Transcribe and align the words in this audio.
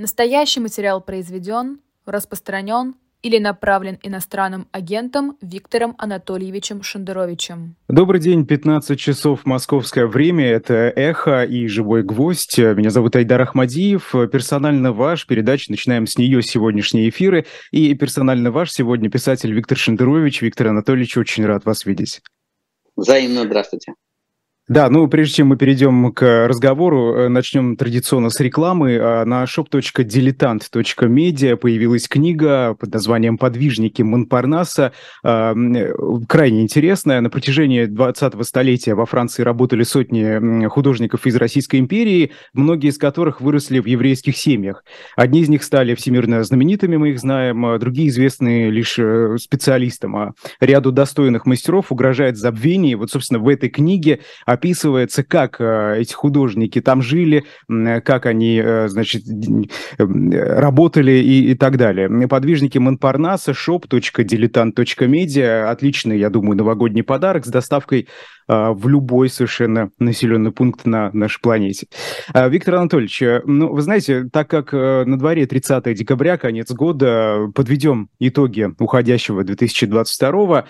Настоящий 0.00 0.60
материал 0.60 1.00
произведен, 1.00 1.80
распространен 2.06 2.94
или 3.20 3.38
направлен 3.38 3.98
иностранным 4.04 4.68
агентом 4.70 5.36
Виктором 5.42 5.96
Анатольевичем 5.98 6.84
Шендеровичем. 6.84 7.74
Добрый 7.88 8.20
день, 8.20 8.46
15 8.46 8.96
часов 8.96 9.44
московское 9.44 10.06
время, 10.06 10.46
это 10.46 10.92
«Эхо» 10.94 11.42
и 11.42 11.66
«Живой 11.66 12.04
гвоздь». 12.04 12.58
Меня 12.58 12.90
зовут 12.90 13.16
Айдар 13.16 13.40
Ахмадиев, 13.40 14.12
персонально 14.30 14.92
ваш, 14.92 15.26
передача, 15.26 15.72
начинаем 15.72 16.06
с 16.06 16.16
нее 16.16 16.42
сегодняшние 16.42 17.08
эфиры. 17.08 17.46
И 17.72 17.92
персонально 17.96 18.52
ваш 18.52 18.70
сегодня 18.70 19.10
писатель 19.10 19.52
Виктор 19.52 19.76
Шендерович. 19.76 20.42
Виктор 20.42 20.68
Анатольевич, 20.68 21.16
очень 21.16 21.44
рад 21.44 21.64
вас 21.64 21.84
видеть. 21.84 22.20
Взаимно, 22.94 23.42
здравствуйте. 23.42 23.94
Да, 24.68 24.88
ну 24.90 25.08
прежде 25.08 25.36
чем 25.36 25.46
мы 25.46 25.56
перейдем 25.56 26.12
к 26.12 26.46
разговору, 26.46 27.14
э, 27.14 27.28
начнем 27.28 27.74
традиционно 27.74 28.28
с 28.28 28.38
рекламы. 28.38 28.98
А, 29.00 29.24
на 29.24 29.44
shop.diletant.media 29.44 31.56
появилась 31.56 32.06
книга 32.06 32.74
под 32.74 32.92
названием 32.92 33.38
«Подвижники 33.38 34.02
Монпарнаса». 34.02 34.92
А, 35.24 35.54
крайне 36.28 36.60
интересная. 36.60 37.22
На 37.22 37.30
протяжении 37.30 37.86
20-го 37.86 38.42
столетия 38.42 38.94
во 38.94 39.06
Франции 39.06 39.42
работали 39.42 39.84
сотни 39.84 40.68
художников 40.68 41.26
из 41.26 41.36
Российской 41.36 41.76
империи, 41.76 42.32
многие 42.52 42.88
из 42.88 42.98
которых 42.98 43.40
выросли 43.40 43.78
в 43.78 43.86
еврейских 43.86 44.36
семьях. 44.36 44.84
Одни 45.16 45.40
из 45.40 45.48
них 45.48 45.62
стали 45.62 45.94
всемирно 45.94 46.44
знаменитыми, 46.44 46.98
мы 46.98 47.12
их 47.12 47.20
знаем, 47.20 47.64
а 47.64 47.78
другие 47.78 48.08
известны 48.08 48.68
лишь 48.68 48.98
э, 48.98 49.38
специалистам. 49.38 50.14
А 50.14 50.34
ряду 50.60 50.92
достойных 50.92 51.46
мастеров 51.46 51.90
угрожает 51.90 52.36
забвение. 52.36 52.98
Вот, 52.98 53.10
собственно, 53.10 53.40
в 53.40 53.48
этой 53.48 53.70
книге 53.70 54.20
описывается, 54.58 55.22
как 55.22 55.60
э, 55.60 56.00
эти 56.00 56.12
художники 56.12 56.80
там 56.80 57.00
жили, 57.00 57.44
как 57.68 58.26
они, 58.26 58.60
э, 58.62 58.88
значит, 58.88 59.22
работали 59.98 61.12
и, 61.12 61.52
и 61.52 61.54
так 61.54 61.76
далее. 61.76 62.08
Подвижники 62.28 62.78
Монпарнаса, 62.78 63.52
shop.diletant.media. 63.52 65.62
Отличный, 65.64 66.18
я 66.18 66.30
думаю, 66.30 66.56
новогодний 66.56 67.04
подарок 67.04 67.46
с 67.46 67.48
доставкой 67.48 68.08
э, 68.48 68.70
в 68.72 68.88
любой 68.88 69.28
совершенно 69.28 69.90
населенный 69.98 70.50
пункт 70.50 70.86
на 70.86 71.12
нашей 71.12 71.40
планете. 71.40 71.86
Виктор 72.34 72.74
Анатольевич, 72.76 73.22
ну, 73.44 73.72
вы 73.72 73.82
знаете, 73.82 74.24
так 74.32 74.48
как 74.50 74.72
на 74.72 75.18
дворе 75.18 75.46
30 75.46 75.94
декабря, 75.94 76.36
конец 76.36 76.72
года, 76.72 77.46
подведем 77.54 78.08
итоги 78.18 78.70
уходящего 78.78 79.44
2022 79.44 80.58
а, 80.58 80.64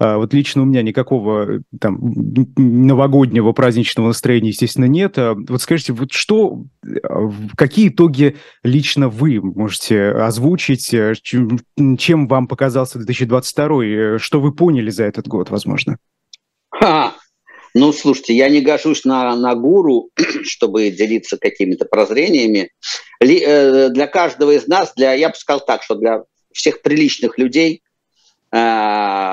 вот 0.00 0.32
лично 0.32 0.62
у 0.62 0.64
меня 0.64 0.80
никакого 0.80 1.60
там 1.78 1.98
новогоднего 2.56 3.52
праздничного 3.52 4.08
настроения, 4.08 4.48
естественно, 4.48 4.86
нет. 4.86 5.18
А 5.18 5.34
вот 5.34 5.60
скажите, 5.60 5.92
вот 5.92 6.12
что, 6.12 6.64
а, 7.02 7.30
какие 7.54 7.88
итоги 7.88 8.36
лично 8.62 9.10
вы 9.10 9.40
можете 9.42 10.08
озвучить? 10.08 10.94
Э, 10.94 11.12
чем 11.98 12.28
вам 12.28 12.48
показался 12.48 12.98
2022? 12.98 13.84
Э, 13.84 14.18
что 14.18 14.40
вы 14.40 14.52
поняли 14.52 14.88
за 14.88 15.04
этот 15.04 15.28
год, 15.28 15.50
возможно? 15.50 15.98
Ха, 16.70 17.14
ну, 17.74 17.92
слушайте, 17.92 18.34
я 18.34 18.48
не 18.48 18.62
гожусь 18.62 19.04
на, 19.04 19.36
на 19.36 19.54
гуру, 19.54 20.10
чтобы 20.44 20.90
делиться 20.90 21.36
какими-то 21.36 21.84
прозрениями. 21.84 22.70
Ли, 23.20 23.42
э, 23.44 23.90
для 23.90 24.06
каждого 24.06 24.52
из 24.52 24.66
нас, 24.66 24.92
для, 24.96 25.12
я 25.12 25.28
бы 25.28 25.34
сказал 25.34 25.64
так, 25.64 25.82
что 25.82 25.94
для 25.94 26.22
всех 26.52 26.82
приличных 26.82 27.38
людей 27.38 27.82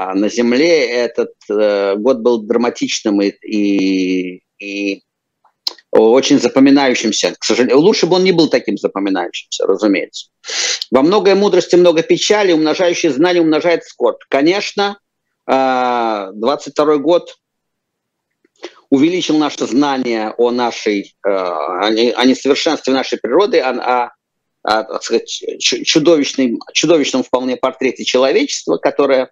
а, 0.07 0.13
на 0.13 0.29
Земле 0.29 0.85
этот 0.85 1.33
э, 1.49 1.95
год 1.97 2.19
был 2.19 2.41
драматичным 2.41 3.21
и, 3.21 3.29
и, 3.29 4.41
и 4.57 5.03
очень 5.91 6.39
запоминающимся. 6.39 7.35
К 7.37 7.43
сожалению, 7.43 7.79
лучше 7.79 8.05
бы 8.05 8.15
он 8.15 8.23
не 8.23 8.31
был 8.31 8.49
таким 8.49 8.77
запоминающимся, 8.77 9.65
разумеется. 9.65 10.29
Во 10.91 11.01
многое 11.01 11.35
мудрости, 11.35 11.75
много 11.75 12.03
печали, 12.03 12.53
умножающие 12.53 13.11
знания 13.11 13.41
умножает 13.41 13.83
скорбь. 13.83 14.21
Конечно, 14.29 14.97
22 15.45 15.53
а, 15.55 16.97
год 16.97 17.35
увеличил 18.89 19.37
наше 19.37 19.65
знание 19.65 20.33
о 20.37 20.51
нашей, 20.51 21.15
э, 21.25 21.29
о 21.29 22.25
несовершенстве 22.25 22.93
нашей 22.93 23.17
природы, 23.19 23.59
о, 23.59 24.11
так 24.63 25.03
сказать, 25.03 25.29
чудовищном, 25.59 26.59
чудовищном 26.73 27.23
вполне 27.23 27.57
портрете 27.57 28.05
человечества, 28.05 28.77
которое, 28.77 29.31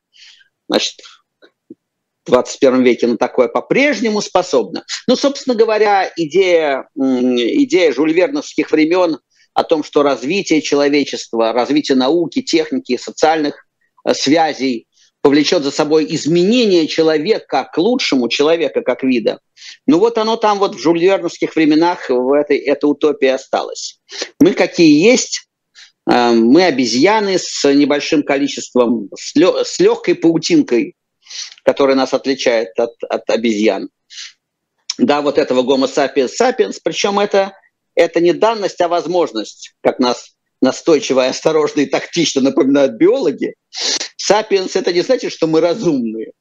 значит, 0.67 0.95
в 2.25 2.31
21 2.31 2.83
веке 2.83 3.07
на 3.07 3.17
такое 3.17 3.47
по-прежнему 3.47 4.21
способно. 4.21 4.83
Ну, 5.07 5.15
собственно 5.15 5.55
говоря, 5.55 6.11
идея, 6.15 6.89
идея 6.95 7.93
жульверновских 7.93 8.71
времен 8.71 9.19
о 9.53 9.63
том, 9.63 9.83
что 9.83 10.03
развитие 10.03 10.61
человечества, 10.61 11.53
развитие 11.53 11.95
науки, 11.95 12.41
техники, 12.41 12.97
социальных 12.97 13.67
э, 14.03 14.13
связей 14.13 14.87
повлечет 15.21 15.63
за 15.63 15.71
собой 15.71 16.05
изменение 16.09 16.87
человека 16.87 17.67
к 17.73 17.77
лучшему, 17.77 18.27
человека 18.27 18.81
как 18.81 19.01
вида. 19.01 19.39
Ну 19.87 19.97
вот 19.97 20.17
оно 20.17 20.35
там 20.35 20.59
вот 20.59 20.75
в 20.75 20.79
жульверновских 20.79 21.55
временах 21.55 22.09
в 22.09 22.31
этой, 22.33 22.57
эта 22.57 22.87
утопия 22.87 23.33
осталась. 23.33 23.99
Мы 24.39 24.53
какие 24.53 25.03
есть, 25.03 25.47
мы 26.05 26.65
обезьяны 26.65 27.37
с 27.39 27.71
небольшим 27.73 28.23
количеством, 28.23 29.09
с 29.15 29.79
легкой 29.79 30.15
паутинкой, 30.15 30.95
которая 31.63 31.95
нас 31.95 32.13
отличает 32.13 32.79
от, 32.79 32.91
от 33.09 33.29
обезьян. 33.29 33.89
Да, 34.97 35.21
вот 35.21 35.37
этого 35.37 35.63
гомо 35.63 35.87
sapiens 35.87 36.31
sapiens, 36.39 36.79
причем 36.83 37.19
это, 37.19 37.53
это 37.95 38.19
не 38.21 38.33
данность, 38.33 38.79
а 38.81 38.87
возможность, 38.87 39.73
как 39.81 39.99
нас 39.99 40.35
настойчиво 40.61 41.25
и 41.25 41.29
осторожно 41.29 41.81
и 41.81 41.85
тактично 41.85 42.41
напоминают 42.41 42.93
биологи. 42.93 43.55
Сапиенс– 44.17 44.75
это 44.77 44.93
не 44.93 45.01
значит, 45.01 45.31
что 45.31 45.47
мы 45.47 45.61
разумные, 45.61 46.31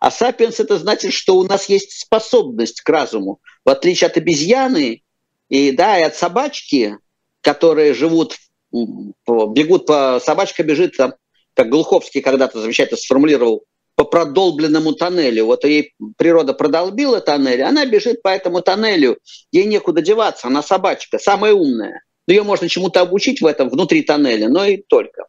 а 0.00 0.10
сапиенс– 0.10 0.60
это 0.60 0.78
значит, 0.78 1.12
что 1.12 1.36
у 1.36 1.44
нас 1.44 1.68
есть 1.68 2.00
способность 2.00 2.80
к 2.82 2.88
разуму. 2.88 3.40
В 3.64 3.70
отличие 3.70 4.08
от 4.08 4.16
обезьяны 4.16 5.02
и, 5.48 5.70
да, 5.72 5.98
и 5.98 6.02
от 6.02 6.16
собачки, 6.16 6.98
которые 7.40 7.94
живут, 7.94 8.36
бегут 8.72 9.86
по... 9.86 10.20
Собачка 10.24 10.62
бежит, 10.62 10.96
там, 10.96 11.14
как 11.54 11.68
Глуховский 11.68 12.20
когда-то 12.20 12.60
замечательно 12.60 12.98
сформулировал, 12.98 13.64
по 13.94 14.04
продолбленному 14.04 14.94
тоннелю. 14.94 15.46
Вот 15.46 15.64
ей 15.64 15.94
природа 16.16 16.54
продолбила 16.54 17.20
тоннель, 17.20 17.62
она 17.62 17.84
бежит 17.84 18.22
по 18.22 18.28
этому 18.28 18.62
тоннелю, 18.62 19.18
ей 19.50 19.64
некуда 19.66 20.00
деваться, 20.00 20.46
она 20.46 20.62
собачка, 20.62 21.18
самая 21.18 21.52
умная. 21.52 22.02
Ее 22.26 22.42
можно 22.42 22.68
чему-то 22.68 23.00
обучить 23.00 23.40
в 23.40 23.46
этом 23.46 23.68
внутри 23.68 24.02
тоннеля, 24.02 24.48
но 24.48 24.64
и 24.64 24.78
только. 24.78 25.26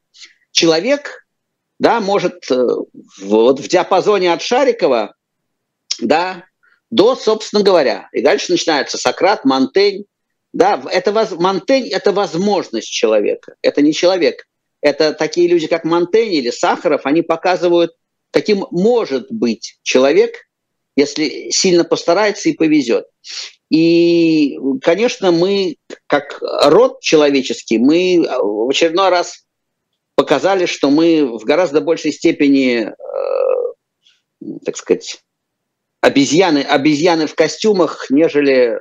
Человек 0.52 1.24
да, 1.80 2.00
может 2.00 2.50
э, 2.50 2.68
вот 3.22 3.60
в 3.60 3.68
диапазоне 3.68 4.32
от 4.32 4.42
Шарикова, 4.42 5.16
да, 6.00 6.46
до, 6.90 7.16
собственно 7.16 7.64
говоря. 7.64 8.08
И 8.14 8.22
дальше 8.22 8.52
начинается 8.52 8.98
Сократ, 8.98 9.44
Монтень. 9.44 10.06
Да, 10.54 10.82
это 10.92 11.12
воз... 11.12 11.32
Монтень– 11.32 11.88
это 11.92 12.12
возможность 12.12 12.90
человека, 12.90 13.56
это 13.62 13.82
не 13.82 13.94
человек. 13.94 14.48
Это 14.82 15.14
такие 15.14 15.48
люди, 15.48 15.68
как 15.68 15.84
Монтень 15.84 16.34
или 16.34 16.52
Сахаров, 16.52 17.06
они 17.06 17.22
показывают, 17.24 17.96
каким 18.32 18.66
может 18.70 19.32
быть 19.32 19.80
человек, 19.82 20.36
если 20.96 21.50
сильно 21.50 21.84
постарается 21.84 22.50
и 22.50 22.54
повезет. 22.54 23.06
И, 23.70 24.60
конечно, 24.82 25.32
мы, 25.32 25.78
как 26.06 26.38
род 26.42 27.02
человеческий, 27.02 27.80
мы 27.80 28.24
в 28.28 28.70
очередной 28.70 29.10
раз 29.10 29.46
показали, 30.16 30.68
что 30.68 30.92
мы 30.92 31.40
в 31.40 31.44
гораздо 31.44 31.82
большей 31.82 32.12
степени, 32.12 32.90
э, 32.90 34.54
так 34.64 34.78
сказать, 34.78 35.24
обезьяны, 36.02 36.60
обезьяны 36.60 37.26
в 37.26 37.34
костюмах, 37.34 38.08
нежели 38.12 38.78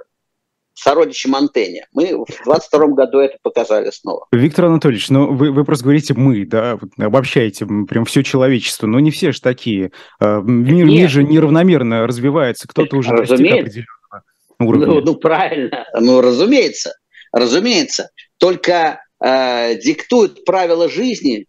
сородичи 0.74 1.28
Монтене. 1.28 1.86
Мы 1.92 2.16
в 2.16 2.44
22 2.44 2.86
году 2.88 3.18
это 3.18 3.36
показали 3.42 3.90
снова. 3.90 4.26
Виктор 4.32 4.66
Анатольевич, 4.66 5.10
ну 5.10 5.32
вы, 5.32 5.50
вы 5.50 5.64
просто 5.64 5.84
говорите 5.84 6.14
«мы», 6.14 6.44
да, 6.46 6.78
обобщаете 6.98 7.66
прям 7.88 8.04
все 8.04 8.22
человечество, 8.22 8.86
но 8.86 9.00
не 9.00 9.10
все 9.10 9.32
же 9.32 9.40
такие. 9.40 9.92
Э, 10.20 10.40
мир, 10.42 10.86
мир 10.86 11.08
же 11.08 11.24
неравномерно 11.24 12.06
развивается, 12.06 12.69
кто-то 12.69 12.96
уже 12.96 13.10
достиг 13.16 13.40
определенного 13.40 14.22
уровня. 14.58 14.86
Ну, 14.86 15.00
ну, 15.00 15.14
правильно, 15.16 15.86
ну, 15.98 16.20
разумеется, 16.20 16.92
разумеется. 17.32 18.10
Только 18.38 19.02
э, 19.22 19.76
диктует 19.78 20.44
правила 20.44 20.88
жизни, 20.88 21.46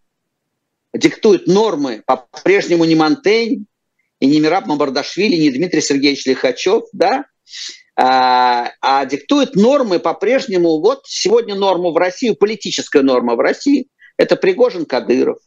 диктует 0.93 1.47
нормы 1.47 2.03
по-прежнему 2.05 2.85
не 2.85 2.95
Монтень, 2.95 3.65
и 4.19 4.25
не 4.25 4.39
Мираб 4.39 4.67
Мабардашвили, 4.67 5.35
не 5.35 5.51
Дмитрий 5.51 5.81
Сергеевич 5.81 6.25
Лихачев, 6.25 6.83
да, 6.93 7.25
а, 7.95 8.71
а 8.81 9.05
диктует 9.05 9.55
нормы 9.55 9.99
по-прежнему. 9.99 10.79
Вот 10.79 11.01
сегодня 11.05 11.55
норму 11.55 11.91
в 11.91 11.97
России, 11.97 12.31
политическая 12.31 13.01
норма 13.01 13.35
в 13.35 13.39
России, 13.39 13.87
это 14.17 14.35
Пригожин 14.35 14.85
Кадыров. 14.85 15.39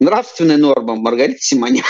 Нравственная 0.00 0.56
норма 0.56 0.96
Маргарита 0.96 1.40
Симонян. 1.40 1.84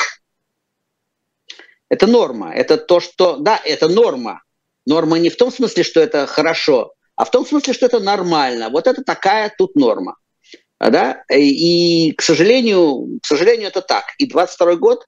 Это 1.88 2.06
норма. 2.06 2.54
Это 2.54 2.76
то, 2.76 3.00
что... 3.00 3.36
Да, 3.36 3.60
это 3.64 3.88
норма. 3.88 4.42
Норма 4.86 5.18
не 5.18 5.30
в 5.30 5.36
том 5.36 5.50
смысле, 5.50 5.82
что 5.82 6.00
это 6.00 6.26
хорошо, 6.26 6.92
а 7.16 7.24
в 7.24 7.30
том 7.30 7.44
смысле, 7.44 7.74
что 7.74 7.86
это 7.86 8.00
нормально. 8.00 8.70
Вот 8.70 8.86
это 8.86 9.02
такая 9.02 9.52
тут 9.56 9.74
норма. 9.74 10.16
Да? 10.80 11.24
И, 11.30 12.12
к 12.12 12.22
сожалению, 12.22 13.18
к 13.22 13.26
сожалению, 13.26 13.68
это 13.68 13.82
так. 13.82 14.04
И 14.18 14.26
22 14.26 14.76
год 14.76 15.04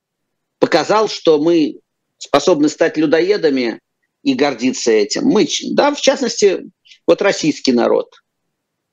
показал, 0.59 1.09
что 1.09 1.39
мы 1.41 1.79
способны 2.19 2.69
стать 2.69 2.97
людоедами 2.97 3.81
и 4.23 4.35
гордиться 4.35 4.91
этим. 4.91 5.25
Мы, 5.25 5.47
да, 5.73 5.95
в 5.95 6.01
частности, 6.01 6.71
вот 7.07 7.23
российский 7.23 7.73
народ. 7.73 8.11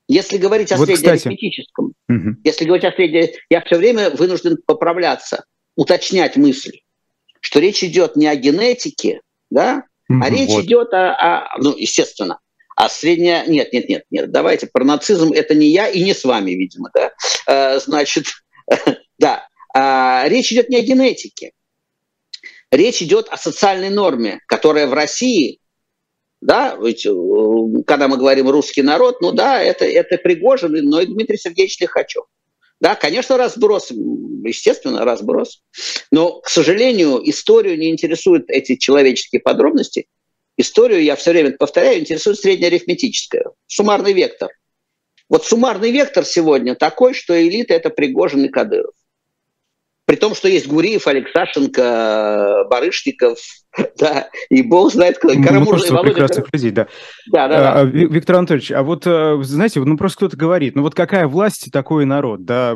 Если 0.08 0.38
говорить 0.38 0.72
о 0.72 0.76
вот, 0.76 0.86
среднеарифметическом, 0.86 1.92
угу. 2.08 2.36
если 2.42 2.64
говорить 2.64 2.84
о 2.84 2.92
средне, 2.92 3.32
я 3.50 3.60
все 3.60 3.76
время 3.76 4.10
вынужден 4.10 4.56
поправляться, 4.66 5.44
уточнять 5.76 6.36
мысль, 6.36 6.80
что 7.40 7.60
речь 7.60 7.84
идет 7.84 8.16
не 8.16 8.26
о 8.26 8.34
генетике, 8.34 9.20
да, 9.50 9.84
угу, 10.08 10.20
а 10.22 10.30
речь 10.30 10.50
вот. 10.50 10.64
идет 10.64 10.94
о, 10.94 11.12
о, 11.12 11.58
ну, 11.58 11.76
естественно, 11.76 12.38
а 12.74 12.88
средняя... 12.88 13.44
Нет, 13.46 13.72
нет, 13.72 13.88
нет, 13.88 14.04
нет, 14.10 14.30
давайте, 14.30 14.66
про 14.66 14.84
нацизм 14.84 15.32
это 15.32 15.54
не 15.54 15.68
я 15.68 15.88
и 15.88 16.02
не 16.02 16.14
с 16.14 16.24
вами, 16.24 16.52
видимо, 16.52 16.90
да. 16.94 17.12
А, 17.46 17.78
значит, 17.78 18.26
да, 19.18 19.46
а, 19.74 20.26
речь 20.28 20.52
идет 20.52 20.70
не 20.70 20.76
о 20.76 20.80
генетике. 20.80 21.52
Речь 22.70 23.02
идет 23.02 23.28
о 23.30 23.36
социальной 23.36 23.90
норме, 23.90 24.40
которая 24.46 24.86
в 24.86 24.92
России, 24.92 25.60
да, 26.40 26.76
ведь, 26.76 27.04
э, 27.06 27.10
когда 27.86 28.08
мы 28.08 28.16
говорим 28.16 28.48
русский 28.48 28.82
народ, 28.82 29.20
ну 29.20 29.32
да, 29.32 29.60
это, 29.62 29.84
это 29.84 30.18
Пригожин, 30.18 30.72
но 30.88 31.00
и 31.00 31.06
Дмитрий 31.06 31.38
Сергеевич 31.38 31.80
Лихачев. 31.80 32.24
Да, 32.80 32.94
конечно, 32.94 33.36
разброс, 33.36 33.90
естественно, 33.90 35.04
разброс. 35.04 35.62
Но, 36.12 36.40
к 36.40 36.48
сожалению, 36.48 37.20
историю 37.28 37.76
не 37.76 37.90
интересуют 37.90 38.48
эти 38.48 38.76
человеческие 38.76 39.40
подробности. 39.40 40.06
Историю, 40.56 41.02
я 41.02 41.16
все 41.16 41.32
время 41.32 41.56
повторяю, 41.56 42.00
интересует 42.00 42.38
среднеарифметическая, 42.38 43.46
суммарный 43.66 44.12
вектор. 44.12 44.50
Вот 45.28 45.44
суммарный 45.44 45.90
вектор 45.90 46.24
сегодня 46.24 46.74
такой, 46.76 47.14
что 47.14 47.40
элита– 47.40 47.74
это 47.74 47.90
Пригожин 47.90 48.44
и 48.44 48.48
Кадыров. 48.48 48.94
При 50.08 50.16
том, 50.16 50.34
что 50.34 50.48
есть 50.48 50.66
Гуриев, 50.66 51.06
Алексашенко, 51.06 52.64
Барышников, 52.70 53.38
да, 53.98 54.30
и 54.48 54.62
бог 54.62 54.90
знает, 54.90 55.18
кто. 55.18 55.34
Множество 55.34 55.96
Володя, 55.96 56.12
прекрасных 56.12 56.44
Кар... 56.46 56.50
людей, 56.54 56.70
да. 56.70 56.86
Да, 57.30 57.46
да, 57.46 57.58
да. 57.58 57.80
А, 57.80 57.84
Виктор 57.84 58.36
Анатольевич, 58.36 58.72
а 58.72 58.82
вот, 58.82 59.06
э, 59.06 59.36
знаете, 59.42 59.80
ну 59.80 59.98
просто 59.98 60.16
кто-то 60.16 60.38
говорит, 60.38 60.76
ну 60.76 60.80
вот 60.80 60.94
какая 60.94 61.26
власть, 61.26 61.70
такой 61.70 62.06
народ, 62.06 62.46
да, 62.46 62.74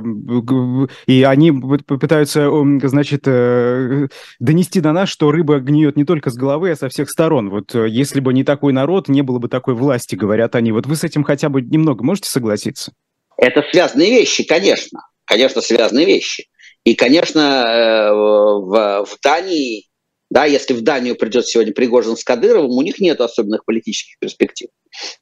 и 1.07 1.23
они 1.23 1.53
пытаются, 1.53 2.51
значит, 2.83 3.23
э, 3.25 4.09
донести 4.39 4.81
до 4.81 4.93
нас, 4.93 5.09
что 5.09 5.33
рыба 5.33 5.59
гниет 5.59 5.97
не 5.97 6.05
только 6.05 6.29
с 6.29 6.35
головы, 6.35 6.73
а 6.73 6.77
со 6.77 6.91
всех 6.91 7.09
сторон. 7.09 7.49
Вот 7.49 7.75
э, 7.75 7.89
если 7.89 8.21
бы 8.21 8.35
не 8.35 8.45
такой 8.45 8.75
народ, 8.75 9.09
не 9.09 9.23
было 9.23 9.39
бы 9.39 9.49
такой 9.49 9.73
власти, 9.73 10.17
говорят 10.17 10.55
они. 10.55 10.71
Вот 10.71 10.85
вы 10.85 10.97
с 10.97 11.03
этим 11.03 11.25
хотя 11.25 11.49
бы 11.49 11.63
немного 11.63 12.05
можете 12.05 12.29
согласиться? 12.29 12.93
Это 13.39 13.65
связанные 13.73 14.11
вещи, 14.11 14.45
конечно. 14.45 15.01
Конечно, 15.25 15.63
связанные 15.63 16.05
вещи. 16.05 16.45
И, 16.85 16.95
конечно, 16.95 17.41
э, 17.41 18.13
в, 18.13 19.07
в 19.07 19.19
Дании, 19.23 19.87
да, 20.31 20.47
если 20.47 20.75
в 20.75 20.83
Данию 20.83 21.17
придет 21.17 21.47
сегодня 21.47 21.73
Пригожин 21.73 22.17
с 22.17 22.25
Кадыровым, 22.25 22.71
у 22.71 22.83
них 22.83 22.99
нет 22.99 23.21
особенных 23.21 23.65
политических 23.65 24.19
перспектив. 24.19 24.69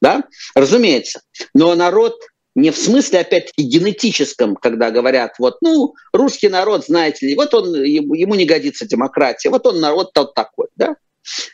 Да? 0.01 0.23
Разумеется. 0.55 1.21
Но 1.53 1.75
народ 1.75 2.19
не 2.55 2.71
в 2.71 2.77
смысле, 2.77 3.19
опять-таки, 3.19 3.63
генетическом, 3.63 4.55
когда 4.55 4.91
говорят, 4.91 5.35
вот, 5.39 5.57
ну, 5.61 5.93
русский 6.11 6.49
народ, 6.49 6.85
знаете 6.85 7.27
ли, 7.27 7.35
вот 7.35 7.53
он, 7.53 7.73
ему 7.83 8.35
не 8.35 8.45
годится 8.45 8.85
демократия, 8.85 9.49
вот 9.49 9.65
он 9.65 9.79
народ 9.79 10.11
тот 10.13 10.33
такой, 10.33 10.67
да? 10.75 10.95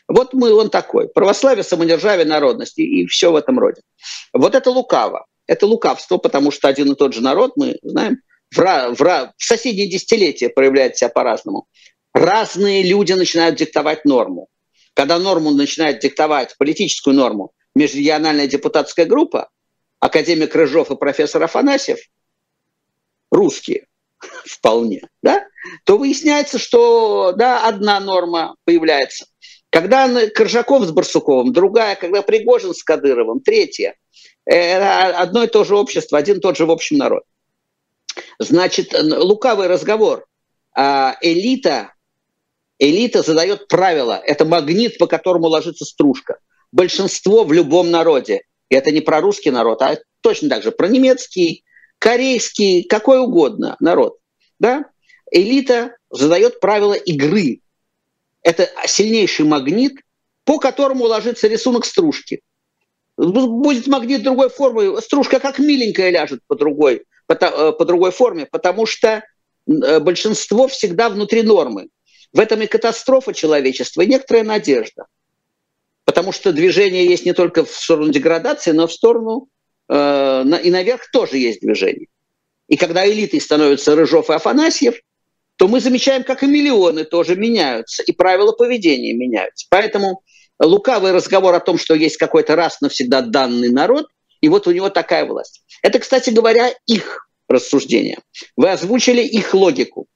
Вот 0.07 0.33
мы, 0.33 0.51
он 0.54 0.69
такой. 0.69 1.09
Православие, 1.09 1.63
самодержавие, 1.63 2.25
народность 2.25 2.80
и, 2.80 3.01
и 3.01 3.06
все 3.06 3.31
в 3.31 3.36
этом 3.36 3.59
роде. 3.59 3.81
Вот 4.33 4.56
это 4.56 4.71
лукаво. 4.71 5.25
Это 5.45 5.65
лукавство, 5.65 6.18
потому 6.18 6.51
что 6.51 6.68
один 6.68 6.92
и 6.92 6.95
тот 6.95 7.13
же 7.13 7.21
народ, 7.21 7.54
мы 7.57 7.77
знаем, 7.83 8.18
в, 8.54 8.60
в, 8.60 9.00
в 9.38 9.44
соседние 9.44 9.90
десятилетия 9.90 10.50
проявляет 10.50 10.98
себя 10.98 11.10
по-разному. 11.10 11.68
Разные 12.14 12.84
люди 12.84 13.14
начинают 13.14 13.56
диктовать 13.56 14.06
норму. 14.06 14.48
Когда 14.94 15.20
норму 15.20 15.52
начинает 15.52 16.00
диктовать, 16.00 16.56
политическую 16.58 17.16
норму, 17.16 17.52
межрегиональная 17.76 18.48
депутатская 18.48 19.06
группа, 19.06 19.50
академик 20.00 20.56
Рыжов 20.56 20.90
и 20.90 20.96
профессор 20.96 21.44
Афанасьев, 21.44 22.00
русские 23.30 23.86
вполне, 24.46 25.02
да, 25.22 25.46
то 25.84 25.98
выясняется, 25.98 26.58
что 26.58 27.34
да, 27.34 27.68
одна 27.68 28.00
норма 28.00 28.56
появляется. 28.64 29.28
Когда 29.70 30.28
Коржаков 30.30 30.86
с 30.86 30.92
Барсуковым, 30.92 31.54
другая, 31.54 31.96
когда 31.96 32.22
Пригожин 32.22 32.74
с 32.74 32.84
Кадыровым, 32.84 33.42
третья. 33.42 33.96
Это 34.46 35.20
одно 35.20 35.44
и 35.44 35.48
то 35.48 35.66
же 35.66 35.76
общество, 35.76 36.18
один 36.18 36.38
и 36.38 36.40
тот 36.40 36.56
же 36.58 36.66
в 36.66 36.72
общем 36.72 36.98
народ. 36.98 37.24
Значит, 38.39 38.94
лукавый 38.94 39.68
разговор. 39.68 40.25
А 40.75 41.18
элита, 41.22 41.94
элита 42.78 43.24
задает 43.24 43.68
правила. 43.68 44.22
Это 44.24 44.45
магнит, 44.45 44.98
по 44.98 45.07
которому 45.07 45.48
ложится 45.48 45.86
стружка. 45.86 46.38
Большинство 46.72 47.44
в 47.44 47.51
любом 47.51 47.89
народе. 47.89 48.42
И 48.69 48.75
это 48.75 48.92
не 48.92 49.01
про 49.01 49.22
русский 49.22 49.50
народ, 49.50 49.81
а 49.81 49.98
точно 50.22 50.50
так 50.50 50.62
же 50.62 50.72
про 50.72 50.88
немецкий, 50.88 51.63
корейский, 52.00 52.84
какой 52.84 53.19
угодно 53.19 53.75
народ. 53.80 54.18
Да? 54.60 54.86
Элита 55.31 55.95
задает 56.12 56.60
правила 56.60 56.94
игры. 56.94 57.62
Это 58.44 58.69
сильнейший 58.86 59.45
магнит, 59.45 59.94
по 60.44 60.60
которому 60.60 61.06
ложится 61.06 61.48
рисунок 61.48 61.86
стружки. 61.86 62.42
Будет 63.18 63.88
магнит 63.88 64.22
другой 64.22 64.50
формы, 64.50 65.01
стружка 65.01 65.40
как 65.40 65.57
миленькая 65.57 66.12
ляжет 66.12 66.42
по 66.45 66.56
другой 66.56 67.04
по, 67.28 67.34
э, 67.34 67.72
по 67.74 67.86
другой 67.86 68.12
форме, 68.12 68.46
потому 68.46 68.86
что 68.86 69.24
э, 69.68 70.00
большинство 70.00 70.68
всегда 70.68 71.10
внутри 71.10 71.44
нормы. 71.44 71.90
В 72.34 72.40
этом 72.40 72.62
и 72.62 72.68
катастрофа 72.68 73.34
человечества, 73.34 74.02
и 74.02 74.08
некоторая 74.08 74.44
надежда. 74.44 75.06
Потому 76.06 76.32
что 76.32 76.52
движение 76.52 77.06
есть 77.06 77.26
не 77.26 77.34
только 77.34 77.64
в 77.64 77.72
сторону 77.72 78.12
деградации, 78.12 78.72
но 78.72 78.88
в 78.88 78.94
сторону 78.94 79.48
э, 79.90 80.44
и 80.64 80.72
наверх 80.72 81.10
тоже 81.12 81.38
есть 81.38 81.62
движение. 81.62 82.08
И 82.68 82.76
когда 82.76 83.08
элитой 83.08 83.40
становятся 83.40 83.96
Рыжов 83.96 84.30
и 84.30 84.34
Афанасьев, 84.34 84.96
то 85.58 85.68
мы 85.68 85.80
замечаем, 85.80 86.24
как 86.24 86.44
и 86.44 86.48
миллионы 86.48 87.04
тоже 87.04 87.36
меняются, 87.36 88.04
и 88.04 88.12
правила 88.12 88.52
поведения 88.52 89.14
меняются. 89.14 89.66
Поэтому 89.70 90.22
лукавый 90.60 91.12
разговор 91.12 91.56
о 91.56 91.60
том, 91.60 91.78
что 91.78 91.96
есть 91.96 92.18
какой-то 92.18 92.56
раз 92.56 92.82
навсегда 92.82 93.22
данный 93.22 93.70
народ, 93.70 94.08
и 94.42 94.50
вот 94.50 94.68
у 94.68 94.72
него 94.72 94.89
такая 94.89 95.25
власть. 95.25 95.63
Это, 95.81 96.00
кстати 96.00 96.30
говоря, 96.30 96.74
их 96.86 97.28
рассуждения. 97.48 98.19
Вы 98.56 98.69
озвучили 98.69 99.21
их 99.21 99.54
логику. 99.54 100.07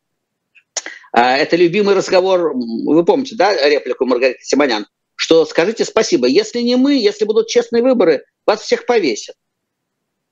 А, 1.13 1.37
это 1.37 1.55
любимый 1.55 1.95
разговор, 1.95 2.53
вы 2.55 3.03
помните, 3.03 3.35
да, 3.35 3.53
реплику 3.67 4.05
Маргариты 4.05 4.43
Симонян, 4.43 4.87
что 5.15 5.45
скажите 5.45 5.85
спасибо, 5.85 6.27
если 6.27 6.61
не 6.61 6.75
мы, 6.75 6.95
если 6.95 7.25
будут 7.25 7.47
честные 7.47 7.83
выборы, 7.83 8.23
вас 8.45 8.61
всех 8.61 8.85
повесят. 8.85 9.35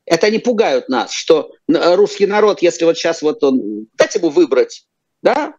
Это 0.06 0.28
они 0.28 0.40
пугают 0.40 0.90
нас, 0.90 1.12
что 1.12 1.52
русский 1.68 2.26
народ, 2.26 2.62
если 2.62 2.86
вот 2.86 2.98
сейчас 2.98 3.22
вот 3.22 3.44
он, 3.44 3.88
дайте 3.94 4.20
ему 4.20 4.30
выбрать, 4.30 4.88
да, 5.22 5.54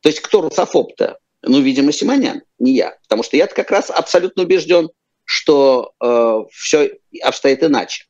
то 0.00 0.08
есть 0.08 0.20
кто 0.20 0.40
русофоб-то? 0.40 1.18
Ну, 1.42 1.60
видимо, 1.60 1.92
Симонян, 1.92 2.42
не 2.58 2.74
я. 2.74 2.96
Потому 3.02 3.22
что 3.22 3.36
я 3.36 3.46
как 3.46 3.70
раз 3.70 3.90
абсолютно 3.90 4.42
убежден, 4.42 4.90
что 5.30 5.92
э, 6.00 6.38
все 6.50 6.90
обстоит 7.22 7.62
иначе. 7.62 8.06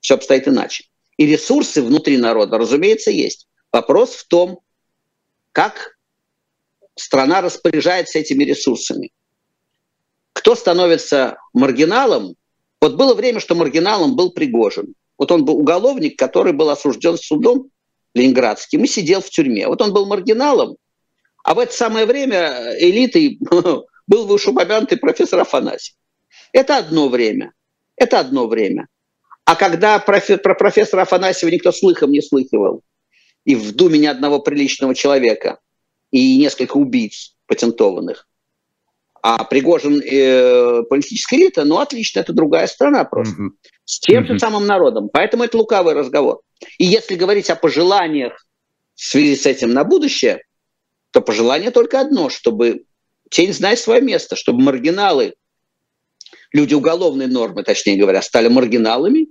Все 0.00 0.16
обстоит 0.16 0.46
иначе. 0.46 0.84
И 1.16 1.24
ресурсы 1.24 1.82
внутри 1.82 2.18
народа, 2.18 2.58
разумеется, 2.58 3.10
есть. 3.10 3.48
Вопрос 3.72 4.10
в 4.16 4.28
том, 4.28 4.60
как 5.52 5.96
страна 6.94 7.40
распоряжается 7.40 8.18
этими 8.18 8.44
ресурсами. 8.44 9.12
Кто 10.34 10.54
становится 10.54 11.38
маргиналом? 11.54 12.34
Вот 12.82 12.96
было 12.96 13.14
время, 13.14 13.40
что 13.40 13.54
маргиналом 13.54 14.14
был 14.14 14.30
Пригожин. 14.32 14.94
Вот 15.16 15.32
он 15.32 15.46
был 15.46 15.56
уголовник, 15.56 16.18
который 16.18 16.52
был 16.52 16.68
осужден 16.68 17.16
судом 17.16 17.70
ленинградским 18.12 18.84
и 18.84 18.86
сидел 18.86 19.22
в 19.22 19.30
тюрьме. 19.30 19.68
Вот 19.68 19.80
он 19.80 19.94
был 19.94 20.04
маргиналом, 20.04 20.76
а 21.44 21.54
в 21.54 21.60
это 21.60 21.72
самое 21.72 22.04
время 22.04 22.76
элитой 22.78 23.38
был 24.06 24.26
вышеупомянутый 24.26 24.98
профессор 24.98 25.40
Афанасий. 25.40 25.94
Это 26.52 26.78
одно 26.78 27.08
время. 27.08 27.52
Это 27.96 28.20
одно 28.20 28.46
время. 28.46 28.88
А 29.44 29.56
когда 29.56 29.98
про 29.98 30.20
профессора 30.54 31.02
Афанасьева 31.02 31.50
никто 31.50 31.72
слыхом 31.72 32.12
не 32.12 32.20
слыхивал, 32.20 32.82
и 33.44 33.54
в 33.54 33.74
Думе 33.74 33.98
ни 33.98 34.06
одного 34.06 34.40
приличного 34.40 34.94
человека, 34.94 35.58
и 36.10 36.36
несколько 36.36 36.76
убийц 36.76 37.34
патентованных, 37.46 38.28
а 39.22 39.44
Пригожин 39.44 40.00
э, 40.00 40.82
политическая 40.84 41.36
элита, 41.36 41.64
ну 41.64 41.78
отлично, 41.78 42.20
это 42.20 42.32
другая 42.32 42.66
страна 42.66 43.04
просто. 43.04 43.34
Mm-hmm. 43.34 43.50
С 43.84 44.00
тем 44.00 44.26
же 44.26 44.38
самым 44.38 44.66
народом. 44.66 45.08
Поэтому 45.12 45.44
это 45.44 45.56
лукавый 45.56 45.94
разговор. 45.94 46.40
И 46.78 46.84
если 46.84 47.16
говорить 47.16 47.50
о 47.50 47.56
пожеланиях 47.56 48.46
в 48.94 49.04
связи 49.04 49.36
с 49.36 49.46
этим 49.46 49.72
на 49.72 49.84
будущее, 49.84 50.42
то 51.10 51.20
пожелание 51.20 51.70
только 51.70 52.00
одно, 52.00 52.28
чтобы 52.28 52.84
тень 53.30 53.52
знать 53.52 53.78
свое 53.78 54.00
место, 54.00 54.36
чтобы 54.36 54.62
маргиналы 54.62 55.34
Люди 56.52 56.74
уголовной 56.74 57.26
нормы, 57.26 57.62
точнее 57.62 57.96
говоря, 57.96 58.22
стали 58.22 58.48
маргиналами, 58.48 59.28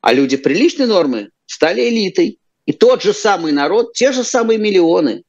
а 0.00 0.12
люди 0.12 0.36
приличной 0.36 0.86
нормы 0.86 1.30
стали 1.46 1.88
элитой. 1.88 2.38
И 2.66 2.72
тот 2.72 3.02
же 3.02 3.12
самый 3.12 3.52
народ, 3.52 3.94
те 3.94 4.12
же 4.12 4.22
самые 4.22 4.58
миллионы, 4.58 5.24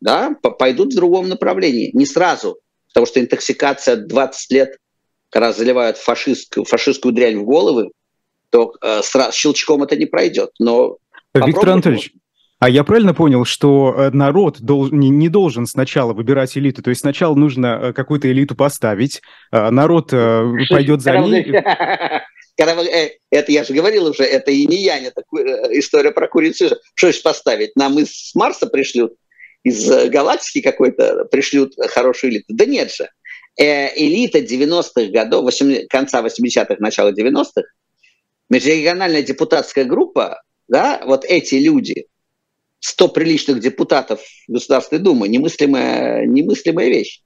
да, 0.00 0.34
пойдут 0.58 0.92
в 0.92 0.96
другом 0.96 1.28
направлении. 1.28 1.90
Не 1.92 2.06
сразу, 2.06 2.58
потому 2.88 3.06
что 3.06 3.20
интоксикация 3.20 3.96
20 3.96 4.50
лет, 4.52 4.76
когда 5.30 5.52
заливают 5.52 5.96
фашистскую, 5.98 6.64
фашистскую 6.64 7.12
дрянь 7.12 7.38
в 7.38 7.44
головы, 7.44 7.90
то 8.50 8.74
э, 8.82 9.02
сразу, 9.02 9.32
щелчком 9.32 9.82
это 9.82 9.96
не 9.96 10.06
пройдет. 10.06 10.50
Но 10.58 10.98
Виктор 11.34 11.70
Анатольевич, 11.70 12.12
а 12.62 12.70
я 12.70 12.84
правильно 12.84 13.12
понял, 13.12 13.44
что 13.44 13.92
э, 13.92 14.10
народ 14.10 14.60
дол- 14.60 14.88
не, 14.92 15.08
не 15.08 15.28
должен 15.28 15.66
сначала 15.66 16.12
выбирать 16.12 16.56
элиту, 16.56 16.80
то 16.80 16.90
есть 16.90 17.00
сначала 17.00 17.34
нужно 17.34 17.80
э, 17.82 17.92
какую-то 17.92 18.30
элиту 18.30 18.54
поставить, 18.54 19.20
а 19.50 19.72
народ 19.72 20.12
э, 20.12 20.44
пойдет 20.70 21.00
за 21.00 21.18
ней. 21.18 21.42
Когда 22.56 22.76
вы, 22.76 22.84
это 23.32 23.50
я 23.50 23.64
же 23.64 23.74
говорил 23.74 24.06
уже, 24.06 24.22
это 24.22 24.52
и 24.52 24.64
не 24.68 24.76
я, 24.76 25.00
не 25.00 25.08
это 25.08 25.24
история 25.76 26.12
про 26.12 26.28
курицу. 26.28 26.76
Что 26.94 27.10
же 27.10 27.20
поставить? 27.20 27.74
Нам 27.74 27.98
из 27.98 28.30
Марса 28.36 28.68
пришлют, 28.68 29.14
из 29.64 29.84
галактики 30.10 30.60
какой-то 30.60 31.24
пришлют 31.32 31.74
хорошую 31.90 32.30
элиту. 32.30 32.54
Да 32.54 32.64
нет 32.64 32.92
же. 32.92 33.08
Элита 33.56 34.38
90-х 34.38 35.10
годов, 35.10 35.42
8, 35.42 35.88
конца 35.88 36.22
80-х, 36.22 36.76
начала 36.78 37.10
90-х, 37.10 37.62
межрегиональная 38.48 39.24
депутатская 39.24 39.84
группа, 39.84 40.42
да, 40.68 41.02
вот 41.04 41.24
эти 41.24 41.56
люди, 41.56 42.06
100 42.82 43.08
приличных 43.08 43.60
депутатов 43.60 44.20
Государственной 44.48 45.00
Думы, 45.00 45.28
немыслимая, 45.28 46.26
немыслимая 46.26 46.88
вещь. 46.88 47.22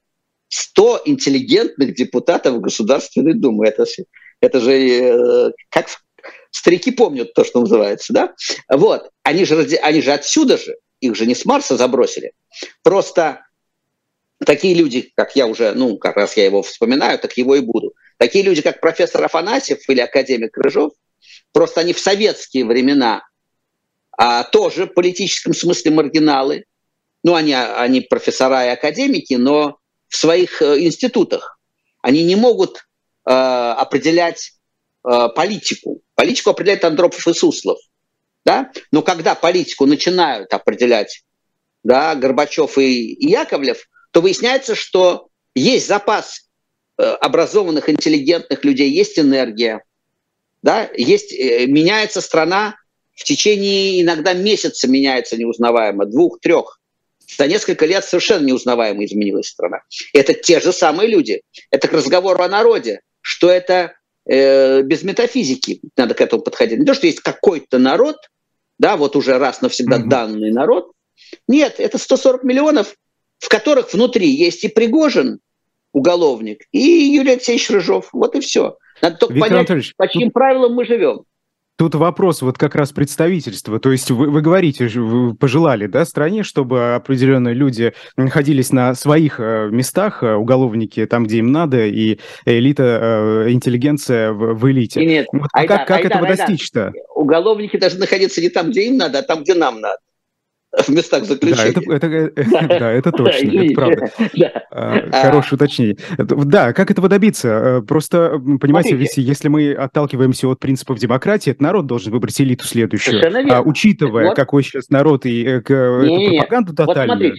100 0.49 1.03
интеллигентных 1.07 1.95
депутатов 1.95 2.61
Государственной 2.61 3.33
Думы. 3.33 3.67
Это, 3.67 3.87
это 4.41 4.61
же 4.61 4.73
э, 4.73 5.53
как 5.71 5.89
старики 6.51 6.91
помнят 6.91 7.33
то, 7.33 7.43
что 7.43 7.61
называется, 7.61 8.13
да? 8.13 8.35
Вот. 8.69 9.09
Они 9.23 9.47
же, 9.47 9.67
они 9.83 10.03
же 10.03 10.13
отсюда 10.13 10.59
же, 10.59 10.77
их 11.01 11.17
же 11.17 11.25
не 11.25 11.35
с 11.35 11.47
Марса 11.47 11.79
забросили. 11.79 12.33
Просто 12.83 13.41
такие 14.45 14.75
люди, 14.75 15.11
как 15.17 15.37
я 15.37 15.47
уже, 15.47 15.73
ну, 15.73 15.97
как 15.97 16.17
раз 16.17 16.37
я 16.37 16.45
его 16.45 16.63
вспоминаю, 16.63 17.19
так 17.19 17.33
его 17.39 17.57
и 17.57 17.61
буду. 17.61 17.95
Такие 18.19 18.45
люди, 18.45 18.61
как 18.61 18.81
профессор 18.81 19.25
Афанасьев 19.25 19.79
или 19.89 20.01
академик 20.01 20.53
Крыжов, 20.53 20.93
просто 21.53 21.81
они 21.81 21.95
в 21.95 21.99
советские 21.99 22.67
времена 22.67 23.27
а, 24.17 24.45
тоже 24.45 24.87
в 24.87 24.95
политическом 24.95 25.55
смысле 25.55 25.91
маргиналы. 25.93 26.65
Ну, 27.23 27.35
они, 27.35 27.55
они 27.55 28.01
профессора 28.01 28.67
и 28.67 28.71
академики, 28.71 29.35
но 29.35 29.79
в 30.09 30.17
своих 30.17 30.63
э, 30.63 30.81
институтах. 30.81 31.59
Они 32.01 32.23
не 32.25 32.37
могут 32.37 32.87
э, 33.27 33.31
определять 33.31 34.53
э, 35.05 35.29
политику. 35.35 36.03
Политику 36.15 36.51
определяет 36.51 36.85
Андропов 36.85 37.27
и 37.27 37.35
Суслов. 37.35 37.79
Да? 38.45 38.71
Но 38.93 39.03
когда 39.03 39.35
политику 39.35 39.87
начинают 39.87 40.55
определять 40.55 41.25
да, 41.83 42.15
Горбачев 42.15 42.79
и, 42.79 43.13
и 43.13 43.29
Яковлев, 43.29 43.89
то 44.13 44.21
выясняется, 44.21 44.75
что 44.75 45.29
есть 45.55 45.89
запас 45.89 46.49
э, 46.97 47.03
образованных, 47.03 47.89
интеллигентных 47.89 48.65
людей, 48.65 48.91
есть 48.91 49.19
энергия, 49.19 49.83
да, 50.63 50.89
есть, 50.97 51.33
э, 51.33 51.67
меняется 51.67 52.21
страна 52.21 52.77
в 53.17 53.25
течение 53.25 54.03
иногда 54.03 54.35
месяца 54.35 54.89
меняется 54.89 55.37
неузнаваемо, 55.37 56.07
двух-трех. 56.07 56.79
За 57.37 57.49
несколько 57.49 57.87
лет 57.87 58.05
совершенно 58.05 58.47
неузнаваемо 58.47 59.05
изменилась 59.05 59.49
страна. 59.49 59.81
Это 60.13 60.33
те 60.35 60.61
же 60.61 60.73
самые 60.73 61.09
люди. 61.09 61.43
Это 61.71 61.89
к 61.89 61.93
разговору 61.93 62.41
о 62.43 62.49
народе, 62.49 63.01
что 63.21 63.51
это 63.51 63.95
э, 64.29 64.83
без 64.83 65.03
метафизики 65.03 65.81
надо 65.97 66.15
к 66.15 66.21
этому 66.21 66.43
подходить. 66.43 66.79
Не 66.79 66.85
то, 66.85 66.95
что 66.95 67.07
есть 67.07 67.21
какой-то 67.21 67.79
народ, 67.79 68.17
да, 68.79 68.97
вот 68.97 69.17
уже 69.17 69.39
раз 69.39 69.63
навсегда 69.63 69.99
mm-hmm. 69.99 70.09
данный 70.09 70.53
народ. 70.53 70.93
Нет, 71.49 71.77
это 71.79 71.99
140 71.99 72.45
миллионов, 72.45 72.95
в 73.39 73.49
которых 73.49 73.93
внутри 73.93 74.29
есть 74.29 74.63
и 74.65 74.69
Пригожин, 74.69 75.41
уголовник, 75.93 76.65
и 76.71 76.81
Юрий 76.81 77.33
Алексеевич 77.33 77.71
Рыжов. 77.71 78.11
Вот 78.13 78.37
и 78.37 78.41
все. 78.41 78.77
Надо 79.01 79.17
только 79.17 79.35
Виктор 79.35 79.49
понять, 79.49 79.61
Анатольевич, 79.61 79.95
по 79.97 80.09
чьим 80.09 80.31
правилам 80.31 80.75
мы 80.75 80.85
живем. 80.85 81.25
Тут 81.77 81.95
вопрос 81.95 82.41
вот 82.41 82.57
как 82.57 82.75
раз 82.75 82.93
представительства. 82.93 83.79
То 83.79 83.93
есть 83.93 84.11
вы, 84.11 84.31
вы 84.31 84.41
говорите, 84.41 84.89
вы 84.89 85.35
пожелали 85.35 85.87
да, 85.87 86.07
стране, 86.07 86.43
чтобы 86.43 86.95
определенные 86.95 87.55
люди 87.55 87.93
находились 88.17 88.73
на 88.73 88.95
своих 88.95 89.39
э, 89.41 89.69
местах, 89.71 90.23
э, 90.23 90.35
уголовники 90.35 91.05
там, 91.05 91.25
где 91.25 91.39
им 91.39 91.53
надо, 91.53 91.85
и 91.85 92.19
элита, 92.47 93.45
э, 93.47 93.53
интеллигенция 93.53 94.33
в, 94.33 94.55
в 94.55 94.71
элите. 94.71 95.05
Нет, 95.05 95.27
вот, 95.33 95.51
Айдар, 95.53 95.79
как, 95.79 95.89
как 95.89 95.97
Айдар, 95.99 96.13
этого 96.13 96.35
достичь-то? 96.35 96.93
Уголовники 97.15 97.77
должны 97.77 98.01
находиться 98.01 98.41
не 98.41 98.49
там, 98.49 98.71
где 98.71 98.89
им 98.89 98.97
надо, 98.97 99.19
а 99.19 99.23
там, 99.23 99.43
где 99.43 99.55
нам 99.55 99.81
надо 99.81 99.99
в 100.77 100.89
местах 100.89 101.25
заключения. 101.25 101.57
Да, 101.87 101.95
это, 101.95 102.07
это, 102.07 102.69
да, 102.69 102.93
это 102.93 103.13
точно, 103.13 103.51
это 103.51 103.75
правда. 103.75 104.11
А, 104.71 105.23
хорошее 105.23 105.55
уточнение. 105.55 105.97
Да, 106.19 106.75
как 106.75 106.91
этого 106.91 107.09
добиться? 107.09 107.49
Э, 107.49 107.81
просто, 107.81 108.39
понимаете, 108.61 108.97
если 109.17 109.49
мы 109.49 109.73
отталкиваемся 109.73 110.49
от 110.49 110.61
принципов 110.61 110.99
демократии, 110.99 111.51
это 111.51 111.63
народ 111.63 111.87
должен 111.87 112.13
выбрать 112.13 112.39
элиту 112.41 112.67
следующую. 112.67 113.23
А 113.51 113.63
учитывая, 113.63 114.35
какой 114.35 114.63
сейчас 114.63 114.91
народ 114.91 115.25
и 115.25 115.45
э, 115.45 115.61
пропаганду 115.61 116.75
тотальную. 116.75 117.37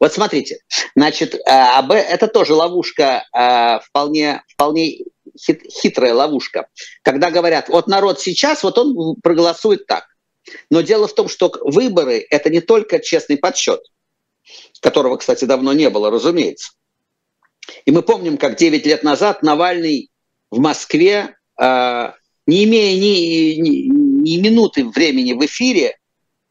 Вот 0.00 0.12
смотрите, 0.12 0.58
значит, 0.96 1.34
э, 1.34 1.38
это 1.46 2.26
тоже 2.26 2.54
ловушка, 2.54 3.22
вполне, 3.88 4.42
вполне 4.48 4.98
хитрая 5.38 6.14
ловушка. 6.14 6.66
Когда 7.02 7.30
говорят, 7.30 7.68
вот 7.68 7.86
народ 7.86 8.20
сейчас, 8.20 8.62
вот 8.62 8.78
он 8.78 9.16
проголосует 9.22 9.86
так. 9.86 10.04
Но 10.70 10.80
дело 10.80 11.08
в 11.08 11.14
том, 11.14 11.28
что 11.28 11.52
выборы– 11.60 12.26
это 12.30 12.50
не 12.50 12.60
только 12.60 13.00
честный 13.00 13.36
подсчет, 13.36 13.80
которого, 14.80 15.16
кстати, 15.16 15.44
давно 15.44 15.72
не 15.72 15.90
было, 15.90 16.10
разумеется. 16.10 16.72
И 17.84 17.90
мы 17.90 18.02
помним, 18.02 18.36
как 18.36 18.56
9 18.56 18.86
лет 18.86 19.02
назад 19.02 19.42
Навальный 19.42 20.10
в 20.50 20.58
Москве, 20.58 21.36
э, 21.60 22.12
не 22.46 22.64
имея 22.64 22.96
ни, 22.96 23.60
ни, 23.60 23.88
ни 23.88 24.40
минуты 24.40 24.84
времени 24.84 25.32
в 25.32 25.44
эфире, 25.44 25.96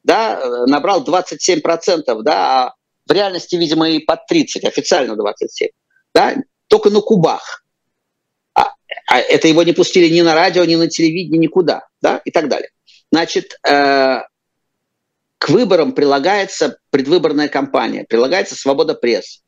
да, 0.03 0.65
набрал 0.67 1.03
27%, 1.03 2.21
да, 2.23 2.65
а 2.65 2.75
в 3.07 3.11
реальности, 3.11 3.55
видимо, 3.55 3.89
и 3.89 3.99
под 3.99 4.25
30, 4.27 4.63
официально 4.63 5.15
27, 5.15 5.69
да, 6.13 6.35
только 6.67 6.89
на 6.89 7.01
кубах. 7.01 7.63
А, 8.53 8.73
а 9.07 9.19
это 9.19 9.47
его 9.47 9.63
не 9.63 9.73
пустили 9.73 10.07
ни 10.13 10.21
на 10.21 10.33
радио, 10.33 10.63
ни 10.65 10.75
на 10.75 10.87
телевидении, 10.87 11.37
никуда, 11.37 11.87
да, 12.01 12.21
и 12.23 12.31
так 12.31 12.47
далее. 12.47 12.69
Значит, 13.11 13.59
э, 13.67 14.21
к 15.37 15.49
выборам 15.49 15.93
прилагается 15.93 16.77
предвыборная 16.91 17.49
кампания, 17.49 18.05
прилагается 18.07 18.55
свобода 18.55 18.93
пресс. 18.95 19.41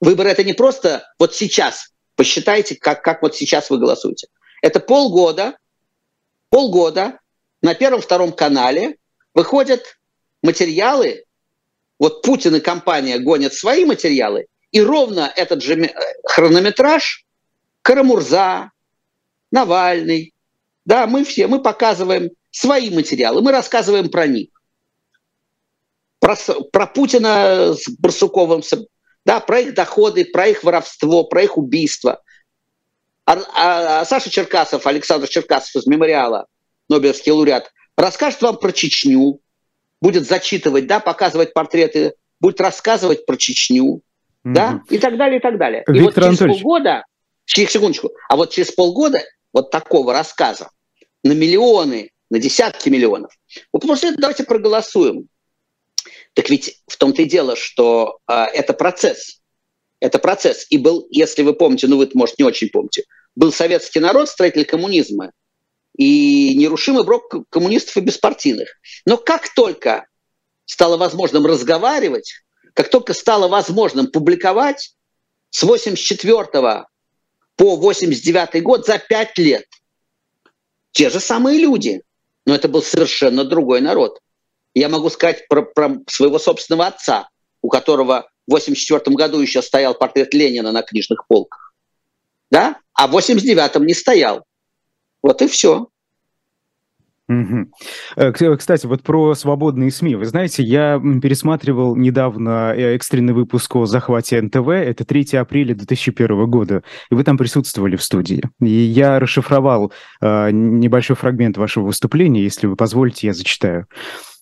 Выборы 0.00 0.30
это 0.30 0.44
не 0.44 0.52
просто 0.52 1.10
вот 1.18 1.34
сейчас, 1.34 1.88
посчитайте, 2.14 2.76
как, 2.76 3.02
как 3.02 3.22
вот 3.22 3.34
сейчас 3.34 3.70
вы 3.70 3.78
голосуете. 3.78 4.28
Это 4.62 4.80
полгода, 4.80 5.56
полгода 6.50 7.18
на 7.62 7.74
первом-втором 7.74 8.32
канале 8.32 8.96
выходят 9.34 9.98
материалы, 10.42 11.24
вот 11.98 12.22
Путин 12.22 12.54
и 12.54 12.60
компания 12.60 13.18
гонят 13.18 13.54
свои 13.54 13.84
материалы, 13.84 14.46
и 14.70 14.80
ровно 14.80 15.32
этот 15.34 15.62
же 15.62 15.74
э, 15.74 15.94
хронометраж 16.26 17.24
Карамурза, 17.82 18.70
Навальный, 19.50 20.32
да, 20.84 21.06
мы 21.06 21.24
все, 21.24 21.46
мы 21.48 21.60
показываем 21.60 22.30
свои 22.50 22.90
материалы, 22.90 23.42
мы 23.42 23.52
рассказываем 23.52 24.10
про 24.10 24.26
них. 24.26 24.48
Про, 26.20 26.36
про 26.72 26.86
Путина 26.86 27.74
с 27.74 27.88
Барсуковым, 27.88 28.62
да, 29.24 29.40
про 29.40 29.60
их 29.60 29.74
доходы, 29.74 30.24
про 30.24 30.48
их 30.48 30.64
воровство, 30.64 31.24
про 31.24 31.42
их 31.42 31.56
убийство. 31.56 32.20
А, 33.24 33.34
а, 33.54 34.00
а 34.00 34.04
Саша 34.04 34.30
Черкасов, 34.30 34.86
Александр 34.86 35.28
Черкасов 35.28 35.76
из 35.76 35.86
мемориала, 35.86 36.46
Нобелевский 36.88 37.30
лауреат, 37.30 37.70
расскажет 37.96 38.40
вам 38.42 38.56
про 38.56 38.72
Чечню, 38.72 39.40
будет 40.00 40.26
зачитывать, 40.26 40.86
да, 40.86 40.98
показывать 40.98 41.52
портреты, 41.52 42.14
будет 42.40 42.60
рассказывать 42.60 43.26
про 43.26 43.36
Чечню, 43.36 43.96
mm-hmm. 43.96 44.00
да, 44.44 44.82
и 44.88 44.98
так 44.98 45.16
далее, 45.18 45.38
и 45.38 45.42
так 45.42 45.58
далее. 45.58 45.84
Виктор 45.86 45.94
и 45.94 46.00
вот 46.00 46.14
через 46.14 46.26
Анатольевич. 46.26 46.62
полгода, 46.62 47.04
через 47.44 47.70
секундочку, 47.70 48.10
а 48.28 48.36
вот 48.36 48.50
через 48.50 48.72
полгода 48.72 49.20
вот 49.52 49.70
такого 49.70 50.12
рассказа 50.12 50.70
на 51.22 51.32
миллионы 51.32 52.10
на 52.30 52.38
десятки 52.38 52.88
миллионов. 52.88 53.32
Вот 53.72 53.82
после 53.82 54.10
этого 54.10 54.22
давайте 54.22 54.44
проголосуем. 54.44 55.28
Так 56.34 56.50
ведь 56.50 56.82
в 56.86 56.96
том-то 56.96 57.22
и 57.22 57.24
дело, 57.24 57.56
что 57.56 58.18
э, 58.28 58.32
это 58.54 58.72
процесс. 58.72 59.40
Это 60.00 60.18
процесс. 60.18 60.66
И 60.70 60.78
был, 60.78 61.06
если 61.10 61.42
вы 61.42 61.54
помните, 61.54 61.88
ну 61.88 61.96
вы, 61.96 62.08
может, 62.14 62.38
не 62.38 62.44
очень 62.44 62.68
помните, 62.68 63.04
был 63.34 63.52
советский 63.52 64.00
народ, 64.00 64.28
строитель 64.28 64.64
коммунизма, 64.64 65.32
и 65.96 66.54
нерушимый 66.54 67.04
брок 67.04 67.34
коммунистов 67.50 67.96
и 67.96 68.00
беспартийных. 68.00 68.68
Но 69.04 69.16
как 69.16 69.52
только 69.52 70.06
стало 70.64 70.96
возможным 70.96 71.44
разговаривать, 71.44 72.32
как 72.74 72.88
только 72.88 73.14
стало 73.14 73.48
возможным 73.48 74.06
публиковать, 74.06 74.94
с 75.50 75.62
84 75.62 76.86
по 77.56 77.76
89 77.76 78.62
год 78.62 78.86
за 78.86 78.98
пять 78.98 79.36
лет. 79.38 79.66
Те 80.92 81.10
же 81.10 81.20
самые 81.20 81.58
люди, 81.58 82.02
но 82.48 82.54
это 82.54 82.66
был 82.66 82.82
совершенно 82.82 83.44
другой 83.44 83.82
народ. 83.82 84.20
Я 84.72 84.88
могу 84.88 85.10
сказать 85.10 85.46
про, 85.48 85.60
про 85.60 85.98
своего 86.06 86.38
собственного 86.38 86.86
отца, 86.86 87.28
у 87.60 87.68
которого 87.68 88.30
в 88.46 88.52
84 88.52 89.14
году 89.14 89.38
еще 89.38 89.60
стоял 89.60 89.94
портрет 89.94 90.32
Ленина 90.32 90.72
на 90.72 90.80
книжных 90.80 91.26
полках. 91.28 91.74
Да? 92.50 92.80
А 92.94 93.06
в 93.06 93.14
89-м 93.14 93.84
не 93.84 93.92
стоял. 93.92 94.44
Вот 95.22 95.42
и 95.42 95.46
все. 95.46 95.88
Угу. 97.28 98.56
Кстати, 98.56 98.86
вот 98.86 99.02
про 99.02 99.34
свободные 99.34 99.90
СМИ. 99.90 100.14
Вы 100.14 100.24
знаете, 100.24 100.62
я 100.62 100.98
пересматривал 101.22 101.94
недавно 101.94 102.72
э, 102.74 102.94
экстренный 102.94 103.34
выпуск 103.34 103.76
о 103.76 103.84
захвате 103.84 104.40
НТВ. 104.40 104.68
Это 104.68 105.04
3 105.04 105.36
апреля 105.36 105.74
2001 105.74 106.46
года. 106.50 106.82
И 107.10 107.14
вы 107.14 107.24
там 107.24 107.36
присутствовали 107.36 107.96
в 107.96 108.02
студии. 108.02 108.42
И 108.60 108.68
я 108.68 109.20
расшифровал 109.20 109.92
э, 110.22 110.50
небольшой 110.50 111.16
фрагмент 111.16 111.58
вашего 111.58 111.84
выступления. 111.84 112.42
Если 112.42 112.66
вы 112.66 112.76
позволите, 112.76 113.26
я 113.26 113.34
зачитаю. 113.34 113.86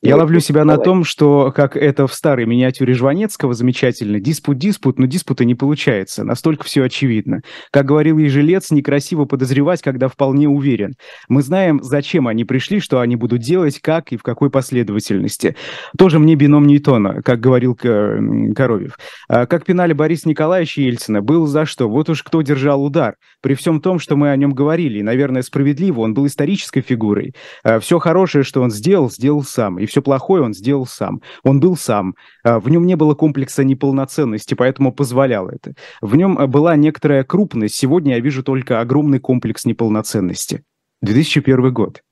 Я 0.03 0.17
ловлю 0.17 0.41
себя 0.41 0.65
на 0.65 0.77
том, 0.77 1.05
что, 1.05 1.53
как 1.55 1.77
это 1.77 2.07
в 2.07 2.15
старой 2.15 2.47
миниатюре 2.47 2.95
Жванецкого 2.95 3.55
замечательно, 3.55 4.21
диспут-диспут, 4.21 4.99
но 4.99 5.07
диспута 5.07 5.45
не 5.45 5.55
получается. 5.55 6.23
Настолько 6.23 6.65
все 6.65 6.85
очевидно. 6.85 7.41
Как 7.71 7.87
говорил 7.87 8.19
Ежелец, 8.19 8.71
некрасиво 8.71 9.25
подозревать, 9.25 9.83
когда 9.83 10.09
вполне 10.09 10.49
уверен. 10.49 10.95
Мы 11.29 11.43
знаем, 11.43 11.81
зачем 11.83 12.29
они 12.29 12.45
пришли, 12.45 12.79
что 12.79 13.01
они 13.01 13.17
будут 13.17 13.41
делать, 13.41 13.81
как 13.81 14.13
и 14.13 14.17
в 14.17 14.23
какой 14.23 14.51
последовательности. 14.51 15.57
Тоже 15.99 16.19
мне 16.19 16.35
бином 16.35 16.67
Ньютона, 16.67 17.23
как 17.23 17.41
говорил 17.41 17.75
Коровьев. 17.75 18.99
А 19.29 19.47
как 19.47 19.65
пинали 19.65 19.93
Борис 19.93 20.25
Николаевич 20.27 20.79
Ельцина, 20.79 21.23
был 21.23 21.47
за 21.47 21.65
что. 21.65 21.89
Вот 21.89 22.11
уж 22.11 22.23
кто 22.23 22.43
держал 22.43 22.85
удар. 22.85 23.15
При 23.43 23.55
всем 23.55 23.81
том, 23.81 23.99
что 23.99 24.17
мы 24.17 24.31
о 24.31 24.37
нем 24.37 24.53
говорили, 24.53 24.99
и, 24.99 25.03
наверное, 25.03 25.43
справедливо, 25.43 26.01
он 26.01 26.15
был 26.15 26.27
исторической 26.27 26.83
фигурой. 26.83 27.35
А 27.65 27.81
все 27.81 27.99
хорошее, 27.99 28.45
что 28.45 28.63
он 28.63 28.71
сделал, 28.71 29.11
сделал 29.11 29.43
сам 29.43 29.79
и 29.79 29.86
все 29.87 30.03
плохое 30.03 30.43
он 30.43 30.55
сделал 30.55 30.87
сам. 30.87 31.23
Он 31.43 31.61
был 31.61 31.77
сам. 31.77 32.15
А, 32.45 32.61
в 32.61 32.69
нем 32.69 32.87
не 32.87 32.97
было 32.97 33.15
комплекса 33.15 33.65
неполноценности, 33.65 34.55
поэтому 34.55 34.93
позволял 34.93 35.49
это. 35.49 35.75
В 36.01 36.17
нем 36.17 36.39
а, 36.39 36.47
была 36.47 36.77
некоторая 36.77 37.25
крупность. 37.25 37.75
Сегодня 37.75 38.15
я 38.15 38.21
вижу 38.21 38.43
только 38.43 38.81
огромный 38.81 39.19
комплекс 39.19 39.65
неполноценности. 39.65 40.65
2001 41.03 41.73
год. 41.73 42.03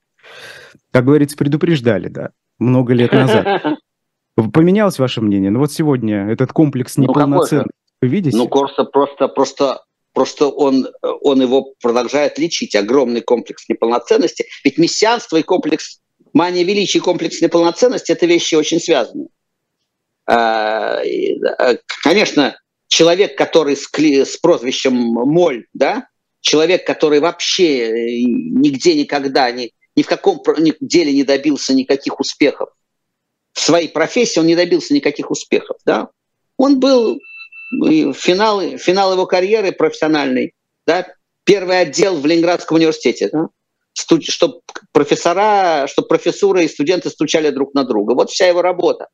Как 0.92 1.04
говорится, 1.04 1.36
предупреждали, 1.36 2.08
да, 2.08 2.30
много 2.58 2.94
лет 2.94 3.12
назад. 3.12 3.78
Поменялось 4.52 4.98
ваше 4.98 5.20
мнение? 5.20 5.50
Ну 5.50 5.60
вот 5.60 5.72
сегодня 5.72 6.28
этот 6.28 6.52
комплекс 6.52 6.96
ну, 6.96 7.04
неполноценности, 7.04 7.72
ну, 8.02 8.06
вы 8.06 8.08
видите? 8.08 8.36
Ну, 8.36 8.48
просто, 8.48 8.84
просто, 8.84 9.28
просто 9.28 9.80
Просто 10.14 10.46
он, 10.46 10.86
он 11.02 11.42
его 11.42 11.74
продолжает 11.82 12.38
лечить, 12.38 12.76
огромный 12.76 13.20
комплекс 13.20 13.68
неполноценности. 13.68 14.46
Ведь 14.62 14.78
мессианство 14.78 15.36
и 15.36 15.42
комплекс 15.42 16.00
мания 16.34 16.64
величия 16.64 16.98
и 16.98 17.00
комплекс 17.00 17.40
неполноценности– 17.40 18.12
это 18.12 18.26
вещи 18.26 18.54
очень 18.54 18.80
связаны. 18.80 19.28
А, 20.26 21.00
а, 21.58 21.74
конечно, 22.02 22.58
человек, 22.88 23.38
который 23.38 23.76
с, 23.76 24.36
прозвищем 24.36 24.94
Моль, 24.94 25.66
да, 25.72 26.08
человек, 26.40 26.86
который 26.86 27.20
вообще 27.20 27.88
э, 27.88 28.22
нигде 28.22 28.94
никогда 28.94 29.50
ни, 29.50 29.72
ни 29.96 30.02
в 30.02 30.06
каком 30.06 30.42
деле 30.80 31.12
не 31.12 31.24
добился 31.24 31.72
никаких 31.72 32.20
успехов, 32.20 32.70
в 33.52 33.60
своей 33.60 33.88
профессии 33.88 34.40
он 34.40 34.46
не 34.46 34.56
добился 34.56 34.92
никаких 34.92 35.30
успехов, 35.30 35.76
да, 35.86 36.08
он 36.56 36.80
был 36.80 37.18
финал, 38.14 38.60
финал 38.78 39.12
его 39.12 39.26
карьеры 39.26 39.72
профессиональной, 39.72 40.54
да, 40.86 41.06
первый 41.44 41.80
отдел 41.80 42.16
в 42.16 42.26
Ленинградском 42.26 42.76
университете, 42.76 43.30
да, 43.32 43.48
чтобы 43.94 44.60
профессора, 44.92 45.86
чтобы 45.86 46.08
профессура 46.08 46.62
и 46.62 46.68
студенты 46.68 47.10
стучали 47.10 47.50
друг 47.50 47.74
на 47.74 47.84
друга. 47.84 48.14
Вот 48.14 48.30
вся 48.30 48.46
его 48.46 48.60
работа. 48.60 49.08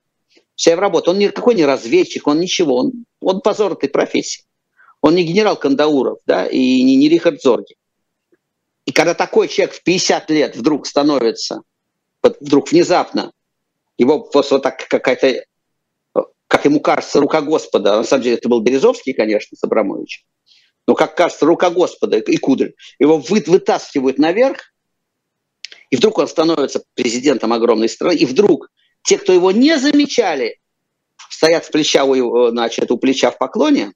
Вся 0.57 0.73
его 0.73 0.81
работа. 0.81 1.11
Он 1.11 1.19
никакой 1.19 1.55
не 1.55 1.65
разведчик, 1.65 2.27
он 2.27 2.41
ничего. 2.41 2.77
Он, 2.77 2.93
он 3.21 3.41
позор 3.41 3.73
этой 3.73 3.89
профессии. 3.89 4.45
Он 5.01 5.15
не 5.15 5.25
генерал 5.25 5.57
Кандауров, 5.57 6.19
да, 6.27 6.47
и 6.47 6.83
не, 6.83 6.97
не 6.97 7.09
Рихард 7.09 7.41
Зорги. 7.41 7.77
И 8.85 8.93
когда 8.93 9.15
такой 9.15 9.49
человек 9.49 9.75
в 9.75 9.83
50 9.83 10.31
лет 10.31 10.57
вдруг 10.57 10.87
становится, 10.87 11.63
вдруг 12.23 12.71
внезапно, 12.71 13.33
его 13.99 14.21
просто 14.21 14.57
вот 14.57 14.63
так 14.63 14.87
какая-то, 14.89 15.45
как 16.47 16.65
ему 16.65 16.81
кажется, 16.81 17.21
рука 17.21 17.41
Господа, 17.41 17.97
на 17.99 18.05
самом 18.05 18.25
деле 18.25 18.37
это 18.37 18.49
был 18.49 18.61
Березовский, 18.61 19.13
конечно, 19.13 19.57
с 19.57 19.63
Абрамовичем, 19.63 20.23
но, 20.87 20.95
как 20.95 21.17
кажется, 21.17 21.47
рука 21.47 21.71
Господа 21.71 22.19
и 22.19 22.37
Кудрин, 22.37 22.73
его 22.99 23.19
вы, 23.19 23.43
вытаскивают 23.47 24.19
наверх, 24.19 24.70
и 25.91 25.97
вдруг 25.97 26.19
он 26.19 26.29
становится 26.29 26.83
президентом 26.95 27.53
огромной 27.53 27.89
страны, 27.89 28.15
и 28.15 28.27
вдруг 28.27 28.69
те, 29.03 29.19
кто 29.19 29.33
его 29.33 29.51
не 29.51 29.79
замечали, 29.79 30.59
стоят 31.29 31.65
в 31.65 31.71
плеча 31.71 32.05
у, 32.05 32.49
значит, 32.49 32.91
у 32.91 32.99
плеча 32.99 33.31
в 33.31 33.39
поклоне, 33.39 33.93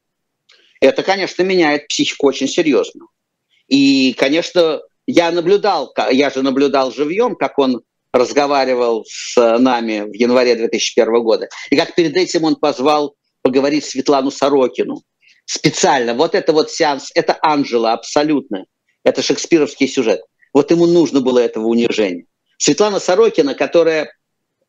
это, 0.80 1.02
конечно, 1.02 1.42
меняет 1.42 1.88
психику 1.88 2.26
очень 2.26 2.48
серьезно. 2.48 3.07
И, 3.68 4.14
конечно, 4.14 4.83
я 5.07 5.30
наблюдал, 5.30 5.94
я 6.11 6.30
же 6.30 6.42
наблюдал 6.42 6.92
живьем, 6.92 7.37
как 7.37 7.59
он 7.59 7.83
разговаривал 8.12 9.04
с 9.09 9.59
нами 9.59 10.00
в 10.00 10.14
январе 10.14 10.54
2001 10.54 11.22
года, 11.22 11.48
и 11.70 11.76
как 11.76 11.94
перед 11.94 12.16
этим 12.16 12.44
он 12.44 12.57
позвал 12.57 13.16
поговорить 13.42 13.85
Светлану 13.85 14.30
Сорокину. 14.30 15.02
Специально. 15.46 16.14
Вот 16.14 16.35
это 16.35 16.52
вот 16.52 16.70
сеанс, 16.70 17.11
это 17.14 17.38
Анжела 17.42 17.92
абсолютно. 17.92 18.64
Это 19.04 19.20
шекспировский 19.20 19.87
сюжет. 19.87 20.22
Вот 20.55 20.71
ему 20.71 20.87
нужно 20.87 21.21
было 21.21 21.40
этого 21.40 21.67
унижения. 21.67 22.27
Светлана 22.57 23.01
Сорокина, 23.01 23.55
которая 23.55 24.12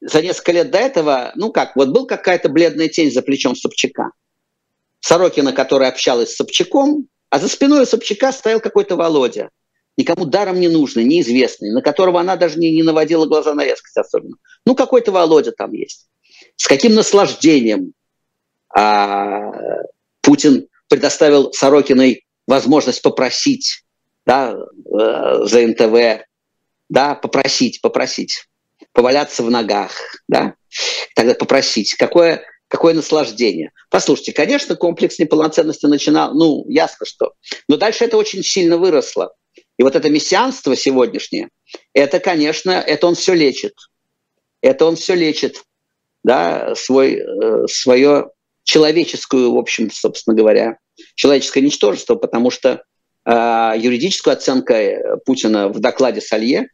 за 0.02 0.22
несколько 0.22 0.52
лет 0.52 0.72
до 0.72 0.80
этого, 0.80 1.32
ну 1.36 1.52
как, 1.52 1.76
вот 1.76 1.90
был 1.90 2.08
какая-то 2.08 2.50
бледная 2.50 2.90
тень 2.90 3.12
за 3.12 3.22
плечом 3.22 3.56
Собчака. 3.56 4.10
Сорокина, 5.00 5.54
которая 5.54 5.90
общалась 5.90 6.34
с 6.34 6.36
Собчаком, 6.36 7.08
а 7.30 7.40
за 7.40 7.48
спиной 7.48 7.86
Собчака 7.86 8.32
стоял 8.32 8.60
какой-то 8.60 8.96
Володя. 8.96 9.50
Никому 9.96 10.26
даром 10.26 10.60
не 10.60 10.68
нужный, 10.68 11.06
неизвестный, 11.06 11.72
на 11.72 11.82
которого 11.82 12.20
она 12.20 12.36
даже 12.36 12.60
не, 12.60 12.76
не 12.76 12.84
наводила 12.84 13.28
глаза 13.28 13.54
на 13.54 13.64
резкость 13.64 13.96
особенно. 13.96 14.36
Ну, 14.66 14.76
какой-то 14.76 15.12
Володя 15.12 15.52
там 15.52 15.72
есть. 15.72 16.08
С 16.58 16.68
каким 16.68 16.96
наслаждением 16.96 17.94
а, 18.70 19.52
Путин 20.22 20.68
предоставил 20.90 21.54
Сорокиной 21.54 22.26
возможность 22.48 23.02
попросить 23.02 23.85
да, 24.26 24.56
э, 24.56 25.40
за 25.44 25.68
НТВ, 25.68 26.26
да, 26.90 27.16
попросить, 27.16 27.82
попросить, 27.82 28.48
поваляться 28.92 29.44
в 29.44 29.52
ногах, 29.52 29.92
да, 30.28 30.56
тогда 31.16 31.34
попросить. 31.36 31.96
Какое, 31.96 32.44
какое 32.68 32.94
наслаждение. 32.94 33.72
Послушайте, 33.90 34.34
конечно, 34.34 34.76
комплекс 34.76 35.20
неполноценности 35.20 35.86
начинал, 35.86 36.34
ну, 36.34 36.66
ясно 36.70 37.06
что. 37.06 37.34
Но 37.68 37.78
дальше 37.78 38.06
это 38.06 38.18
очень 38.18 38.44
сильно 38.44 38.78
выросло. 38.78 39.34
И 39.78 39.84
вот 39.84 39.96
это 39.96 40.10
мессианство 40.10 40.76
сегодняшнее, 40.76 41.50
это, 41.94 42.20
конечно, 42.20 42.72
это 42.72 43.08
он 43.08 43.16
все 43.16 43.34
лечит. 43.34 43.74
Это 44.62 44.86
он 44.86 44.96
все 44.96 45.16
лечит, 45.16 45.64
да, 46.24 46.74
свой, 46.76 47.20
э, 47.20 47.68
свое 47.68 48.30
человеческую, 48.64 49.54
в 49.54 49.58
общем, 49.58 49.92
собственно 49.92 50.36
говоря, 50.36 50.78
человеческое 51.16 51.62
ничтожество, 51.62 52.16
потому 52.16 52.50
что 52.50 52.84
юридическую 53.26 54.34
оценку 54.34 54.74
э, 54.74 55.18
Путина 55.26 55.70
в 55.70 55.80
докладе 55.80 56.22
Салье, 56.22 56.70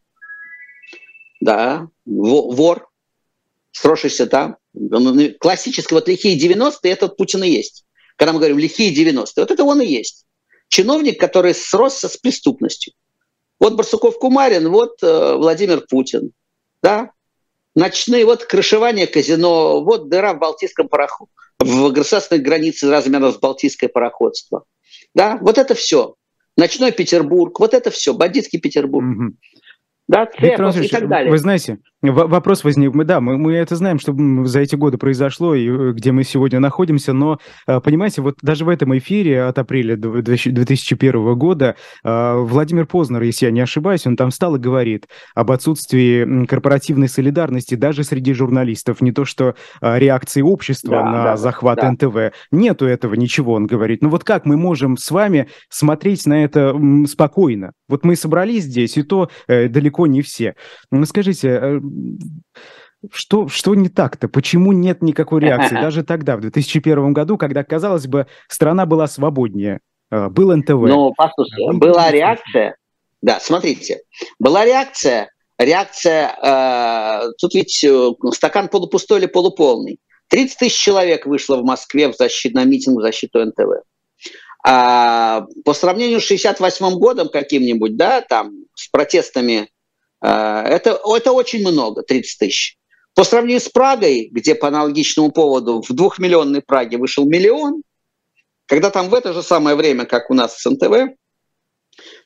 да, 1.39 1.87
вор, 2.05 2.89
сросшийся 3.71 4.27
там, 4.27 4.57
классический, 5.39 5.93
вот 5.93 6.07
лихие 6.07 6.37
90-е, 6.37 6.91
это 6.91 7.07
Путин 7.07 7.43
и 7.43 7.49
есть. 7.49 7.85
Когда 8.17 8.33
мы 8.33 8.39
говорим 8.39 8.59
лихие 8.59 8.93
90-е, 8.93 9.25
вот 9.37 9.51
это 9.51 9.63
он 9.63 9.81
и 9.81 9.85
есть. 9.85 10.25
Чиновник, 10.67 11.19
который 11.19 11.53
сросся 11.53 12.07
с 12.07 12.17
преступностью. 12.17 12.93
Вот 13.59 13.75
Барсуков 13.75 14.19
Кумарин, 14.19 14.69
вот 14.69 15.01
э, 15.01 15.35
Владимир 15.35 15.81
Путин. 15.81 16.31
Да? 16.83 17.11
Ночные, 17.75 18.25
вот 18.25 18.45
крышевание 18.45 19.07
казино, 19.07 19.83
вот 19.83 20.09
дыра 20.09 20.33
в 20.33 20.39
Балтийском 20.39 20.89
пароходе, 20.89 21.31
в 21.59 21.91
государственной 21.91 22.41
границе 22.41 22.89
размеров 22.89 23.35
с 23.35 23.37
Балтийское 23.37 23.89
пароходство. 23.89 24.65
Да, 25.13 25.37
вот 25.41 25.57
это 25.57 25.75
все. 25.75 26.15
Ночной 26.61 26.91
Петербург, 26.91 27.59
вот 27.59 27.73
это 27.73 27.89
все, 27.89 28.13
бандитский 28.13 28.59
Петербург. 28.59 29.07
Угу. 29.07 29.33
Да, 30.07 30.27
Цепов 30.27 30.77
и 30.77 30.87
так 30.87 31.09
далее. 31.09 31.31
Вы 31.31 31.39
знаете, 31.39 31.79
Вопрос 32.01 32.63
возник, 32.63 32.95
да, 33.05 33.21
мы, 33.21 33.37
мы 33.37 33.53
это 33.53 33.75
знаем, 33.75 33.99
что 33.99 34.15
за 34.45 34.61
эти 34.61 34.75
годы 34.75 34.97
произошло 34.97 35.53
и 35.53 35.69
э, 35.69 35.91
где 35.91 36.11
мы 36.11 36.23
сегодня 36.23 36.59
находимся, 36.59 37.13
но, 37.13 37.37
э, 37.67 37.79
понимаете, 37.79 38.23
вот 38.23 38.39
даже 38.41 38.65
в 38.65 38.69
этом 38.69 38.97
эфире 38.97 39.43
от 39.43 39.59
апреля 39.59 39.95
2001 39.95 41.35
года 41.35 41.75
э, 42.03 42.33
Владимир 42.37 42.87
Познер, 42.87 43.21
если 43.21 43.45
я 43.45 43.51
не 43.51 43.59
ошибаюсь, 43.59 44.07
он 44.07 44.15
там 44.15 44.31
встал 44.31 44.55
и 44.55 44.59
говорит 44.59 45.07
об 45.35 45.51
отсутствии 45.51 46.47
корпоративной 46.47 47.07
солидарности 47.07 47.75
даже 47.75 48.03
среди 48.03 48.33
журналистов, 48.33 49.01
не 49.01 49.11
то 49.11 49.23
что 49.23 49.53
реакции 49.81 50.41
общества 50.41 50.91
да, 50.91 51.05
на 51.05 51.23
да, 51.23 51.37
захват 51.37 51.79
да. 51.81 51.91
НТВ. 51.91 52.35
Нету 52.51 52.87
этого 52.87 53.13
ничего, 53.13 53.53
он 53.53 53.67
говорит. 53.67 54.01
Ну 54.01 54.09
вот 54.09 54.23
как 54.23 54.45
мы 54.45 54.57
можем 54.57 54.97
с 54.97 55.11
вами 55.11 55.49
смотреть 55.69 56.25
на 56.25 56.43
это 56.43 56.75
спокойно? 57.07 57.73
Вот 57.87 58.03
мы 58.05 58.15
собрались 58.15 58.63
здесь, 58.63 58.97
и 58.97 59.03
то 59.03 59.29
далеко 59.47 60.07
не 60.07 60.21
все. 60.21 60.55
Скажите, 61.03 61.81
что, 63.11 63.47
что 63.47 63.75
не 63.75 63.89
так-то? 63.89 64.27
Почему 64.27 64.71
нет 64.71 65.01
никакой 65.01 65.41
реакции? 65.41 65.75
Даже 65.81 66.03
тогда, 66.03 66.37
в 66.37 66.41
2001 66.41 67.13
году, 67.13 67.37
когда, 67.37 67.63
казалось 67.63 68.07
бы, 68.07 68.27
страна 68.47 68.85
была 68.85 69.07
свободнее, 69.07 69.79
э, 70.11 70.29
был 70.29 70.55
НТВ. 70.55 70.69
Ну, 70.69 71.13
послушайте, 71.15 71.71
была 71.73 72.11
реакция. 72.11 72.75
Да, 73.21 73.39
смотрите, 73.39 74.01
была 74.39 74.65
реакция. 74.65 75.29
Реакция, 75.57 76.35
э, 76.41 77.31
тут 77.37 77.53
ведь 77.53 77.83
э, 77.83 78.11
стакан 78.33 78.67
полупустой 78.67 79.19
или 79.19 79.27
полуполный. 79.27 79.99
30 80.29 80.57
тысяч 80.57 80.79
человек 80.79 81.25
вышло 81.25 81.57
в 81.57 81.63
Москве 81.63 82.07
в 82.07 82.15
защиту, 82.15 82.55
на 82.55 82.63
митинг 82.63 82.99
в 82.99 83.01
защиту 83.01 83.45
НТВ. 83.45 83.83
А 84.65 85.45
по 85.65 85.73
сравнению 85.73 86.21
с 86.21 86.23
68 86.23 86.97
годом 86.97 87.29
каким-нибудь, 87.29 87.97
да, 87.97 88.21
там, 88.21 88.53
с 88.75 88.87
протестами 88.87 89.69
это, 90.21 90.99
это 91.03 91.31
очень 91.31 91.61
много, 91.61 92.03
30 92.03 92.39
тысяч. 92.39 92.77
По 93.15 93.23
сравнению 93.23 93.59
с 93.59 93.69
Прагой, 93.69 94.29
где 94.31 94.55
по 94.55 94.67
аналогичному 94.67 95.31
поводу 95.31 95.81
в 95.81 95.93
двухмиллионной 95.93 96.61
Праге 96.61 96.97
вышел 96.97 97.25
миллион, 97.25 97.83
когда 98.67 98.89
там 98.89 99.09
в 99.09 99.13
это 99.13 99.33
же 99.33 99.43
самое 99.43 99.75
время, 99.75 100.05
как 100.05 100.29
у 100.29 100.33
нас 100.33 100.57
с 100.57 100.69
НТВ, 100.69 101.13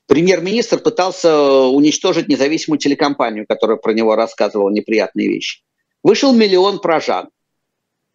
премьер-министр 0.05 0.77
пытался 0.77 1.63
уничтожить 1.63 2.27
независимую 2.27 2.77
телекомпанию, 2.77 3.47
которая 3.47 3.77
про 3.77 3.93
него 3.93 4.15
рассказывала 4.15 4.69
неприятные 4.69 5.27
вещи. 5.27 5.63
Вышел 6.03 6.33
миллион 6.33 6.79
прожан. 6.79 7.29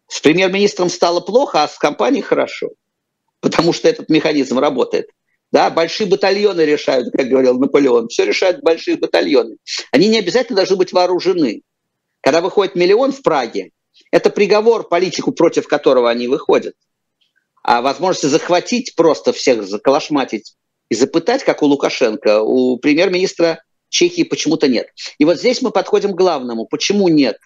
С 0.07 0.21
премьер-министром 0.21 0.89
стало 0.89 1.19
плохо, 1.19 1.63
а 1.63 1.67
с 1.67 1.77
компанией 1.77 2.21
хорошо. 2.21 2.69
Потому 3.41 3.73
что 3.73 3.89
этот 3.89 4.07
механизм 4.09 4.59
работает. 4.59 5.09
Да, 5.51 5.69
большие 5.69 6.07
батальоны 6.07 6.61
решают, 6.61 7.11
как 7.11 7.27
говорил 7.27 7.59
Наполеон. 7.59 8.07
Все 8.07 8.25
решают 8.25 8.61
большие 8.61 8.97
батальоны. 8.97 9.57
Они 9.91 10.07
не 10.07 10.19
обязательно 10.19 10.55
должны 10.55 10.77
быть 10.77 10.93
вооружены. 10.93 11.61
Когда 12.21 12.41
выходит 12.41 12.75
миллион 12.75 13.11
в 13.11 13.21
Праге, 13.21 13.71
это 14.11 14.29
приговор 14.29 14.87
политику, 14.87 15.33
против 15.33 15.67
которого 15.67 16.09
они 16.09 16.27
выходят. 16.27 16.75
А 17.63 17.81
возможности 17.81 18.27
захватить 18.27 18.95
просто 18.95 19.33
всех, 19.33 19.63
заколошматить 19.63 20.55
и 20.89 20.95
запытать, 20.95 21.43
как 21.43 21.61
у 21.61 21.65
Лукашенко, 21.65 22.41
у 22.41 22.77
премьер-министра 22.77 23.61
Чехии 23.89 24.23
почему-то 24.23 24.69
нет. 24.69 24.87
И 25.17 25.25
вот 25.25 25.37
здесь 25.37 25.61
мы 25.61 25.71
подходим 25.71 26.13
к 26.13 26.17
главному. 26.17 26.65
Почему 26.65 27.09
нет? 27.09 27.37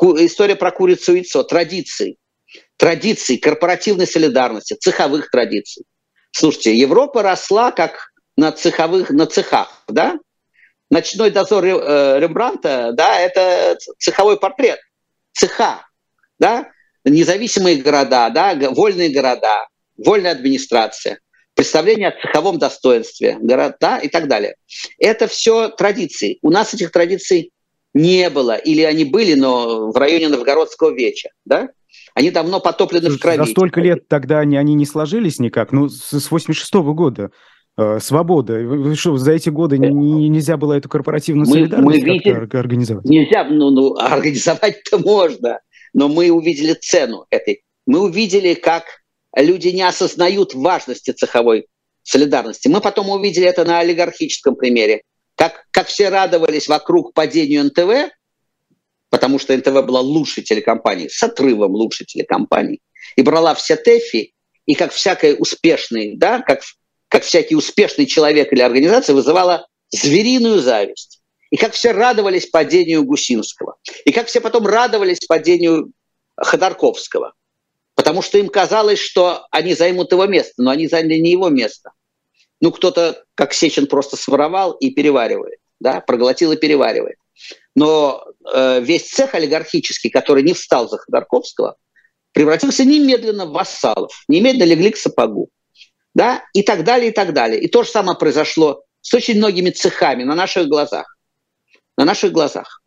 История 0.00 0.56
про 0.56 0.70
курицу 0.70 1.12
и 1.12 1.16
яйцо. 1.18 1.42
Традиции. 1.42 2.16
Традиции 2.76 3.36
корпоративной 3.36 4.06
солидарности, 4.06 4.74
цеховых 4.74 5.30
традиций. 5.30 5.84
Слушайте, 6.36 6.74
Европа 6.74 7.22
росла 7.22 7.70
как 7.70 8.10
на 8.36 8.50
цеховых, 8.50 9.10
на 9.10 9.26
цехах, 9.26 9.84
да? 9.86 10.18
Ночной 10.90 11.30
дозор 11.30 11.64
э, 11.64 12.18
Рембранта, 12.18 12.90
да, 12.92 13.20
это 13.20 13.78
цеховой 13.98 14.36
портрет, 14.36 14.80
цеха, 15.32 15.86
да? 16.40 16.72
Независимые 17.04 17.76
города, 17.76 18.30
да, 18.30 18.52
вольные 18.70 19.10
города, 19.10 19.68
вольная 19.96 20.32
администрация, 20.32 21.20
представление 21.54 22.08
о 22.08 22.20
цеховом 22.20 22.58
достоинстве, 22.58 23.38
города 23.40 23.98
и 23.98 24.08
так 24.08 24.26
далее. 24.26 24.56
Это 24.98 25.28
все 25.28 25.68
традиции. 25.68 26.38
У 26.42 26.50
нас 26.50 26.74
этих 26.74 26.90
традиций 26.90 27.52
не 27.92 28.28
было, 28.28 28.56
или 28.56 28.82
они 28.82 29.04
были, 29.04 29.34
но 29.34 29.92
в 29.92 29.96
районе 29.96 30.26
Новгородского 30.30 30.90
веча, 30.90 31.28
да? 31.44 31.68
Они 32.14 32.30
давно 32.30 32.60
потоплены 32.60 33.10
в 33.10 33.18
крови. 33.18 33.36
За 33.38 33.44
столько 33.44 33.80
лет 33.80 34.08
тогда 34.08 34.38
они, 34.38 34.56
они 34.56 34.74
не 34.74 34.86
сложились 34.86 35.38
никак? 35.38 35.72
Ну, 35.72 35.88
с, 35.88 36.12
с 36.12 36.30
86 36.30 36.74
-го 36.74 36.94
года. 36.94 37.30
Э, 37.76 37.98
свобода. 38.00 38.54
Вы 38.54 38.94
что, 38.94 39.16
за 39.16 39.32
эти 39.32 39.48
годы 39.48 39.78
не, 39.78 39.88
не, 39.88 40.28
нельзя 40.28 40.56
было 40.56 40.74
эту 40.74 40.88
корпоративную 40.88 41.48
мы, 41.48 41.54
солидарность 41.54 42.04
мы 42.04 42.12
видели, 42.12 42.56
организовать? 42.56 43.04
Нельзя, 43.04 43.42
ну, 43.42 43.70
ну 43.70 43.96
организовать-то 43.96 44.98
можно, 44.98 45.58
но 45.92 46.08
мы 46.08 46.30
увидели 46.30 46.74
цену 46.74 47.26
этой. 47.30 47.64
Мы 47.84 48.00
увидели, 48.00 48.54
как 48.54 48.84
люди 49.36 49.68
не 49.68 49.82
осознают 49.82 50.54
важности 50.54 51.10
цеховой 51.10 51.66
солидарности. 52.04 52.68
Мы 52.68 52.80
потом 52.80 53.10
увидели 53.10 53.46
это 53.46 53.64
на 53.64 53.80
олигархическом 53.80 54.54
примере. 54.54 55.02
Как, 55.36 55.64
как 55.72 55.88
все 55.88 56.10
радовались 56.10 56.68
вокруг 56.68 57.12
падению 57.12 57.64
НТВ, 57.64 58.14
потому 59.10 59.38
что 59.38 59.56
НТВ 59.56 59.84
была 59.84 60.00
лучшей 60.00 60.42
телекомпанией, 60.42 61.08
с 61.08 61.22
отрывом 61.22 61.72
лучшей 61.72 62.06
телекомпании, 62.06 62.80
и 63.16 63.22
брала 63.22 63.54
все 63.54 63.76
ТЭФИ, 63.76 64.34
и 64.66 64.74
как 64.74 64.92
всякий 64.92 65.34
успешный, 65.38 66.16
да, 66.16 66.40
как, 66.40 66.62
как 67.08 67.22
всякий 67.22 67.54
успешный 67.54 68.06
человек 68.06 68.52
или 68.52 68.60
организация 68.60 69.14
вызывала 69.14 69.66
звериную 69.90 70.60
зависть. 70.60 71.20
И 71.50 71.56
как 71.56 71.72
все 71.72 71.92
радовались 71.92 72.46
падению 72.46 73.04
Гусинского. 73.04 73.76
И 74.04 74.10
как 74.10 74.26
все 74.26 74.40
потом 74.40 74.66
радовались 74.66 75.20
падению 75.20 75.92
Ходорковского. 76.36 77.32
Потому 77.94 78.22
что 78.22 78.38
им 78.38 78.48
казалось, 78.48 78.98
что 78.98 79.46
они 79.52 79.74
займут 79.74 80.10
его 80.10 80.26
место, 80.26 80.54
но 80.56 80.70
они 80.70 80.88
заняли 80.88 81.18
не 81.18 81.30
его 81.30 81.48
место. 81.48 81.92
Ну, 82.60 82.72
кто-то, 82.72 83.24
как 83.34 83.52
Сечин, 83.52 83.86
просто 83.86 84.16
своровал 84.16 84.72
и 84.72 84.90
переваривает, 84.90 85.58
да, 85.78 86.00
проглотил 86.00 86.52
и 86.52 86.56
переваривает. 86.56 87.18
Но 87.74 88.24
э, 88.52 88.80
весь 88.80 89.08
цех 89.08 89.34
олигархический, 89.34 90.10
который 90.10 90.42
не 90.42 90.54
встал 90.54 90.88
за 90.88 90.98
Ходорковского, 90.98 91.76
превратился 92.32 92.84
немедленно 92.84 93.46
в 93.46 93.52
вассалов, 93.52 94.12
немедленно 94.28 94.68
легли 94.68 94.90
к 94.90 94.96
сапогу. 94.96 95.48
Да? 96.14 96.44
И 96.52 96.62
так 96.62 96.84
далее, 96.84 97.10
и 97.10 97.12
так 97.12 97.32
далее. 97.32 97.60
И 97.60 97.68
то 97.68 97.82
же 97.82 97.90
самое 97.90 98.16
произошло 98.16 98.84
с 99.00 99.12
очень 99.14 99.36
многими 99.36 99.70
цехами 99.70 100.22
на 100.24 100.34
наших 100.34 100.68
глазах. 100.68 101.16
На 101.96 102.04
наших 102.04 102.32
глазах. 102.32 102.82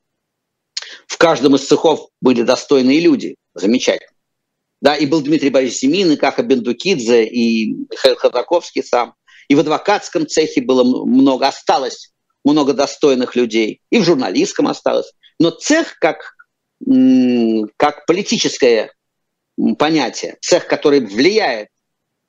В 1.05 1.17
каждом 1.17 1.55
из 1.55 1.67
цехов 1.67 2.07
были 2.21 2.43
достойные 2.43 2.99
люди, 2.99 3.35
замечательно. 3.53 4.11
Да, 4.79 4.95
и 4.95 5.05
был 5.05 5.21
Дмитрий 5.21 5.49
Борисович 5.49 5.81
Зимин, 5.81 6.11
и 6.11 6.17
Каха 6.17 6.43
Бендукидзе, 6.43 7.25
и 7.25 7.73
Михаил 7.73 8.15
Ходорковский 8.15 8.83
сам. 8.83 9.15
И 9.47 9.55
в 9.55 9.59
адвокатском 9.59 10.27
цехе 10.27 10.61
было 10.61 10.83
много, 10.83 11.47
осталось 11.47 12.11
много 12.51 12.73
достойных 12.73 13.35
людей, 13.35 13.81
и 13.89 13.99
в 13.99 14.03
журналистском 14.03 14.67
осталось. 14.67 15.11
Но 15.39 15.49
цех 15.49 15.97
как, 15.99 16.35
как 17.77 18.05
политическое 18.05 18.91
понятие, 19.77 20.37
цех, 20.41 20.67
который 20.67 21.01
влияет 21.01 21.69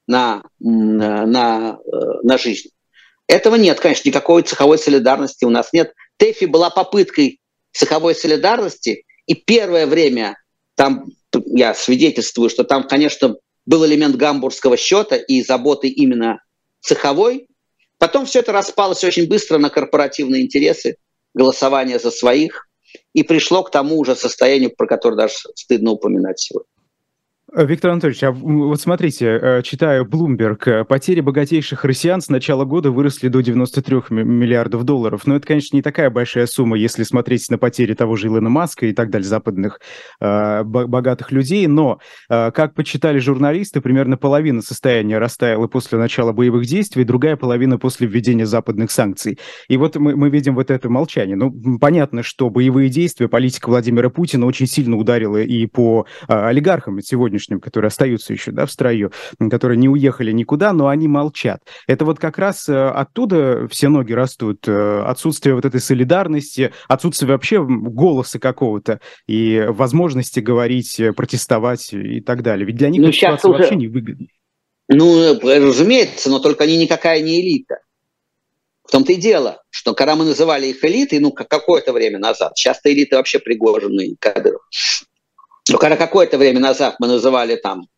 на, 0.07 0.43
на, 0.59 1.79
э, 1.85 1.97
на 2.23 2.39
жизнь. 2.39 2.71
Этого 3.27 3.57
нет, 3.57 3.79
конечно, 3.79 4.09
никакой 4.09 4.43
цеховой 4.43 4.79
солидарности 4.79 5.45
у 5.45 5.51
нас 5.51 5.73
нет. 5.73 5.93
ТЭФИ 6.17 6.47
была 6.47 6.71
попыткой 6.71 7.41
цеховой 7.73 8.15
солидарности, 8.15 9.05
и 9.27 9.35
первое 9.35 9.87
время 9.87 10.39
там, 10.75 11.05
я 11.47 11.75
свидетельствую, 11.75 12.49
что 12.49 12.65
там, 12.65 12.89
конечно, 12.89 13.37
был 13.67 13.85
элемент 13.85 14.17
гамбургского 14.17 14.79
счета 14.79 15.17
и 15.17 15.43
заботы 15.43 15.89
именно 15.89 16.41
цеховой, 16.81 17.49
Потом 17.99 18.27
все 18.27 18.41
это 18.41 18.53
распалось 18.53 19.03
очень 19.05 19.29
быстро 19.29 19.59
на 19.59 19.71
корпоративные 19.71 20.43
интересы, 20.43 20.97
голосование 21.35 21.99
за 21.99 22.11
своих, 22.11 22.69
и 23.13 23.23
пришло 23.23 23.63
к 23.63 23.71
тому 23.71 23.99
уже 23.99 24.17
состоянию, 24.17 24.75
про 24.75 24.87
которое 24.87 25.17
даже 25.17 25.35
стыдно 25.55 25.91
упоминать 25.91 26.39
сегодня. 26.41 26.69
Э, 27.55 27.65
Виктор 27.65 27.93
Анатольевич, 27.93 28.23
а 28.25 28.31
вот 28.31 28.81
смотрите, 28.81 29.27
э, 29.41 29.63
читаю 29.63 30.05
Bloomberg, 30.05 30.59
э, 30.67 30.85
потери 30.85 31.21
богатейших 31.21 31.85
россиян 31.85 32.21
с 32.21 32.29
начала 32.29 32.65
года 32.65 32.91
выросли 32.91 33.29
до 33.29 33.41
93 33.41 34.11
миллиардов 34.11 34.85
долларов. 34.85 35.27
Но 35.27 35.37
это, 35.37 35.47
конечно, 35.47 35.75
не 35.75 35.83
такая 35.83 36.11
большая 36.11 36.47
сумма, 36.47 36.77
если 36.77 37.05
смотреть 37.05 37.49
на 37.49 37.57
потери 37.57 37.95
того 37.95 38.17
же 38.17 38.27
Илона 38.27 38.51
Маска 38.51 38.87
и 38.87 38.93
так 38.93 39.11
далее, 39.11 39.27
западных 39.27 39.81
э, 40.21 40.63
богатых 40.63 41.33
людей. 41.33 41.67
Но, 41.67 42.01
э, 42.29 42.51
как 42.51 42.75
почитали 42.75 43.19
журналисты, 43.19 43.81
примерно 43.81 44.19
половина 44.19 44.61
состояния 44.61 45.19
растаяла 45.19 45.69
после 45.69 45.99
начала 45.99 46.33
боевых 46.33 46.67
действий, 46.67 47.05
другая 47.05 47.37
половина 47.37 47.79
после 47.79 48.07
введения 48.07 48.47
западных 48.47 48.91
санкций. 48.91 49.39
И 49.69 49.77
вот 49.79 49.97
мы, 49.97 50.17
мы 50.17 50.29
видим 50.29 50.55
вот 50.55 50.71
это 50.71 50.91
молчание. 50.91 51.37
Ну, 51.37 51.79
понятно, 51.79 52.23
что 52.23 52.51
боевые 52.51 52.91
действия, 52.91 53.29
политика 53.29 53.71
Владимира 53.71 54.11
Путина 54.11 54.45
очень 54.45 54.67
сильно 54.67 54.97
ударила 54.97 55.39
и 55.39 55.67
по 55.67 56.05
э, 56.29 56.35
олигархам 56.35 57.01
сегодня 57.01 57.38
сегодняшнем, 57.39 57.61
которые 57.61 57.89
остаются 57.89 58.33
еще 58.33 58.51
да, 58.51 58.67
в 58.67 58.71
строю, 58.71 59.13
которые 59.51 59.79
не 59.79 59.89
уехали 59.89 60.33
никуда, 60.33 60.73
но 60.73 60.89
они 60.89 61.09
молчат. 61.09 61.63
Это 61.87 62.05
вот 62.05 62.19
как 62.19 62.39
раз 62.39 62.69
оттуда 62.69 63.69
все 63.69 63.89
ноги 63.89 64.13
растут, 64.13 64.69
отсутствие 64.69 65.55
вот 65.55 65.65
этой 65.65 65.81
солидарности, 65.81 66.73
отсутствие 66.89 67.31
вообще 67.31 67.65
голоса 67.65 68.39
какого-то 68.39 69.01
и 69.27 69.65
возможности 69.69 70.41
говорить, 70.41 71.01
протестовать 71.17 71.93
и 71.93 72.21
так 72.21 72.43
далее. 72.43 72.67
Ведь 72.67 72.77
для 72.77 72.91
них 72.91 73.01
ну, 73.03 73.13
ситуация 73.13 73.51
уже... 73.51 73.59
вообще 73.59 73.77
не 73.77 73.89
выгодна. 73.89 74.27
Ну, 74.89 75.39
разумеется, 75.41 76.31
но 76.31 76.39
только 76.39 76.65
они 76.65 76.77
никакая 76.77 77.21
не 77.21 77.41
элита. 77.41 77.79
В 78.85 78.91
том-то 78.91 79.13
и 79.13 79.17
дело, 79.17 79.63
что 79.69 79.95
когда 79.95 80.17
мы 80.17 80.25
называли 80.25 80.69
их 80.69 80.83
элитой, 80.83 81.19
ну, 81.19 81.31
какое-то 81.31 81.93
время 81.93 82.19
назад, 82.19 82.55
часто 82.55 82.91
элиты 82.91 83.17
вообще 83.17 83.39
Пригожины 83.39 84.07
и 84.07 84.17
Кадыров, 84.17 84.63
но 85.71 85.79
когда 85.79 85.97
какое-то 85.97 86.39
время 86.39 86.61
назад 86.61 86.97
мы 86.99 87.09
называли 87.09 87.57
там 87.57 87.89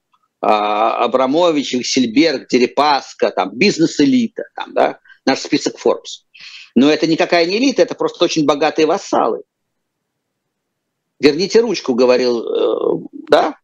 а, 0.40 1.04
Абрамович, 1.04 1.87
Сильберг, 1.87 2.48
Дерипаска, 2.48 3.30
там, 3.30 3.56
бизнес-элита, 3.56 4.44
там, 4.54 4.74
да, 4.74 4.98
наш 5.26 5.40
список 5.40 5.76
Forbes. 5.76 6.24
Но 6.74 6.90
это 6.90 7.06
никакая 7.06 7.46
не 7.46 7.59
элита, 7.59 7.83
это 7.83 7.94
просто 7.94 8.24
очень 8.24 8.44
богатые 8.44 8.87
вассалы. 8.87 9.42
Верните 11.18 11.61
ручку, 11.61 11.94
говорил, 11.94 12.40
э, 12.40 13.09
да? 13.28 13.56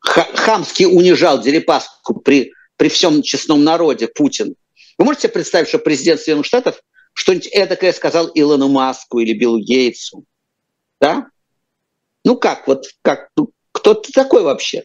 Хамски 0.00 0.84
унижал 0.84 1.40
Дерипаску 1.40 2.20
при, 2.20 2.52
при 2.76 2.88
всем 2.88 3.22
честном 3.22 3.64
народе 3.64 4.06
Путин. 4.06 4.54
Вы 4.98 5.04
можете 5.04 5.28
представить, 5.28 5.68
что 5.68 5.78
президент 5.78 6.20
Соединенных 6.20 6.46
Штатов 6.46 6.80
что-нибудь 7.14 7.48
эдакое 7.48 7.92
сказал 7.92 8.30
Илону 8.34 8.68
Маску 8.68 9.18
или 9.18 9.32
Биллу 9.32 9.58
Гейтсу? 9.58 10.24
Да? 11.00 11.28
Ну 12.24 12.36
как, 12.36 12.66
вот 12.66 12.86
как, 13.02 13.28
ну, 13.36 13.50
кто 13.72 13.94
ты 13.94 14.12
такой 14.12 14.42
вообще? 14.42 14.84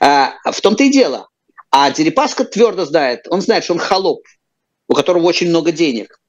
А, 0.00 0.34
в 0.44 0.60
том-то 0.60 0.84
и 0.84 0.90
дело. 0.90 1.28
А 1.70 1.90
Дерипаска 1.90 2.44
твердо 2.44 2.84
знает, 2.84 3.26
он 3.28 3.40
знает, 3.40 3.64
что 3.64 3.74
он 3.74 3.78
холоп, 3.78 4.22
у 4.88 4.94
которого 4.94 5.24
очень 5.24 5.48
много 5.48 5.72
денег. 5.72 6.20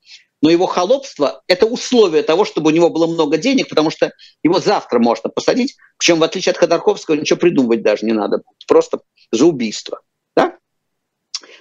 Но 0.41 0.51
его 0.51 0.67
холопство– 0.67 1.41
это 1.47 1.65
условие 1.65 2.21
того, 2.21 2.45
чтобы 2.45 2.69
у 2.69 2.73
него 2.73 2.89
было 2.89 3.07
много 3.07 3.37
денег, 3.37 3.69
потому 3.69 3.89
что 3.89 4.11
его 4.43 4.59
завтра 4.59 4.99
можно 4.99 5.29
посадить. 5.29 5.75
Причем, 5.97 6.19
в 6.19 6.23
отличие 6.23 6.51
от 6.51 6.57
Ходорковского, 6.57 7.15
ничего 7.15 7.39
придумывать 7.39 7.81
даже 7.81 8.05
не 8.05 8.13
надо. 8.13 8.43
Просто 8.67 8.99
за 9.31 9.45
убийство. 9.45 10.01
Да? 10.35 10.57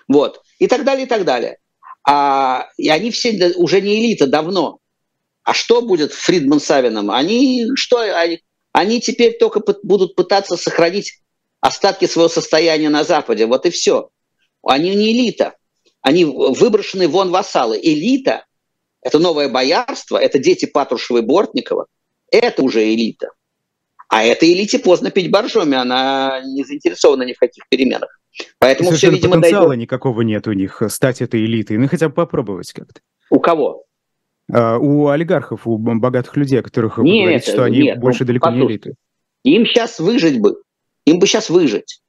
Вот. 0.08 0.42
И 0.58 0.66
так 0.66 0.84
далее, 0.84 1.06
и 1.06 1.08
так 1.08 1.24
далее. 1.24 1.58
А, 2.06 2.68
и 2.76 2.88
они 2.90 3.10
все 3.10 3.54
уже 3.56 3.80
не 3.80 3.98
элита 3.98 4.26
давно. 4.26 4.78
А 5.42 5.54
что 5.54 5.80
будет 5.80 6.12
Фридман 6.12 6.60
Савином? 6.60 7.10
Они 7.10 7.68
что? 7.76 8.00
Они, 8.00 8.42
они 8.76 9.00
теперь 9.00 9.38
только 9.38 9.62
будут 9.82 10.16
пытаться 10.16 10.54
сохранить 10.58 11.22
остатки 11.60 12.04
своего 12.04 12.28
состояния 12.28 12.90
на 12.90 13.04
Западе. 13.04 13.46
Вот 13.46 13.64
и 13.64 13.70
все. 13.70 14.10
Они 14.62 14.94
не 14.94 15.12
элита. 15.12 15.54
Они 16.02 16.26
выброшены 16.26 17.08
вон 17.08 17.30
вассалы. 17.30 17.80
Элита– 17.82 18.44
это 19.00 19.18
новое 19.18 19.48
боярство, 19.48 20.18
это 20.18 20.38
дети 20.38 20.66
Патрушева 20.66 21.18
и 21.18 21.22
Бортникова. 21.22 21.86
Это 22.30 22.62
уже 22.62 22.92
элита. 22.92 23.30
А 24.10 24.22
этой 24.22 24.52
элите 24.52 24.78
поздно 24.78 25.10
пить 25.10 25.30
боржоми, 25.30 25.74
она 25.74 26.42
не 26.44 26.62
заинтересована 26.62 27.22
ни 27.22 27.32
в 27.32 27.38
каких 27.38 27.66
переменах. 27.70 28.20
Поэтому 28.58 28.90
все, 28.90 29.08
видимо, 29.08 29.36
потенциала 29.36 29.68
дойдет. 29.68 29.84
никакого 29.84 30.20
нет 30.20 30.46
у 30.48 30.52
них 30.52 30.82
стать 30.88 31.22
этой 31.22 31.42
элитой. 31.46 31.78
Ну, 31.78 31.88
хотя 31.88 32.10
бы 32.10 32.14
попробовать 32.14 32.74
как-то. 32.74 33.00
У 33.30 33.40
кого? 33.40 33.85
А, 34.52 34.78
у 34.78 35.08
олигархов, 35.08 35.66
у 35.66 35.78
богатых 35.78 36.36
людей, 36.36 36.60
о 36.60 36.62
которых 36.62 36.98
нет, 36.98 37.04
вы 37.04 37.20
говорите, 37.22 37.52
что 37.52 37.64
они 37.64 37.78
нет, 37.78 38.00
больше 38.00 38.20
ну, 38.20 38.26
далеко 38.26 38.46
послушай, 38.46 38.62
не 38.62 38.72
элиты. 38.72 38.94
Им 39.44 39.66
сейчас 39.66 39.98
выжить 39.98 40.40
бы. 40.40 40.62
Им 41.04 41.18
бы 41.18 41.26
сейчас 41.26 41.50
выжить. 41.50 42.02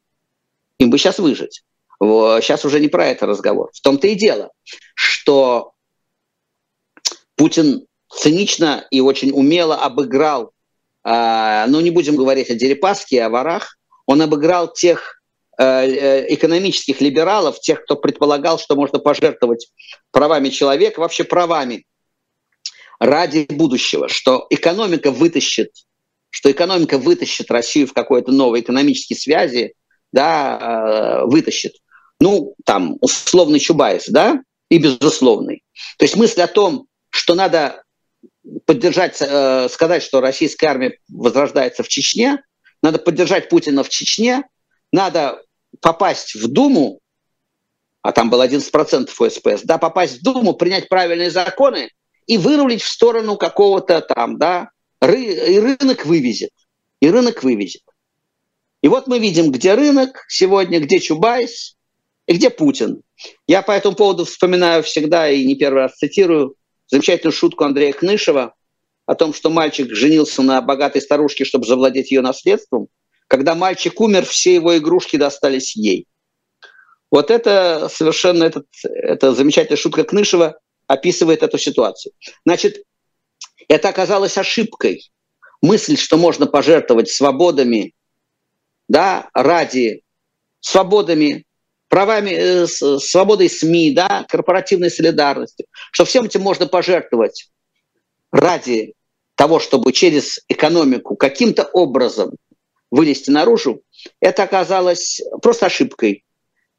Им 0.80 0.89
бы 0.89 0.97
сейчас 0.97 1.19
выжить. 1.19 1.63
Сейчас 2.00 2.63
уже 2.65 2.80
не 2.80 2.88
про 2.88 3.08
это 3.08 3.26
разговор. 3.26 3.69
В 3.73 3.82
том-то 3.82 4.08
и 4.08 4.15
дело, 4.15 4.52
что 4.93 5.71
Путин 7.36 7.86
цинично 8.10 8.86
и 8.91 9.02
очень 9.02 9.32
умело 9.32 9.76
обыграл, 9.76 10.52
э, 11.04 11.65
ну 11.67 11.82
не 11.82 11.89
будем 11.89 12.15
говорить 12.15 12.50
о 12.50 12.56
Дерипаске, 12.56 13.23
о 13.23 13.30
ворах, 13.30 13.78
он 14.06 14.21
обыграл 14.21 14.71
тех 14.71 15.17
Э, 15.60 15.86
э, 15.88 16.34
экономических 16.36 17.02
либералов, 17.02 17.60
тех, 17.60 17.84
кто 17.84 17.95
предполагал, 17.95 18.60
что 18.60 18.76
можно 18.76 19.00
пожертвовать 19.00 19.71
правами 20.12 20.50
человека, 20.50 21.00
вообще 21.00 21.23
правами 21.23 21.84
ради 22.99 23.45
будущего, 23.49 24.07
что 24.10 24.47
экономика 24.49 25.12
вытащит, 25.12 25.71
что 26.29 26.51
экономика 26.51 26.97
вытащит 26.97 27.51
Россию 27.51 27.88
в 27.88 27.93
какой-то 27.93 28.31
новой 28.31 28.62
экономической 28.62 29.15
связи, 29.15 29.73
да, 30.12 31.21
э, 31.23 31.25
вытащит. 31.25 31.73
Ну, 32.19 32.55
там, 32.65 32.97
условный 33.01 33.60
Чубайс, 33.60 34.07
да, 34.07 34.41
и 34.69 34.79
безусловный. 34.79 35.63
То 35.97 36.05
есть 36.05 36.15
мысль 36.15 36.41
о 36.41 36.47
том, 36.47 36.88
что 37.10 37.36
надо 37.36 37.83
поддержать, 38.65 39.15
сказать, 39.15 40.03
что 40.03 40.21
российская 40.21 40.67
армия 40.67 40.97
возрождается 41.10 41.83
в 41.83 41.88
Чечне, 41.88 42.41
надо 42.81 42.99
поддержать 42.99 43.49
Путина 43.49 43.83
в 43.83 43.89
Чечне, 43.89 44.43
надо 44.91 45.41
попасть 45.81 46.36
в 46.36 46.47
Думу, 46.47 46.99
а 48.01 48.12
там 48.12 48.29
был 48.29 48.41
11% 48.41 49.10
у 49.19 49.29
СПС, 49.29 49.63
да, 49.63 49.77
попасть 49.77 50.19
в 50.19 50.23
Думу, 50.23 50.53
принять 50.53 50.88
правильные 50.89 51.31
законы 51.31 51.89
и 52.27 52.37
вырулить 52.37 52.81
в 52.81 52.87
сторону 52.87 53.37
какого-то 53.37 54.01
там, 54.01 54.37
да, 54.37 54.69
ры, 55.01 55.23
и 55.23 55.59
рынок 55.59 56.05
вывезет. 56.05 56.51
И 56.99 57.09
рынок 57.09 57.43
вывезет. 57.43 57.81
И 58.81 58.87
вот 58.87 59.07
мы 59.07 59.19
видим, 59.19 59.51
где 59.51 59.73
рынок 59.73 60.25
сегодня, 60.27 60.79
где 60.79 60.99
Чубайс 60.99 61.75
и 62.27 62.33
где 62.33 62.49
Путин. 62.49 63.01
Я 63.47 63.61
по 63.61 63.71
этому 63.71 63.95
поводу 63.95 64.25
вспоминаю 64.25 64.83
всегда 64.83 65.29
и 65.29 65.45
не 65.45 65.55
первый 65.55 65.83
раз 65.83 65.95
цитирую 65.95 66.55
замечательную 66.87 67.33
шутку 67.33 67.63
Андрея 67.63 67.93
Кнышева 67.93 68.53
о 69.05 69.15
том, 69.15 69.33
что 69.33 69.49
мальчик 69.49 69.91
женился 69.91 70.41
на 70.43 70.61
богатой 70.61 71.01
старушке, 71.01 71.45
чтобы 71.45 71.65
завладеть 71.65 72.11
ее 72.11 72.21
наследством– 72.21 72.87
когда 73.27 73.55
мальчик 73.55 73.99
умер, 73.99 74.25
все 74.25 74.55
его 74.55 74.77
игрушки 74.77 75.17
достались 75.17 75.75
ей. 75.75 76.07
Вот 77.11 77.29
это 77.29 77.89
совершенно, 77.93 78.43
этот, 78.43 78.67
это 78.83 79.33
замечательная 79.33 79.77
шутка 79.77 80.03
Кнышева 80.03 80.59
описывает 80.88 81.43
эту 81.43 81.58
ситуацию. 81.58 82.13
Значит, 82.45 82.84
это 83.67 83.89
оказалось 83.89 84.38
ошибкой. 84.38 85.12
Мысль, 85.62 85.97
что 85.97 86.17
можно 86.17 86.45
пожертвовать 86.45 87.10
свободами 87.10 87.93
да, 88.88 89.30
ради 89.34 90.04
свободами, 90.60 91.45
правами, 91.89 92.32
э, 92.32 92.67
свободой 92.67 93.50
СМИ, 93.50 93.91
да, 93.91 94.26
корпоративной 94.28 94.89
солидарности, 94.89 95.65
что 95.91 96.06
всем 96.06 96.26
этим 96.26 96.41
можно 96.41 96.67
пожертвовать 96.67 97.50
ради 98.32 98.93
того, 99.36 99.60
чтобы 99.60 99.91
через 99.93 100.39
экономику 100.47 101.15
каким-то 101.15 101.63
образом 101.63 102.32
вылезти 102.89 103.30
наружу, 103.30 103.82
это 104.19 104.43
оказалось 104.43 105.21
просто 105.41 105.67
ошибкой. 105.67 106.23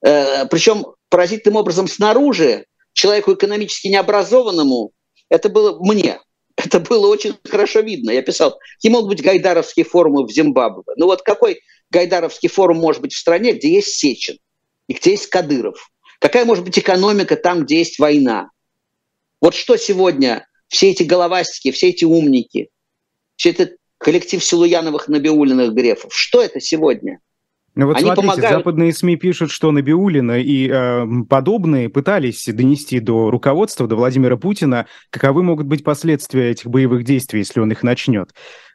Э, 0.03 0.47
Причем 0.47 0.87
поразительным 1.09 1.57
образом 1.57 1.89
снаружи, 1.89 2.67
человеку 2.99 3.33
экономически 3.33 3.87
необразованному, 3.87 4.91
это 5.29 5.49
было 5.49 5.79
мне, 5.81 6.21
это 6.57 6.81
было 6.81 7.07
очень 7.07 7.37
хорошо 7.49 7.81
видно. 7.81 8.11
Я 8.11 8.23
писал, 8.23 8.59
какие 8.77 8.91
могут 8.91 9.09
быть 9.11 9.23
гайдаровские 9.23 9.85
форумы 9.85 10.27
в 10.27 10.31
Зимбабве. 10.31 10.83
Ну 10.97 11.07
вот 11.07 11.23
какой 11.23 11.61
гайдаровский 11.91 12.49
форум 12.49 12.79
может 12.79 13.01
быть 13.01 13.13
в 13.13 13.19
стране, 13.19 13.53
где 13.53 13.73
есть 13.73 13.95
Сечин 13.95 14.39
и 14.89 14.95
где 14.95 15.13
есть 15.13 15.29
Кадыров? 15.29 15.91
Какая 16.19 16.45
может 16.45 16.65
быть 16.65 16.79
экономика 16.79 17.37
там, 17.37 17.65
где 17.65 17.79
есть 17.79 18.01
война? 18.01 18.51
Вот 19.41 19.55
что 19.55 19.77
сегодня 19.77 20.49
все 20.67 20.91
эти 20.91 21.05
головастики, 21.05 21.71
все 21.71 21.91
эти 21.91 22.05
умники, 22.05 22.69
все 23.37 23.51
это 23.51 23.77
коллектив 23.99 24.45
Силуяновых, 24.45 25.07
Набиулиных, 25.07 25.73
Грефов. 25.73 26.13
Что 26.13 26.43
это 26.43 26.61
сегодня? 26.61 27.21
Ну 27.79 27.87
вот 27.87 27.95
Они 27.95 28.07
смотрите, 28.07 28.27
помогают... 28.27 28.57
западные 28.57 28.93
СМИ 28.93 29.15
пишут, 29.15 29.53
что 29.53 29.71
Набиулина 29.71 30.41
и 30.41 30.69
э, 30.69 31.07
подобные 31.31 31.89
пытались 31.89 32.45
донести 32.47 32.99
до 32.99 33.31
руководства, 33.31 33.87
до 33.87 33.95
Владимира 33.95 34.37
Путина, 34.37 34.89
каковы 35.11 35.45
могут 35.45 35.69
быть 35.69 35.85
последствия 35.85 36.51
этих 36.51 36.67
боевых 36.67 37.05
действий, 37.05 37.39
если 37.39 37.61
он 37.61 37.71
их 37.71 37.85
начнет. 37.85 38.31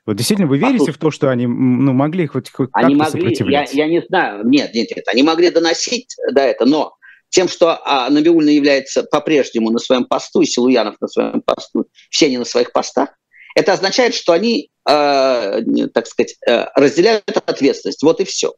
Вот 0.06 0.16
действительно, 0.16 0.48
вы 0.48 0.58
верите 0.58 0.78
Послушайте, 0.78 0.98
в 0.98 1.02
то, 1.02 1.12
что 1.12 1.30
они 1.30 1.48
ну, 1.48 1.92
могли 1.92 2.28
хоть, 2.28 2.50
хоть 2.50 2.70
они 2.72 2.96
как-то 2.96 3.12
могли, 3.12 3.22
сопротивляться? 3.36 3.76
Я, 3.76 3.84
я 3.84 3.92
не 3.92 4.06
знаю, 4.08 4.48
нет, 4.48 4.74
нет, 4.74 4.88
нет, 4.96 5.06
они 5.10 5.22
могли 5.22 5.50
доносить 5.50 6.16
до 6.32 6.40
этого, 6.40 6.70
но 6.70 6.94
тем, 7.28 7.50
что 7.50 7.78
а, 7.84 8.10
Набиулина 8.10 8.52
является 8.52 9.04
по-прежнему 9.04 9.70
на 9.70 9.80
своем 9.80 10.06
посту, 10.06 10.40
и 10.40 10.46
Силуянов 10.46 10.96
на 11.02 11.10
своем 11.10 11.42
посту, 11.42 11.88
все 12.10 12.28
они 12.28 12.38
на 12.38 12.46
своих 12.46 12.72
постах, 12.72 13.10
это 13.54 13.74
означает, 13.74 14.16
что 14.16 14.32
они, 14.32 14.70
э, 14.88 15.62
так 15.94 16.08
сказать, 16.08 16.36
э, 16.48 16.68
разделяют 16.76 17.26
ответственность. 17.46 18.02
Вот 18.02 18.20
и 18.20 18.24
все. 18.24 18.54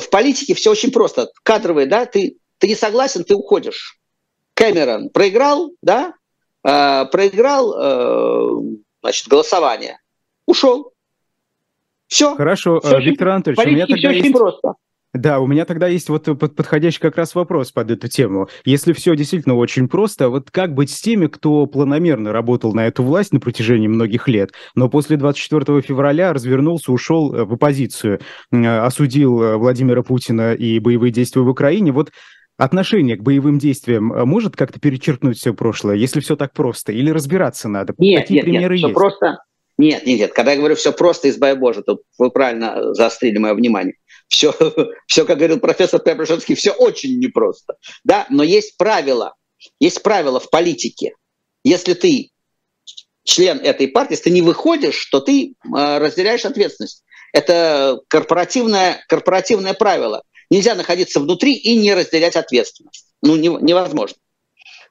В 0.00 0.10
политике 0.10 0.54
все 0.54 0.72
очень 0.72 0.90
просто. 0.90 1.30
Кадровые, 1.44 1.86
да, 1.86 2.04
ты, 2.04 2.36
ты 2.58 2.66
не 2.66 2.74
согласен, 2.74 3.22
ты 3.22 3.34
уходишь. 3.34 3.98
Кэмерон 4.54 5.10
проиграл, 5.10 5.70
да, 5.82 6.14
э, 6.64 7.04
проиграл, 7.06 7.74
э, 7.76 8.76
значит, 9.02 9.28
голосование, 9.28 9.98
ушел. 10.46 10.92
Все. 12.08 12.34
Хорошо, 12.34 12.80
все 12.80 12.98
Виктор 12.98 13.28
Анатольевич, 13.28 13.64
у 13.64 13.70
меня 13.70 13.86
тогда 13.86 14.10
есть... 14.10 14.20
очень 14.20 14.32
просто. 14.32 14.74
Да, 15.14 15.38
у 15.38 15.46
меня 15.46 15.64
тогда 15.64 15.86
есть 15.86 16.08
вот 16.08 16.24
подходящий 16.38 16.98
как 16.98 17.16
раз 17.16 17.36
вопрос 17.36 17.70
под 17.70 17.92
эту 17.92 18.08
тему. 18.08 18.48
Если 18.64 18.92
все 18.92 19.14
действительно 19.14 19.54
очень 19.54 19.88
просто, 19.88 20.28
вот 20.28 20.50
как 20.50 20.74
быть 20.74 20.90
с 20.90 21.00
теми, 21.00 21.28
кто 21.28 21.66
планомерно 21.66 22.32
работал 22.32 22.74
на 22.74 22.88
эту 22.88 23.04
власть 23.04 23.32
на 23.32 23.38
протяжении 23.38 23.86
многих 23.86 24.26
лет, 24.26 24.50
но 24.74 24.88
после 24.88 25.16
24 25.16 25.82
февраля 25.82 26.32
развернулся, 26.32 26.90
ушел 26.90 27.32
э, 27.32 27.44
в 27.44 27.52
оппозицию, 27.52 28.18
осудил 28.50 29.40
э, 29.40 29.56
Владимира 29.56 30.02
Путина 30.02 30.52
и 30.52 30.80
боевые 30.80 31.12
действия 31.12 31.42
в 31.42 31.48
Украине, 31.48 31.92
вот 31.92 32.10
отношение 32.56 33.16
к 33.16 33.22
боевым 33.22 33.60
действиям 33.60 34.12
э, 34.12 34.24
может 34.24 34.56
как-то 34.56 34.80
перечеркнуть 34.80 35.38
все 35.38 35.54
прошлое, 35.54 35.94
если 35.94 36.18
все 36.18 36.34
так 36.34 36.52
просто, 36.52 36.90
или 36.90 37.10
разбираться 37.10 37.68
надо? 37.68 37.94
Нет, 37.98 38.22
Какие 38.22 38.38
нет, 38.38 38.44
примеры 38.46 38.74
нет, 38.74 38.82
есть? 38.82 38.94
просто... 38.94 39.38
Нет, 39.76 40.06
нет, 40.06 40.20
нет. 40.20 40.32
Когда 40.32 40.52
я 40.52 40.58
говорю 40.58 40.76
все 40.76 40.92
просто, 40.92 41.28
избавь 41.28 41.58
Боже, 41.58 41.82
то 41.82 41.98
вы 42.18 42.30
правильно 42.30 42.94
заострили 42.94 43.38
мое 43.38 43.54
внимание. 43.54 43.94
Все, 44.28 44.54
все, 45.06 45.24
как 45.24 45.38
говорил 45.38 45.60
профессор 45.60 46.00
Преображенский, 46.00 46.54
все 46.54 46.72
очень 46.72 47.18
непросто. 47.18 47.76
Да? 48.04 48.26
Но 48.30 48.42
есть 48.42 48.76
правила. 48.76 49.34
Есть 49.80 50.02
правила 50.02 50.40
в 50.40 50.50
политике. 50.50 51.14
Если 51.62 51.94
ты 51.94 52.30
член 53.24 53.58
этой 53.58 53.88
партии, 53.88 54.12
если 54.12 54.24
ты 54.24 54.30
не 54.30 54.42
выходишь, 54.42 55.06
то 55.06 55.20
ты 55.20 55.52
э, 55.52 55.98
разделяешь 55.98 56.44
ответственность. 56.44 57.02
Это 57.32 58.00
корпоративное, 58.08 59.02
корпоративное 59.08 59.74
правило. 59.74 60.22
Нельзя 60.50 60.74
находиться 60.74 61.20
внутри 61.20 61.54
и 61.54 61.76
не 61.76 61.94
разделять 61.94 62.36
ответственность. 62.36 63.06
Ну, 63.22 63.36
не, 63.36 63.48
невозможно. 63.48 64.16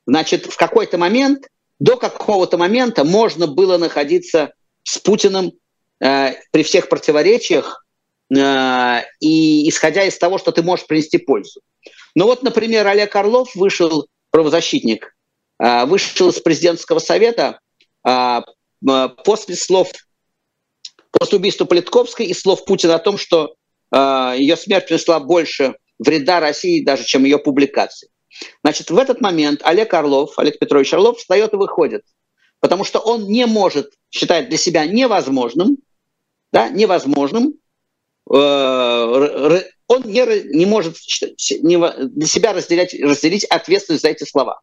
Значит, 0.05 0.47
в 0.47 0.57
какой-то 0.57 0.97
момент, 0.97 1.47
до 1.79 1.95
какого-то 1.95 2.57
момента 2.57 3.03
можно 3.03 3.47
было 3.47 3.77
находиться 3.77 4.53
с 4.83 4.97
Путиным 4.97 5.53
э, 6.03 6.33
при 6.51 6.63
всех 6.63 6.89
противоречиях 6.89 7.82
и 8.31 9.69
исходя 9.69 10.03
из 10.03 10.17
того, 10.17 10.37
что 10.37 10.51
ты 10.51 10.63
можешь 10.63 10.87
принести 10.87 11.17
пользу. 11.17 11.61
Ну 12.15 12.25
вот, 12.25 12.43
например, 12.43 12.87
Олег 12.87 13.15
Орлов 13.15 13.53
вышел, 13.55 14.07
правозащитник, 14.31 15.15
э, 15.59 15.85
вышел 15.85 16.29
из 16.29 16.39
президентского 16.39 16.99
совета 16.99 17.59
э, 18.07 18.41
после 19.23 19.55
слов, 19.55 19.91
после 21.11 21.37
убийства 21.37 21.65
Политковской 21.65 22.25
и 22.27 22.33
слов 22.33 22.65
Путина 22.65 22.95
о 22.95 22.99
том, 22.99 23.17
что 23.17 23.55
ее 23.95 24.57
смерть 24.57 24.87
принесла 24.87 25.19
больше 25.19 25.75
вреда 25.99 26.39
России 26.39 26.83
даже, 26.83 27.03
чем 27.03 27.25
ее 27.25 27.37
публикации. 27.37 28.09
Значит, 28.63 28.89
в 28.89 28.97
этот 28.97 29.21
момент 29.21 29.61
Олег 29.63 29.93
Орлов, 29.93 30.39
Олег 30.39 30.57
Петрович 30.57 30.91
Орлов 30.95 31.19
встает 31.19 31.53
и 31.53 31.57
выходит 31.57 32.01
потому 32.63 32.85
что 32.85 32.99
он 32.99 33.27
не 33.27 33.45
может, 33.45 33.91
считает 34.09 34.47
для 34.47 34.57
себя 34.57 34.85
невозможным, 34.85 35.79
да, 36.53 36.69
невозможным, 36.69 37.55
он 38.25 40.01
не, 40.05 40.55
не 40.55 40.65
может 40.65 40.95
не, 41.61 42.07
для 42.07 42.27
себя 42.27 42.53
разделять, 42.53 42.93
разделить 42.93 43.43
ответственность 43.45 44.03
за 44.03 44.09
эти 44.09 44.23
слова. 44.23 44.61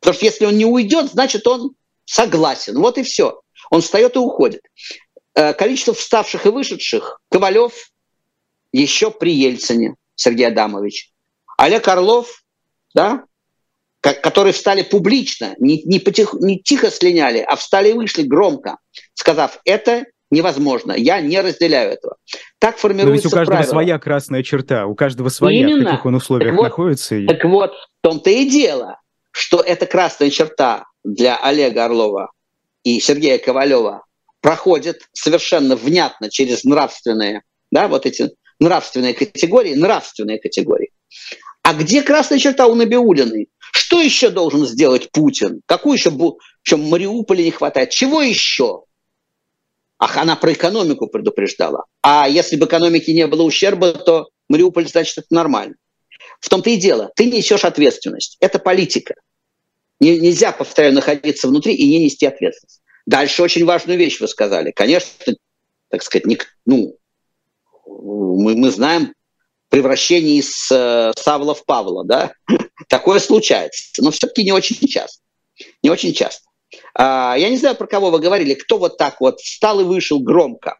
Потому 0.00 0.14
что 0.14 0.24
если 0.24 0.46
он 0.46 0.56
не 0.56 0.64
уйдет, 0.64 1.10
значит 1.10 1.46
он 1.46 1.74
согласен. 2.04 2.78
Вот 2.78 2.98
и 2.98 3.02
все. 3.02 3.40
Он 3.70 3.80
встает 3.80 4.16
и 4.16 4.18
уходит. 4.18 4.62
Э, 5.34 5.54
количество 5.54 5.94
вставших 5.94 6.46
и 6.46 6.50
вышедших 6.50 7.20
Ковалев 7.30 7.90
еще 8.72 9.10
при 9.10 9.32
Ельцине, 9.32 9.94
Сергей 10.14 10.48
Адамович. 10.48 11.12
Олег 11.56 11.86
Орлов, 11.88 12.42
да, 12.94 13.24
которые 14.00 14.52
встали 14.52 14.82
публично, 14.82 15.54
не, 15.58 15.82
не, 15.84 16.00
потих, 16.00 16.34
не 16.34 16.58
тихо 16.58 16.90
слиняли, 16.90 17.38
а 17.38 17.54
встали 17.54 17.90
и 17.90 17.92
вышли 17.92 18.22
громко, 18.22 18.78
сказав, 19.14 19.60
это 19.64 20.04
невозможно, 20.32 20.92
я 20.92 21.20
не 21.20 21.40
разделяю 21.40 21.92
этого. 21.92 22.16
Так 22.58 22.78
формируется 22.78 23.10
Но 23.10 23.14
ведь 23.14 23.26
у 23.26 23.30
каждого 23.30 23.56
правило. 23.56 23.70
своя 23.70 23.98
красная 23.98 24.42
черта, 24.42 24.86
у 24.86 24.96
каждого 24.96 25.28
своя, 25.28 25.60
Именно. 25.60 25.82
в 25.82 25.84
каких 25.84 26.06
он 26.06 26.14
условиях 26.16 26.50
так 26.50 26.56
вот, 26.56 26.62
находится. 26.64 27.14
И... 27.14 27.26
Так 27.26 27.44
вот, 27.44 27.72
в 27.72 28.02
том-то 28.02 28.30
и 28.30 28.48
дело, 28.48 28.98
что 29.30 29.60
эта 29.60 29.86
красная 29.86 30.30
черта 30.30 30.86
для 31.04 31.36
Олега 31.36 31.84
Орлова 31.84 32.32
и 32.82 32.98
Сергея 32.98 33.38
Ковалева 33.38 34.04
проходит 34.40 35.02
совершенно 35.12 35.76
внятно 35.76 36.30
через 36.30 36.64
нравственные, 36.64 37.42
да, 37.70 37.86
вот 37.86 38.06
эти 38.06 38.30
нравственные 38.58 39.14
категории, 39.14 39.74
нравственные 39.74 40.40
категории. 40.40 40.90
А 41.62 41.74
где 41.74 42.02
красная 42.02 42.38
черта 42.38 42.66
у 42.66 42.74
Набиулиной? 42.74 43.48
Что 43.72 44.00
еще 44.00 44.30
должен 44.30 44.66
сделать 44.66 45.10
Путин? 45.12 45.60
Какую 45.66 45.94
еще, 45.94 46.10
еще 46.64 46.76
Мариуполя 46.76 47.44
не 47.44 47.50
хватает? 47.50 47.90
Чего 47.90 48.20
еще? 48.22 48.84
Ах, 50.04 50.16
она 50.16 50.34
про 50.34 50.52
экономику 50.52 51.06
предупреждала. 51.06 51.84
А 52.02 52.28
если 52.28 52.56
бы 52.56 52.66
экономики 52.66 53.12
не 53.12 53.24
было 53.28 53.44
ущерба, 53.44 53.92
то 53.92 54.30
Мариуполь, 54.48 54.88
значит, 54.88 55.18
это 55.18 55.28
нормально. 55.30 55.76
В 56.40 56.48
том-то 56.48 56.70
и 56.70 56.76
дело. 56.76 57.12
Ты 57.14 57.26
несешь 57.26 57.64
ответственность. 57.64 58.36
Это 58.40 58.58
политика. 58.58 59.14
Не, 60.00 60.18
нельзя, 60.18 60.50
повторяю, 60.50 60.92
находиться 60.92 61.46
внутри 61.46 61.74
и 61.74 61.88
не 61.88 62.04
нести 62.04 62.26
ответственность. 62.26 62.82
Дальше 63.06 63.44
очень 63.44 63.64
важную 63.64 63.96
вещь 63.96 64.18
вы 64.18 64.26
сказали. 64.26 64.72
Конечно, 64.72 65.08
так 65.88 66.02
сказать, 66.02 66.26
не, 66.26 66.36
ну, 66.66 66.96
мы, 67.86 68.56
мы 68.56 68.72
знаем 68.72 69.14
превращение 69.68 70.38
из 70.38 70.68
э, 70.72 71.12
Савла 71.16 71.54
в 71.54 71.64
Павла, 71.64 72.04
да? 72.04 72.32
Такое 72.88 73.20
случается, 73.20 74.02
но 74.02 74.10
все-таки 74.10 74.42
не 74.42 74.50
очень 74.50 74.84
часто. 74.88 75.22
Не 75.80 75.90
очень 75.90 76.12
часто. 76.12 76.42
А, 76.94 77.36
я 77.36 77.48
не 77.50 77.56
знаю, 77.56 77.76
про 77.76 77.86
кого 77.86 78.10
вы 78.10 78.18
говорили, 78.18 78.54
кто 78.54 78.78
вот 78.78 78.96
так 78.98 79.20
вот 79.20 79.40
встал 79.40 79.80
и 79.80 79.84
вышел 79.84 80.20
громко. 80.20 80.78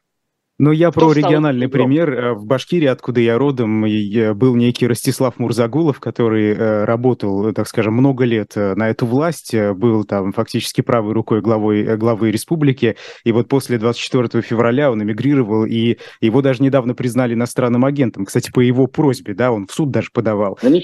Ну, 0.58 0.70
я 0.70 0.90
Кто 0.90 1.00
про 1.00 1.12
региональный 1.12 1.68
пример. 1.68 2.12
Э, 2.12 2.32
в 2.34 2.44
Башкирии, 2.44 2.86
откуда 2.86 3.20
я 3.20 3.38
родом, 3.38 3.82
был 3.82 4.54
некий 4.54 4.86
Ростислав 4.86 5.38
Мурзагулов, 5.38 5.98
который 5.98 6.52
э, 6.52 6.84
работал, 6.84 7.52
так 7.52 7.66
скажем, 7.66 7.94
много 7.94 8.24
лет 8.24 8.52
э, 8.54 8.74
на 8.74 8.90
эту 8.90 9.06
власть, 9.06 9.54
был 9.54 10.04
там 10.04 10.32
фактически 10.32 10.82
правой 10.82 11.14
рукой 11.14 11.40
главой, 11.40 11.96
главы 11.96 12.30
республики, 12.30 12.96
и 13.24 13.32
вот 13.32 13.48
после 13.48 13.78
24 13.78 14.42
февраля 14.42 14.90
он 14.92 15.02
эмигрировал, 15.02 15.64
и 15.64 15.96
его 16.20 16.42
даже 16.42 16.62
недавно 16.62 16.94
признали 16.94 17.34
иностранным 17.34 17.84
агентом. 17.84 18.26
Кстати, 18.26 18.50
по 18.52 18.60
его 18.60 18.86
просьбе, 18.86 19.34
да, 19.34 19.52
он 19.52 19.66
в 19.66 19.72
суд 19.72 19.90
даже 19.90 20.10
подавал. 20.12 20.58
Ну, 20.62 20.80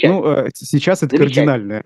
сейчас 0.54 1.02
это 1.02 1.16
кардинально. 1.16 1.82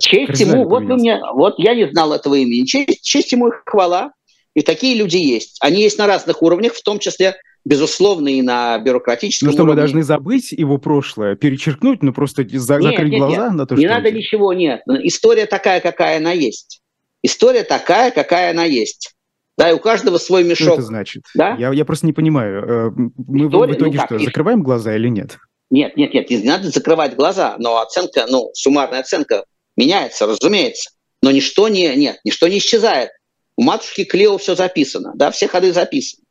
Честь 0.00 0.40
ему, 0.40 0.68
вот, 0.68 0.84
вы 0.84 0.94
мне, 0.96 1.20
вот 1.34 1.54
я 1.58 1.74
не 1.74 1.88
знал 1.88 2.12
этого 2.12 2.34
имени. 2.34 2.66
Честь, 2.66 3.02
честь 3.02 3.32
ему 3.32 3.48
и 3.48 3.52
хвала. 3.64 4.12
И 4.54 4.62
такие 4.62 4.96
люди 4.96 5.16
есть. 5.16 5.56
Они 5.60 5.82
есть 5.82 5.98
на 5.98 6.06
разных 6.06 6.42
уровнях, 6.42 6.74
в 6.74 6.82
том 6.82 6.98
числе, 6.98 7.36
безусловно, 7.64 8.28
и 8.28 8.42
на 8.42 8.78
бюрократическом 8.78 9.46
Ну 9.46 9.52
что, 9.52 9.62
уровне. 9.62 9.74
мы 9.74 9.80
должны 9.80 10.02
забыть 10.02 10.52
его 10.52 10.78
прошлое, 10.78 11.36
перечеркнуть, 11.36 12.02
ну 12.02 12.12
просто 12.12 12.46
за, 12.48 12.76
нет, 12.76 12.90
закрыть 12.90 13.12
нет, 13.12 13.18
глаза 13.18 13.48
нет. 13.48 13.54
на 13.54 13.66
то, 13.66 13.74
не 13.74 13.80
что... 13.80 13.88
Не 13.88 13.94
надо 13.94 14.08
он... 14.08 14.14
ничего, 14.14 14.52
нет. 14.52 14.82
История 14.86 15.46
такая, 15.46 15.80
какая 15.80 16.18
она 16.18 16.32
есть. 16.32 16.82
История 17.22 17.62
такая, 17.62 18.10
какая 18.10 18.50
она 18.50 18.64
есть. 18.64 19.14
Да, 19.56 19.70
и 19.70 19.74
у 19.74 19.78
каждого 19.78 20.18
свой 20.18 20.44
мешок. 20.44 20.66
Что 20.66 20.72
это 20.74 20.82
значит? 20.82 21.22
Да? 21.34 21.56
Я, 21.58 21.72
я 21.72 21.84
просто 21.84 22.06
не 22.06 22.12
понимаю. 22.12 22.64
Э, 22.64 22.90
мы 22.96 23.46
История, 23.46 23.72
в 23.72 23.76
итоге 23.76 23.98
ну, 23.98 24.06
что, 24.06 24.18
закрываем 24.18 24.62
глаза 24.62 24.96
или 24.96 25.08
нет? 25.08 25.38
Нет, 25.70 25.96
нет, 25.96 26.14
нет, 26.14 26.30
не 26.30 26.42
надо 26.42 26.68
закрывать 26.70 27.16
глаза, 27.16 27.56
но 27.58 27.80
оценка, 27.80 28.26
ну, 28.28 28.50
суммарная 28.54 29.00
оценка 29.00 29.44
меняется, 29.76 30.26
разумеется. 30.26 30.90
Но 31.22 31.30
ничто 31.30 31.68
не, 31.68 31.94
нет, 31.96 32.18
ничто 32.24 32.48
не 32.48 32.58
исчезает. 32.58 33.10
У 33.56 33.62
матушки 33.62 34.04
Клео 34.04 34.38
все 34.38 34.54
записано, 34.54 35.12
да, 35.14 35.30
все 35.30 35.46
ходы 35.46 35.72
записаны. 35.72 36.24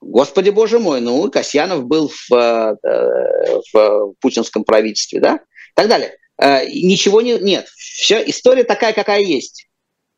Господи 0.00 0.50
боже 0.50 0.78
мой, 0.78 1.00
ну, 1.00 1.30
Касьянов 1.30 1.86
был 1.86 2.08
в, 2.08 2.32
э, 2.32 3.60
в 3.72 4.14
путинском 4.20 4.64
правительстве, 4.64 5.20
да, 5.20 5.36
и 5.36 5.74
так 5.74 5.88
далее. 5.88 6.16
Э, 6.38 6.66
ничего 6.66 7.22
не, 7.22 7.38
нет, 7.38 7.68
все, 7.68 8.22
история 8.28 8.64
такая, 8.64 8.92
какая 8.92 9.20
есть. 9.20 9.66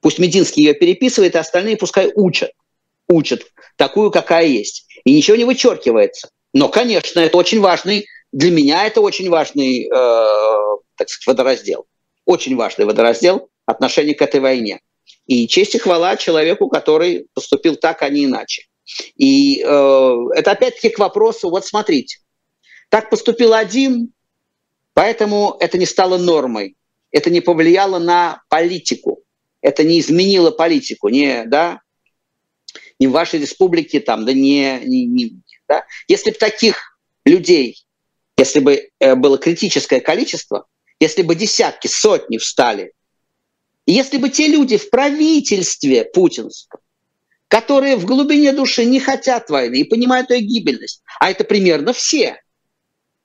Пусть 0.01 0.19
Мединский 0.19 0.65
ее 0.65 0.75
переписывает, 0.75 1.37
а 1.37 1.41
остальные 1.41 1.77
пускай 1.77 2.13
учат, 2.15 2.53
учат 3.09 3.43
такую, 3.77 4.11
какая 4.11 4.47
есть. 4.47 4.87
И 5.05 5.15
ничего 5.15 5.37
не 5.37 5.45
вычеркивается. 5.45 6.31
Но, 6.53 6.69
конечно, 6.69 7.21
это 7.21 7.37
очень 7.37 7.61
важный, 7.61 8.07
для 8.33 8.51
меня 8.51 8.87
это 8.87 9.01
очень 9.01 9.29
важный, 9.29 9.85
э, 9.85 10.79
так 10.97 11.09
сказать, 11.09 11.27
водораздел. 11.27 11.87
Очень 12.25 12.57
важный 12.57 12.87
водораздел 12.87 13.49
отношения 13.67 14.15
к 14.15 14.23
этой 14.23 14.41
войне. 14.41 14.81
И 15.27 15.49
честь 15.49 15.75
и 15.75 15.79
хвала 15.79 16.17
человеку, 16.17 16.69
который 16.69 17.27
поступил 17.35 17.77
так, 17.77 18.03
а 18.03 18.09
не 18.09 18.27
иначе. 18.27 18.67
И 19.17 19.61
э, 19.61 20.17
это 20.35 20.53
опять-таки 20.53 20.91
к 20.91 20.99
вопросу, 20.99 21.51
вот 21.51 21.67
смотрите, 21.67 22.19
так 22.89 23.11
поступил 23.11 23.53
один, 23.53 24.12
поэтому 24.95 25.57
это 25.59 25.77
не 25.79 25.87
стало 25.87 26.19
нормой, 26.19 26.77
это 27.11 27.31
не 27.31 27.41
повлияло 27.41 27.99
на 27.99 28.43
политику, 28.49 29.23
это 29.61 29.83
не 29.83 29.99
изменило 29.99 30.53
политику, 30.53 31.09
не, 31.09 31.45
да, 31.47 31.81
не 33.01 33.09
в 33.09 33.12
вашей 33.12 33.41
республике, 33.41 33.99
там, 34.01 34.25
да 34.25 34.33
не, 34.33 34.81
не, 34.85 35.05
не 35.07 35.41
да. 35.69 35.85
Если 36.07 36.31
бы 36.31 36.37
таких 36.37 36.99
людей, 37.25 37.85
если 38.39 38.61
бы 38.61 38.91
э, 39.01 39.15
было 39.17 39.39
критическое 39.39 40.01
количество, 40.01 40.66
если 41.01 41.22
бы 41.22 41.35
десятки, 41.35 41.89
сотни 41.89 42.39
встали 42.39 42.93
если 43.93 44.18
бы 44.18 44.28
те 44.28 44.49
люди 44.49 44.76
в 44.76 44.91
правительстве 44.91 46.05
путинском 46.05 46.80
которые 47.49 47.97
в 47.97 48.05
глубине 48.05 48.53
души 48.53 48.84
не 48.84 49.01
хотят 49.01 49.51
войны 49.51 49.76
и 49.76 49.84
понимают 49.84 50.30
ее 50.30 50.41
гибельность. 50.41 51.03
А 51.20 51.30
это 51.30 51.45
примерно 51.45 51.93
все. 51.93 52.43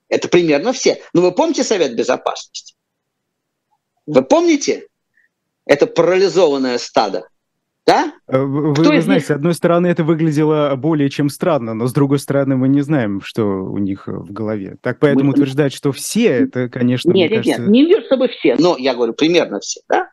Это 0.08 0.28
примерно 0.28 0.72
все. 0.72 1.02
Но 1.12 1.22
вы 1.22 1.32
помните 1.32 1.64
Совет 1.64 1.96
Безопасности? 1.96 2.74
Вы 4.06 4.22
помните? 4.22 4.86
Это 5.64 5.86
парализованное 5.86 6.78
стадо. 6.78 7.28
Да? 7.86 8.12
Э, 8.28 8.38
вы, 8.38 8.74
Кто 8.74 8.90
вы 8.90 9.00
знаете, 9.00 9.12
них? 9.12 9.26
с 9.26 9.30
одной 9.30 9.54
стороны, 9.54 9.88
это 9.88 10.04
выглядело 10.04 10.74
более 10.76 11.10
чем 11.10 11.28
странно, 11.28 11.74
но 11.74 11.86
с 11.86 11.92
другой 11.92 12.20
стороны, 12.20 12.56
мы 12.56 12.68
не 12.68 12.80
знаем, 12.80 13.20
что 13.20 13.44
у 13.44 13.78
них 13.78 14.06
в 14.06 14.32
голове. 14.32 14.76
Так 14.80 14.98
поэтому 15.00 15.26
мы... 15.26 15.30
утверждать, 15.32 15.72
что 15.72 15.90
все, 15.90 16.26
это, 16.26 16.68
конечно, 16.68 17.10
нет, 17.10 17.30
нет, 17.30 17.40
кажется... 17.40 17.62
нет, 17.62 17.70
не 17.70 17.86
вижу, 17.86 18.02
чтобы 18.06 18.28
все, 18.28 18.56
но 18.58 18.76
я 18.78 18.94
говорю, 18.94 19.14
примерно 19.14 19.58
все, 19.60 19.80
да? 19.88 20.10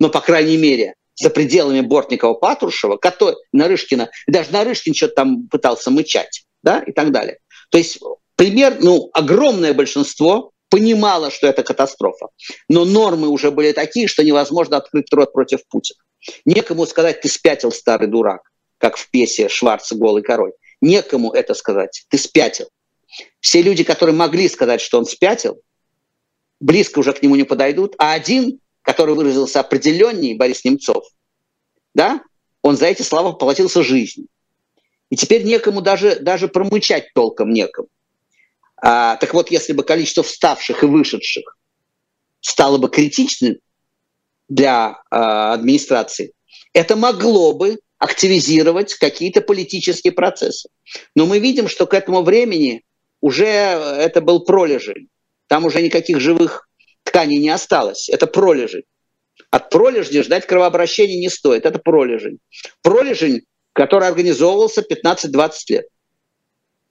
Но, 0.00 0.08
по 0.08 0.20
крайней 0.20 0.56
мере, 0.56 0.94
за 1.14 1.30
пределами 1.30 1.80
Бортникова-Патрушева, 1.80 2.98
который, 2.98 3.36
Нарышкина, 3.52 4.10
даже 4.26 4.52
Нарышкин 4.52 4.94
что-то 4.94 5.14
там 5.14 5.48
пытался 5.48 5.90
мычать, 5.90 6.44
да, 6.62 6.80
и 6.80 6.92
так 6.92 7.12
далее. 7.12 7.38
То 7.70 7.78
есть 7.78 8.00
пример, 8.36 8.78
ну, 8.80 9.10
огромное 9.12 9.74
большинство 9.74 10.50
понимало, 10.68 11.30
что 11.30 11.46
это 11.46 11.62
катастрофа. 11.62 12.26
Но 12.68 12.84
нормы 12.84 13.28
уже 13.28 13.50
были 13.50 13.72
такие, 13.72 14.08
что 14.08 14.24
невозможно 14.24 14.76
открыть 14.76 15.06
рот 15.12 15.32
против 15.32 15.60
Путина. 15.68 15.98
Некому 16.44 16.86
сказать, 16.86 17.20
ты 17.20 17.28
спятил, 17.28 17.72
старый 17.72 18.08
дурак, 18.08 18.50
как 18.78 18.96
в 18.96 19.10
пьесе 19.10 19.48
Шварца 19.48 19.94
«Голый 19.94 20.22
король». 20.22 20.52
Некому 20.80 21.32
это 21.32 21.54
сказать, 21.54 22.04
ты 22.08 22.18
спятил. 22.18 22.68
Все 23.40 23.62
люди, 23.62 23.84
которые 23.84 24.14
могли 24.14 24.48
сказать, 24.48 24.80
что 24.80 24.98
он 24.98 25.06
спятил, 25.06 25.60
близко 26.60 26.98
уже 26.98 27.12
к 27.12 27.22
нему 27.22 27.36
не 27.36 27.44
подойдут, 27.44 27.94
а 27.98 28.12
один, 28.12 28.60
который 28.82 29.14
выразился 29.14 29.60
определеннее, 29.60 30.36
Борис 30.36 30.64
Немцов, 30.64 31.04
да, 31.94 32.20
он 32.62 32.76
за 32.76 32.86
эти 32.86 33.02
слова 33.02 33.32
поплатился 33.32 33.82
жизнью. 33.82 34.28
И 35.08 35.16
теперь 35.16 35.44
некому 35.44 35.80
даже, 35.80 36.16
даже 36.16 36.48
промычать 36.48 37.12
толком 37.14 37.52
некому. 37.52 37.88
А, 38.76 39.16
так 39.16 39.32
вот, 39.34 39.50
если 39.50 39.72
бы 39.72 39.84
количество 39.84 40.22
вставших 40.22 40.82
и 40.82 40.86
вышедших 40.86 41.56
стало 42.40 42.78
бы 42.78 42.88
критичным, 42.88 43.56
для 44.48 45.00
э, 45.10 45.16
администрации, 45.16 46.32
это 46.72 46.96
могло 46.96 47.52
бы 47.52 47.78
активизировать 47.98 48.94
какие-то 48.94 49.40
политические 49.40 50.12
процессы. 50.12 50.68
Но 51.14 51.26
мы 51.26 51.38
видим, 51.38 51.68
что 51.68 51.86
к 51.86 51.94
этому 51.94 52.22
времени 52.22 52.82
уже 53.20 53.46
это 53.46 54.20
был 54.20 54.44
пролежень. 54.44 55.08
Там 55.48 55.64
уже 55.64 55.80
никаких 55.80 56.20
живых 56.20 56.68
тканей 57.02 57.38
не 57.38 57.48
осталось. 57.48 58.08
Это 58.08 58.26
пролежень. 58.26 58.82
От 59.50 59.70
пролежни 59.70 60.20
ждать 60.20 60.46
кровообращения 60.46 61.18
не 61.18 61.28
стоит. 61.28 61.64
Это 61.64 61.78
пролежень. 61.78 62.38
Пролежень, 62.82 63.42
который 63.72 64.08
организовывался 64.08 64.82
15-20 64.82 65.52
лет. 65.68 65.86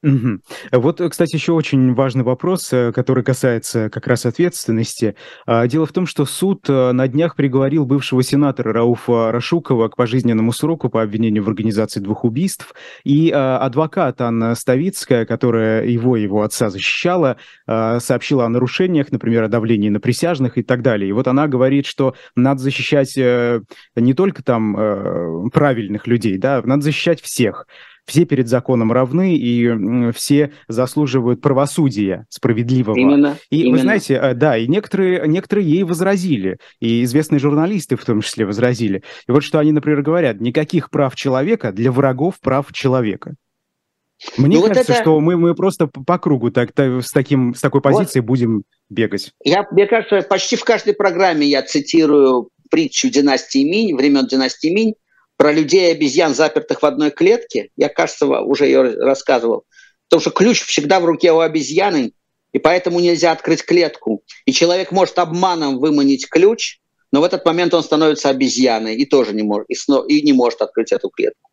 Угу. 0.05 0.39
Вот, 0.73 1.01
кстати, 1.09 1.35
еще 1.35 1.53
очень 1.53 1.95
важный 1.95 2.23
вопрос, 2.23 2.71
э, 2.71 2.91
который 2.91 3.23
касается 3.23 3.89
как 3.89 4.05
раз 4.05 4.27
ответственности. 4.27 5.15
А, 5.47 5.65
дело 5.65 5.87
в 5.87 5.93
том, 5.93 6.05
что 6.05 6.25
суд 6.25 6.69
э, 6.69 6.91
на 6.91 7.07
днях 7.07 7.35
приговорил 7.35 7.87
бывшего 7.87 8.21
сенатора 8.21 8.71
Рауфа 8.71 9.31
Рашукова 9.31 9.87
к 9.89 9.95
пожизненному 9.95 10.51
сроку 10.51 10.89
по 10.89 11.01
обвинению 11.01 11.43
в 11.43 11.49
организации 11.49 12.01
двух 12.01 12.23
убийств. 12.23 12.75
И 13.03 13.31
а, 13.31 13.57
адвокат 13.57 14.21
Анна 14.21 14.53
Ставицкая, 14.53 15.25
которая 15.25 15.87
его 15.87 16.15
его 16.17 16.43
отца 16.43 16.69
защищала, 16.69 17.37
а, 17.65 17.99
сообщила 17.99 18.45
о 18.45 18.49
нарушениях, 18.49 19.11
например, 19.11 19.45
о 19.45 19.47
давлении 19.47 19.89
на 19.89 19.99
присяжных 19.99 20.59
и 20.59 20.61
так 20.61 20.83
далее. 20.83 21.09
И 21.09 21.13
вот 21.13 21.27
она 21.27 21.47
говорит, 21.47 21.87
что 21.87 22.13
надо 22.35 22.61
защищать 22.61 23.17
э, 23.17 23.61
не 23.95 24.13
только 24.13 24.43
там 24.43 25.49
правильных 25.51 26.05
людей, 26.05 26.37
да, 26.37 26.61
надо 26.63 26.83
защищать 26.83 27.21
всех 27.21 27.65
все 28.05 28.25
перед 28.25 28.47
законом 28.47 28.91
равны, 28.91 29.35
и 29.35 30.11
все 30.11 30.51
заслуживают 30.67 31.41
правосудия 31.41 32.25
справедливого. 32.29 32.97
Именно. 32.97 33.37
И 33.49 33.61
именно. 33.61 33.71
вы 33.71 33.77
знаете, 33.79 34.15
э, 34.15 34.33
да, 34.33 34.57
и 34.57 34.67
некоторые, 34.67 35.27
некоторые 35.27 35.69
ей 35.69 35.83
возразили, 35.83 36.57
и 36.79 37.03
известные 37.03 37.39
журналисты 37.39 37.95
в 37.95 38.05
том 38.05 38.21
числе 38.21 38.45
возразили. 38.45 39.03
И 39.27 39.31
вот 39.31 39.43
что 39.43 39.59
они, 39.59 39.71
например, 39.71 40.01
говорят, 40.01 40.39
никаких 40.39 40.89
прав 40.89 41.15
человека 41.15 41.71
для 41.71 41.91
врагов 41.91 42.35
прав 42.41 42.71
человека. 42.71 43.35
Мне 44.37 44.57
ну, 44.57 44.63
кажется, 44.63 44.93
вот 44.93 44.95
это... 44.95 45.01
что 45.01 45.19
мы, 45.19 45.35
мы 45.35 45.55
просто 45.55 45.87
по 45.87 46.17
кругу 46.17 46.49
так, 46.49 46.71
так, 46.71 47.03
с, 47.03 47.11
таким, 47.11 47.53
с 47.53 47.59
такой 47.59 47.81
позицией 47.81 48.21
вот. 48.21 48.27
будем 48.27 48.63
бегать. 48.89 49.31
Я, 49.43 49.67
мне 49.71 49.87
кажется, 49.87 50.21
почти 50.27 50.55
в 50.55 50.63
каждой 50.63 50.93
программе 50.93 51.45
я 51.47 51.61
цитирую 51.63 52.49
притчу 52.69 53.09
династии 53.09 53.63
Минь, 53.69 53.95
времен 53.95 54.25
династии 54.25 54.73
Минь, 54.73 54.93
про 55.37 55.51
людей 55.51 55.89
и 55.89 55.91
обезьян, 55.91 56.33
запертых 56.33 56.81
в 56.81 56.85
одной 56.85 57.11
клетке, 57.11 57.69
я, 57.75 57.89
кажется, 57.89 58.25
уже 58.25 58.65
ее 58.65 58.81
рассказывал, 58.81 59.65
потому 60.07 60.21
что 60.21 60.31
ключ 60.31 60.61
всегда 60.63 60.99
в 60.99 61.05
руке 61.05 61.31
у 61.31 61.39
обезьяны, 61.39 62.13
и 62.53 62.59
поэтому 62.59 62.99
нельзя 62.99 63.31
открыть 63.31 63.65
клетку. 63.65 64.23
И 64.45 64.53
человек 64.53 64.91
может 64.91 65.19
обманом 65.19 65.79
выманить 65.79 66.29
ключ, 66.29 66.79
но 67.11 67.21
в 67.21 67.23
этот 67.23 67.45
момент 67.45 67.73
он 67.73 67.83
становится 67.83 68.29
обезьяной 68.29 68.95
и 68.95 69.05
тоже 69.05 69.33
не 69.33 69.43
может, 69.43 69.69
и, 69.69 69.75
сно, 69.75 70.03
и 70.07 70.21
не 70.21 70.33
может 70.33 70.61
открыть 70.61 70.91
эту 70.91 71.09
клетку. 71.09 71.49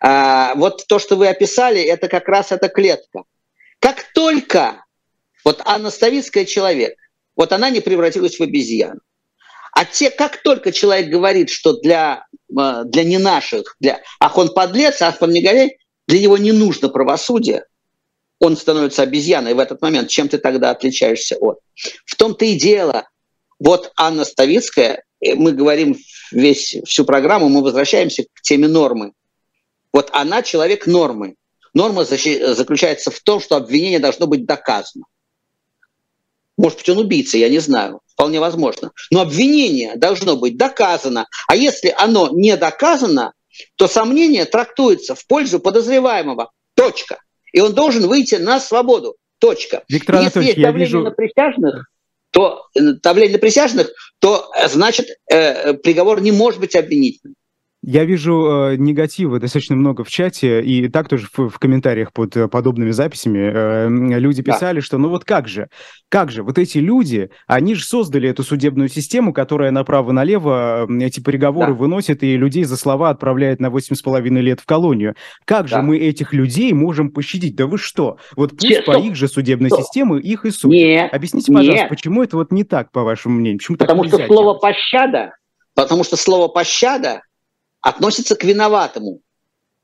А, 0.00 0.54
вот 0.54 0.86
то, 0.86 0.98
что 0.98 1.16
вы 1.16 1.28
описали, 1.28 1.80
это 1.82 2.08
как 2.08 2.28
раз 2.28 2.52
эта 2.52 2.68
клетка. 2.68 3.24
Как 3.80 4.12
только 4.14 4.84
вот 5.44 5.62
Анна 5.64 5.90
человек, 5.90 6.94
вот 7.36 7.52
она 7.52 7.70
не 7.70 7.80
превратилась 7.80 8.38
в 8.38 8.42
обезьяну. 8.42 9.00
А 9.72 9.84
те, 9.84 10.10
как 10.10 10.42
только 10.42 10.72
человек 10.72 11.10
говорит, 11.10 11.48
что 11.48 11.78
для, 11.80 12.26
для 12.50 13.04
не 13.04 13.18
наших, 13.18 13.76
для, 13.80 14.00
ах, 14.18 14.36
он 14.38 14.52
подлец, 14.52 15.00
ах, 15.02 15.20
он 15.20 15.30
негодяй, 15.30 15.78
для 16.06 16.20
него 16.20 16.36
не 16.36 16.52
нужно 16.52 16.88
правосудие, 16.88 17.64
он 18.40 18.56
становится 18.56 19.02
обезьяной 19.02 19.54
в 19.54 19.58
этот 19.58 19.80
момент. 19.82 20.08
Чем 20.08 20.28
ты 20.28 20.38
тогда 20.38 20.70
отличаешься 20.70 21.36
от? 21.36 21.60
В 22.06 22.16
том-то 22.16 22.44
и 22.46 22.58
дело. 22.58 23.06
Вот 23.58 23.92
Анна 23.96 24.24
Ставицкая, 24.24 25.04
э, 25.20 25.34
мы 25.34 25.52
говорим 25.52 25.96
весь, 26.32 26.76
всю 26.86 27.04
программу, 27.04 27.48
мы 27.48 27.62
возвращаемся 27.62 28.24
к 28.32 28.40
теме 28.40 28.66
нормы. 28.66 29.12
Вот 29.92 30.08
она 30.12 30.42
человек 30.42 30.86
нормы. 30.86 31.36
Норма 31.74 32.04
заключается 32.04 33.10
в 33.10 33.20
том, 33.20 33.40
что 33.40 33.56
обвинение 33.56 34.00
должно 34.00 34.26
быть 34.26 34.46
доказано. 34.46 35.04
Может 36.56 36.78
быть, 36.78 36.88
он 36.88 36.98
убийца, 36.98 37.36
я 37.36 37.48
не 37.48 37.58
знаю. 37.58 38.00
Вполне 38.20 38.38
возможно. 38.38 38.92
Но 39.10 39.22
обвинение 39.22 39.96
должно 39.96 40.36
быть 40.36 40.58
доказано. 40.58 41.26
А 41.48 41.56
если 41.56 41.94
оно 41.96 42.28
не 42.30 42.54
доказано, 42.58 43.32
то 43.76 43.88
сомнение 43.88 44.44
трактуется 44.44 45.14
в 45.14 45.26
пользу 45.26 45.58
подозреваемого. 45.58 46.50
Точка. 46.76 47.22
И 47.54 47.60
он 47.60 47.72
должен 47.72 48.06
выйти 48.06 48.34
на 48.34 48.60
свободу. 48.60 49.16
Точка. 49.38 49.84
Виктор 49.88 50.16
Если 50.16 50.42
есть 50.42 50.60
давление 50.60 50.86
вижу... 50.86 51.00
на 51.00 51.12
присяжных, 51.12 51.88
то 52.30 52.66
э, 52.74 52.92
давление 53.02 53.36
на 53.36 53.38
присяжных, 53.38 53.90
то 54.18 54.50
э, 54.54 54.68
значит 54.68 55.06
э, 55.32 55.72
приговор 55.72 56.20
не 56.20 56.30
может 56.30 56.60
быть 56.60 56.76
обвинительным. 56.76 57.36
Я 57.82 58.04
вижу 58.04 58.72
э, 58.72 58.76
негатива 58.76 59.40
достаточно 59.40 59.74
много 59.74 60.04
в 60.04 60.10
чате, 60.10 60.60
и 60.62 60.88
так 60.88 61.08
тоже 61.08 61.28
в, 61.32 61.48
в 61.48 61.58
комментариях 61.58 62.12
под 62.12 62.36
э, 62.36 62.46
подобными 62.46 62.90
записями 62.90 63.38
э, 63.38 64.18
люди 64.18 64.42
писали, 64.42 64.80
да. 64.80 64.84
что 64.84 64.98
ну 64.98 65.08
вот 65.08 65.24
как 65.24 65.48
же, 65.48 65.70
как 66.10 66.30
же, 66.30 66.42
вот 66.42 66.58
эти 66.58 66.76
люди, 66.76 67.30
они 67.46 67.74
же 67.74 67.84
создали 67.84 68.28
эту 68.28 68.42
судебную 68.42 68.90
систему, 68.90 69.32
которая 69.32 69.70
направо-налево 69.70 70.88
эти 71.00 71.20
приговоры 71.20 71.68
да. 71.68 71.78
выносит 71.78 72.22
и 72.22 72.36
людей 72.36 72.64
за 72.64 72.76
слова 72.76 73.08
отправляет 73.08 73.60
на 73.60 73.68
8,5 73.68 74.28
лет 74.40 74.60
в 74.60 74.66
колонию. 74.66 75.14
Как 75.46 75.62
да. 75.62 75.78
же 75.78 75.82
мы 75.82 75.96
этих 75.96 76.34
людей 76.34 76.74
можем 76.74 77.10
пощадить? 77.10 77.56
Да 77.56 77.66
вы 77.66 77.78
что? 77.78 78.18
Вот 78.36 78.50
пусть 78.50 78.68
Че, 78.68 78.82
по 78.82 78.92
стоп, 78.92 79.04
их 79.06 79.16
же 79.16 79.26
судебной 79.26 79.70
стоп. 79.70 79.80
системе 79.84 80.20
их 80.20 80.44
и 80.44 80.50
судят. 80.50 80.74
Нет, 80.74 81.14
Объясните, 81.14 81.50
пожалуйста, 81.50 81.82
нет. 81.82 81.88
почему 81.88 82.22
это 82.22 82.36
вот 82.36 82.52
не 82.52 82.64
так, 82.64 82.92
по 82.92 83.04
вашему 83.04 83.36
мнению? 83.36 83.58
Почему 83.58 83.78
Потому 83.78 84.04
что 84.04 84.18
слово 84.18 84.42
делать? 84.42 84.60
«пощада», 84.60 85.32
потому 85.74 86.04
что 86.04 86.18
слово 86.18 86.48
«пощада» 86.48 87.22
относится 87.80 88.36
к 88.36 88.44
виноватому. 88.44 89.20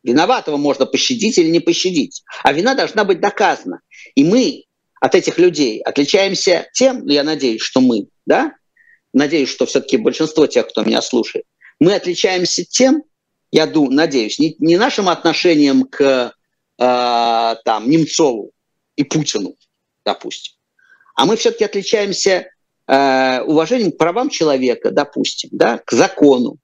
Виноватого 0.03 0.57
можно 0.57 0.87
пощадить 0.87 1.39
или 1.39 1.51
не 1.51 1.61
пощадить. 1.61 2.23
А 2.43 2.53
вина 2.53 2.75
должна 2.75 3.05
быть 3.05 3.21
доказана. 3.21 3.81
И 4.15 4.25
мы 4.25 4.65
от 5.01 5.15
этих 5.15 5.39
людей 5.39 5.81
отличаемся 5.81 6.69
тем, 6.73 7.07
я 7.07 7.25
надеюсь, 7.25 7.61
что 7.61 7.81
мы, 7.81 8.07
да, 8.25 8.53
надеюсь, 9.13 9.49
что 9.49 9.67
все-таки 9.67 9.97
большинство 9.97 10.47
тех, 10.47 10.69
кто 10.69 10.85
меня 10.85 11.03
слушает, 11.03 11.45
мы 11.81 11.95
отличаемся 11.95 12.65
тем, 12.65 13.03
я 13.51 13.67
думаю, 13.67 13.93
надеюсь, 13.93 14.39
не, 14.39 14.55
не 14.59 14.77
нашим 14.77 15.09
отношением 15.09 15.85
к 15.85 16.33
э, 16.79 17.55
там, 17.65 17.91
Немцову 17.91 18.53
и 18.97 19.05
Путину, 19.05 19.57
допустим, 20.05 20.55
а 21.15 21.27
мы 21.27 21.37
все-таки 21.37 21.65
отличаемся 21.65 22.51
э, 22.87 23.41
уважением 23.43 23.93
к 23.93 23.99
правам 23.99 24.31
человека, 24.31 24.91
допустим, 24.91 25.51
да, 25.53 25.79
к 25.79 25.93
закону, 25.93 26.59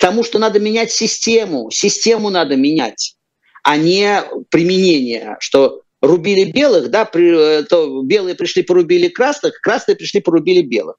тому, 0.00 0.24
что 0.24 0.38
надо 0.38 0.58
менять 0.58 0.90
систему. 0.90 1.70
Систему 1.70 2.30
надо 2.30 2.56
менять, 2.56 3.14
а 3.62 3.76
не 3.76 4.22
применение, 4.48 5.36
что 5.40 5.82
рубили 6.00 6.50
белых, 6.50 6.90
да, 6.90 7.04
при, 7.04 7.62
то 7.64 8.02
белые 8.02 8.34
пришли, 8.34 8.62
порубили 8.62 9.08
красных, 9.08 9.60
красные 9.60 9.96
пришли, 9.96 10.20
порубили 10.20 10.62
белых. 10.62 10.96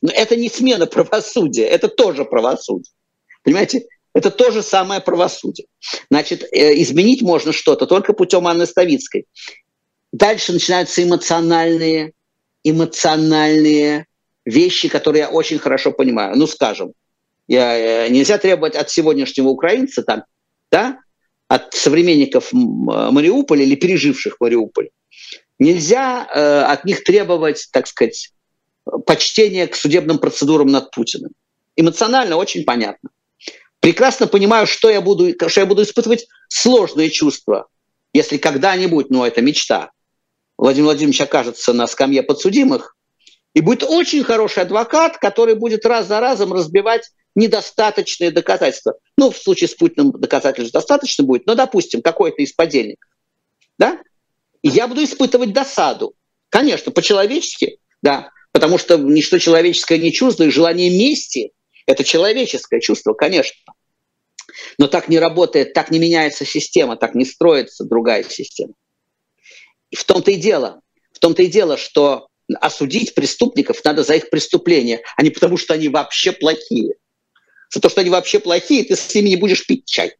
Но 0.00 0.12
это 0.12 0.36
не 0.36 0.48
смена 0.48 0.86
правосудия, 0.86 1.64
это 1.64 1.88
тоже 1.88 2.24
правосудие. 2.24 2.92
Понимаете? 3.42 3.82
Это 4.14 4.30
то 4.30 4.50
же 4.50 4.62
самое 4.62 5.00
правосудие. 5.02 5.66
Значит, 6.10 6.42
э, 6.50 6.80
изменить 6.80 7.20
можно 7.20 7.52
что-то 7.52 7.86
только 7.86 8.14
путем 8.14 8.46
Анны 8.46 8.64
Ставицкой. 8.64 9.26
Дальше 10.10 10.52
начинаются 10.54 11.02
эмоциональные, 11.02 12.12
эмоциональные 12.64 14.06
вещи, 14.46 14.88
которые 14.88 15.22
я 15.22 15.28
очень 15.28 15.58
хорошо 15.58 15.92
понимаю. 15.92 16.34
Ну, 16.36 16.46
скажем, 16.46 16.88
э, 16.88 16.92
нельзя 17.48 18.38
требовать 18.38 18.74
от 18.74 18.90
сегодняшнего 18.90 19.48
украинца, 19.48 20.02
там, 20.02 20.24
да, 20.70 20.98
от 21.48 21.74
современников 21.74 22.52
Мариуполя 22.52 23.62
или 23.62 23.76
переживших 23.76 24.36
Мариуполь, 24.40 24.90
нельзя 25.58 26.26
э, 26.26 26.62
от 26.62 26.84
них 26.84 27.04
требовать, 27.04 27.68
так 27.72 27.86
сказать, 27.86 28.30
почтения 29.06 29.66
к 29.66 29.76
судебным 29.76 30.18
процедурам 30.18 30.68
над 30.68 30.90
Путиным. 30.90 31.32
Эмоционально 31.76 32.36
очень 32.36 32.64
понятно. 32.64 33.10
Прекрасно 33.80 34.26
понимаю, 34.26 34.66
что 34.66 34.90
я 34.90 35.00
буду, 35.00 35.34
что 35.48 35.60
я 35.60 35.66
буду 35.66 35.82
испытывать 35.82 36.26
сложные 36.48 37.10
чувства, 37.10 37.66
если 38.12 38.38
когда-нибудь, 38.38 39.10
ну 39.10 39.24
это 39.24 39.42
мечта, 39.42 39.90
Владимир 40.58 40.86
Владимирович 40.86 41.20
окажется 41.20 41.72
на 41.72 41.86
скамье 41.86 42.22
подсудимых, 42.22 42.96
и 43.54 43.60
будет 43.60 43.82
очень 43.82 44.24
хороший 44.24 44.62
адвокат, 44.62 45.18
который 45.18 45.54
будет 45.54 45.84
раз 45.86 46.08
за 46.08 46.20
разом 46.20 46.52
разбивать 46.52 47.10
недостаточные 47.36 48.32
доказательства. 48.32 48.94
Ну, 49.16 49.30
в 49.30 49.36
случае 49.36 49.68
с 49.68 49.74
Путиным 49.74 50.10
доказательств 50.10 50.72
достаточно 50.72 51.22
будет, 51.22 51.46
но, 51.46 51.54
допустим, 51.54 52.02
какой-то 52.02 52.42
из 52.42 52.52
подельников. 52.52 53.08
Да? 53.78 54.00
И 54.62 54.68
я 54.68 54.88
буду 54.88 55.04
испытывать 55.04 55.52
досаду. 55.52 56.14
Конечно, 56.48 56.90
по-человечески, 56.90 57.78
да, 58.02 58.30
потому 58.52 58.78
что 58.78 58.96
ничто 58.96 59.38
человеческое 59.38 59.98
не 59.98 60.12
чувствует, 60.12 60.52
желание 60.52 60.90
мести– 60.90 61.52
это 61.86 62.02
человеческое 62.02 62.80
чувство, 62.80 63.12
конечно. 63.12 63.60
Но 64.78 64.88
так 64.88 65.08
не 65.08 65.18
работает, 65.18 65.74
так 65.74 65.90
не 65.90 65.98
меняется 65.98 66.44
система, 66.44 66.96
так 66.96 67.14
не 67.14 67.24
строится 67.24 67.84
другая 67.84 68.24
система. 68.24 68.72
И 69.90 69.96
в 69.96 70.04
том-то 70.04 70.30
и 70.30 70.36
дело, 70.36 70.80
в 71.12 71.18
том-то 71.18 71.42
и 71.42 71.46
дело, 71.46 71.76
что 71.76 72.28
осудить 72.60 73.14
преступников 73.14 73.84
надо 73.84 74.02
за 74.02 74.14
их 74.14 74.30
преступления, 74.30 75.02
а 75.16 75.22
не 75.22 75.30
потому, 75.30 75.56
что 75.56 75.74
они 75.74 75.88
вообще 75.88 76.32
плохие. 76.32 76.94
За 77.70 77.80
то, 77.80 77.88
что 77.88 78.00
они 78.00 78.10
вообще 78.10 78.38
плохие, 78.38 78.84
ты 78.84 78.96
с 78.96 79.14
ними 79.14 79.30
не 79.30 79.36
будешь 79.36 79.66
пить 79.66 79.86
чай 79.86 80.14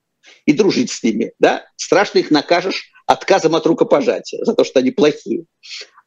и 0.45 0.53
дружить 0.53 0.91
с 0.91 1.03
ними. 1.03 1.33
Да? 1.39 1.67
Страшно 1.77 2.19
их 2.19 2.31
накажешь 2.31 2.91
отказом 3.07 3.55
от 3.55 3.67
рукопожатия 3.67 4.45
за 4.45 4.55
то, 4.55 4.65
что 4.65 4.81
они 4.81 4.91
плохие. 4.91 5.45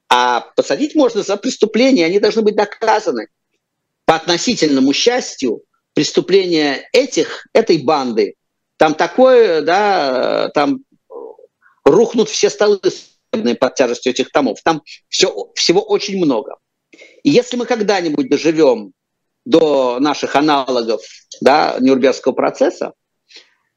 А 0.09 0.41
посадить 0.55 0.95
можно 0.95 1.23
за 1.23 1.37
преступления, 1.37 2.05
они 2.05 2.19
должны 2.19 2.41
быть 2.41 2.55
доказаны. 2.55 3.27
По 4.05 4.15
относительному 4.15 4.91
счастью, 4.91 5.63
преступления 5.93 6.89
этих, 6.93 7.47
этой 7.53 7.77
банды, 7.77 8.35
там 8.77 8.95
такое, 8.95 9.61
да, 9.61 10.49
там 10.53 10.79
рухнут 11.83 12.29
все 12.29 12.49
столы 12.49 12.79
под 13.31 13.75
тяжестью 13.75 14.11
этих 14.11 14.31
томов. 14.31 14.59
Там 14.63 14.81
все, 15.09 15.51
всего 15.53 15.81
очень 15.81 16.17
много. 16.17 16.55
И 17.23 17.29
если 17.29 17.57
мы 17.57 17.65
когда-нибудь 17.65 18.29
доживем 18.29 18.93
до 19.49 19.99
наших 19.99 20.35
аналогов 20.35 21.01
да, 21.41 21.77
Нюрнбергского 21.79 22.33
процесса, 22.33 22.93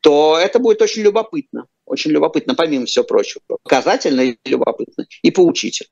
то 0.01 0.39
это 0.39 0.59
будет 0.59 0.83
очень 0.83 1.03
любопытно. 1.03 1.66
Очень 1.87 2.11
любопытно, 2.11 2.55
помимо 2.55 2.85
всего 2.85 3.05
прочего. 3.05 3.41
Показательно 3.62 4.20
и 4.20 4.37
любопытно. 4.45 5.07
И 5.23 5.31
поучительно. 5.31 5.89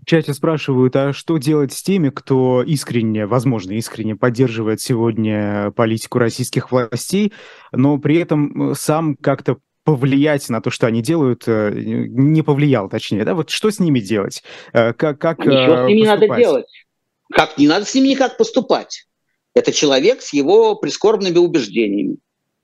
В 0.00 0.08
чате 0.08 0.32
спрашивают, 0.32 0.94
а 0.94 1.12
что 1.12 1.38
делать 1.38 1.72
с 1.72 1.82
теми, 1.82 2.10
кто 2.10 2.62
искренне, 2.62 3.26
возможно, 3.26 3.72
искренне 3.72 4.14
поддерживает 4.14 4.80
сегодня 4.80 5.72
политику 5.72 6.20
российских 6.20 6.70
властей, 6.70 7.32
но 7.72 7.98
при 7.98 8.18
этом 8.18 8.76
сам 8.76 9.16
как-то 9.16 9.56
повлиять 9.86 10.48
на 10.48 10.60
то, 10.60 10.70
что 10.70 10.88
они 10.88 11.00
делают, 11.00 11.44
э, 11.46 11.70
не 11.72 12.42
повлиял, 12.42 12.90
точнее, 12.90 13.24
да? 13.24 13.34
Вот 13.34 13.50
что 13.50 13.70
с 13.70 13.78
ними 13.78 14.00
делать? 14.00 14.42
Э, 14.72 14.92
как, 14.92 15.20
как 15.20 15.38
а 15.38 15.44
ничего 15.44 15.76
с 15.76 15.88
ними 15.88 16.00
не 16.00 16.06
надо 16.06 16.28
делать. 16.36 16.66
Как, 17.30 17.56
не 17.56 17.68
надо 17.68 17.86
с 17.86 17.94
ними 17.94 18.08
никак 18.08 18.36
поступать. 18.36 19.06
Это 19.54 19.72
человек 19.72 20.22
с 20.22 20.32
его 20.32 20.74
прискорбными 20.74 21.38
убеждениями. 21.38 22.16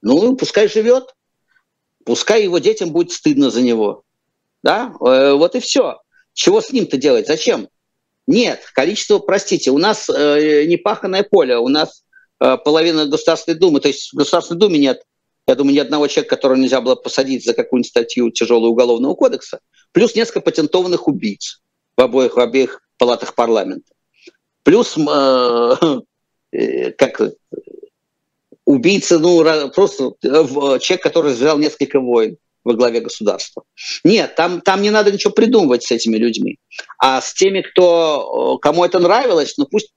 Ну, 0.03 0.35
пускай 0.35 0.69
живет, 0.69 1.15
пускай 2.05 2.43
его 2.43 2.59
детям 2.59 2.91
будет 2.91 3.13
стыдно 3.13 3.51
за 3.51 3.63
него. 3.63 4.03
Да, 4.65 4.93
э, 5.01 5.33
вот 5.35 5.55
и 5.55 5.61
все. 5.61 6.01
Чего 6.33 6.61
с 6.61 6.73
ним-то 6.73 6.97
делать? 6.97 7.29
Зачем? 7.29 7.69
Нет, 8.27 8.65
количество, 8.75 9.21
простите, 9.21 9.71
у 9.71 9.79
нас 9.79 10.11
э, 10.11 10.65
не 10.67 10.77
паханное 10.77 11.23
поле, 11.23 11.57
у 11.57 11.69
нас 11.69 12.03
э, 12.41 12.57
половина 12.65 13.07
Государственной 13.07 13.59
Думы, 13.59 13.79
то 13.79 13.87
есть 13.87 14.13
в 14.13 14.17
Государственной 14.17 14.59
Думе 14.59 14.81
нет 14.81 15.03
я 15.53 15.57
думаю, 15.57 15.75
ни 15.75 15.79
одного 15.79 16.09
человека, 16.09 16.37
которого 16.37 16.57
нельзя 16.57 16.81
было 16.81 16.95
посадить 16.95 17.45
за 17.45 17.53
какую-нибудь 17.53 17.91
статью 17.91 18.31
тяжелого 18.31 18.69
уголовного 18.69 19.15
кодекса, 19.15 19.61
плюс 19.93 20.15
несколько 20.15 20.41
патентованных 20.41 21.09
убийц 21.09 21.61
в 21.97 22.01
обоих, 22.01 22.37
в 22.37 22.41
обеих 22.41 22.81
палатах 22.97 23.35
парламента. 23.35 23.93
Плюс 24.63 24.97
э, 24.97 25.77
э, 26.53 26.91
как 26.93 27.21
убийца, 28.65 29.19
ну, 29.19 29.45
просто 29.71 30.13
э, 30.23 30.79
человек, 30.81 31.03
который 31.03 31.33
развязал 31.33 31.59
несколько 31.59 32.01
войн 32.01 32.39
во 32.65 32.75
главе 32.75 33.01
государства. 33.01 33.65
Нет, 34.05 34.35
там, 34.37 34.61
там 34.61 34.81
не 34.81 34.91
надо 34.91 35.13
ничего 35.13 35.33
придумывать 35.33 35.83
с 35.83 35.91
этими 35.91 36.17
людьми. 36.17 36.59
А 36.99 37.21
с 37.21 37.35
теми, 37.35 37.61
кто, 37.61 38.57
э, 38.57 38.63
кому 38.63 38.85
это 38.85 38.99
нравилось, 39.01 39.55
ну 39.59 39.67
пусть 39.67 39.93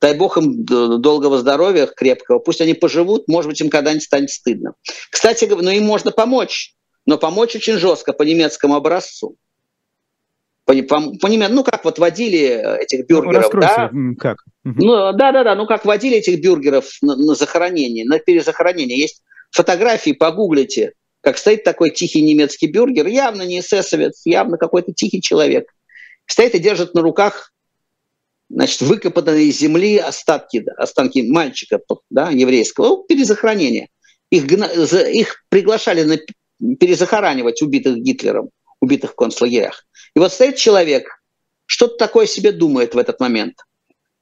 Дай 0.00 0.14
бог 0.14 0.36
им 0.36 0.64
долгого 0.64 1.38
здоровья, 1.38 1.86
крепкого. 1.86 2.38
Пусть 2.38 2.60
они 2.60 2.74
поживут, 2.74 3.26
может 3.26 3.50
быть, 3.50 3.60
им 3.60 3.68
когда-нибудь 3.68 4.04
станет 4.04 4.30
стыдно. 4.30 4.74
Кстати, 5.10 5.44
ну 5.44 5.70
им 5.70 5.84
можно 5.84 6.12
помочь, 6.12 6.74
но 7.04 7.18
помочь 7.18 7.56
очень 7.56 7.78
жестко 7.78 8.12
по 8.12 8.22
немецкому 8.22 8.76
образцу. 8.76 9.36
По, 10.64 10.74
по, 10.74 11.00
по 11.18 11.26
немец... 11.26 11.48
Ну, 11.50 11.64
как 11.64 11.84
вот 11.84 11.98
водили 11.98 12.80
этих 12.80 13.00
ну, 13.00 13.22
бюргеров, 13.22 13.52
ну, 13.52 13.60
да? 13.60 13.90
Как? 14.18 14.44
Ну, 14.64 15.12
да-да-да, 15.14 15.54
ну 15.54 15.66
как 15.66 15.84
водили 15.84 16.18
этих 16.18 16.40
бюргеров 16.42 16.86
на, 17.00 17.16
на 17.16 17.34
захоронение, 17.34 18.04
на 18.04 18.18
перезахоронение. 18.18 18.98
Есть 18.98 19.22
фотографии, 19.50 20.12
погуглите, 20.12 20.92
как 21.22 21.38
стоит 21.38 21.64
такой 21.64 21.90
тихий 21.90 22.22
немецкий 22.22 22.66
бюргер, 22.66 23.06
явно 23.06 23.42
не 23.42 23.60
эсэсовец, 23.60 24.20
явно 24.26 24.58
какой-то 24.58 24.92
тихий 24.92 25.22
человек. 25.22 25.72
Стоит 26.26 26.54
и 26.54 26.58
держит 26.58 26.94
на 26.94 27.00
руках 27.00 27.52
значит, 28.48 28.80
выкопанные 28.82 29.46
из 29.46 29.58
земли 29.58 29.98
остатки, 29.98 30.64
останки 30.76 31.22
мальчика 31.22 31.80
да, 32.10 32.30
еврейского, 32.30 32.88
ну, 32.88 33.04
перезахоронение. 33.04 33.88
Их, 34.30 34.44
их 34.44 35.44
приглашали 35.48 36.02
на 36.02 36.18
перезахоранивать 36.76 37.62
убитых 37.62 37.98
Гитлером, 37.98 38.50
убитых 38.80 39.12
в 39.12 39.14
концлагерях. 39.14 39.84
И 40.14 40.18
вот 40.18 40.32
стоит 40.32 40.56
человек, 40.56 41.06
что-то 41.66 41.96
такое 41.96 42.26
себе 42.26 42.52
думает 42.52 42.94
в 42.94 42.98
этот 42.98 43.20
момент. 43.20 43.54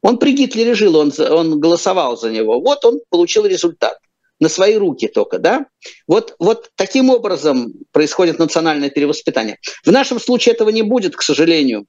Он 0.03 0.19
при 0.19 0.33
Гитлере 0.33 0.75
жил, 0.75 0.97
он, 0.97 1.13
он 1.19 1.59
голосовал 1.59 2.17
за 2.17 2.31
него. 2.31 2.61
Вот 2.61 2.85
он 2.85 3.01
получил 3.09 3.47
результат. 3.47 3.99
На 4.39 4.51
свои 4.51 4.75
руки 4.75 5.09
только, 5.09 5.39
да? 5.39 5.65
Вот, 6.07 6.37
вот 6.39 6.71
таким 6.75 7.09
образом 7.09 7.73
происходит 7.91 8.39
национальное 8.39 8.91
перевоспитание. 8.91 9.59
В 9.83 9.91
нашем 9.91 10.21
случае 10.21 10.55
этого 10.55 10.69
не 10.69 10.83
будет, 10.83 11.17
к 11.17 11.23
сожалению 11.23 11.87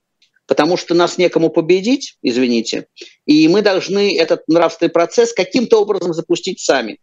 потому 0.48 0.78
что 0.78 0.96
нас 0.96 1.18
некому 1.18 1.50
победить, 1.50 2.18
извините, 2.24 2.88
и 3.26 3.48
мы 3.48 3.62
должны 3.62 4.18
этот 4.18 4.48
нравственный 4.48 4.90
процесс 4.90 5.34
каким-то 5.34 5.82
образом 5.82 6.14
запустить 6.14 6.60
сами. 6.60 7.00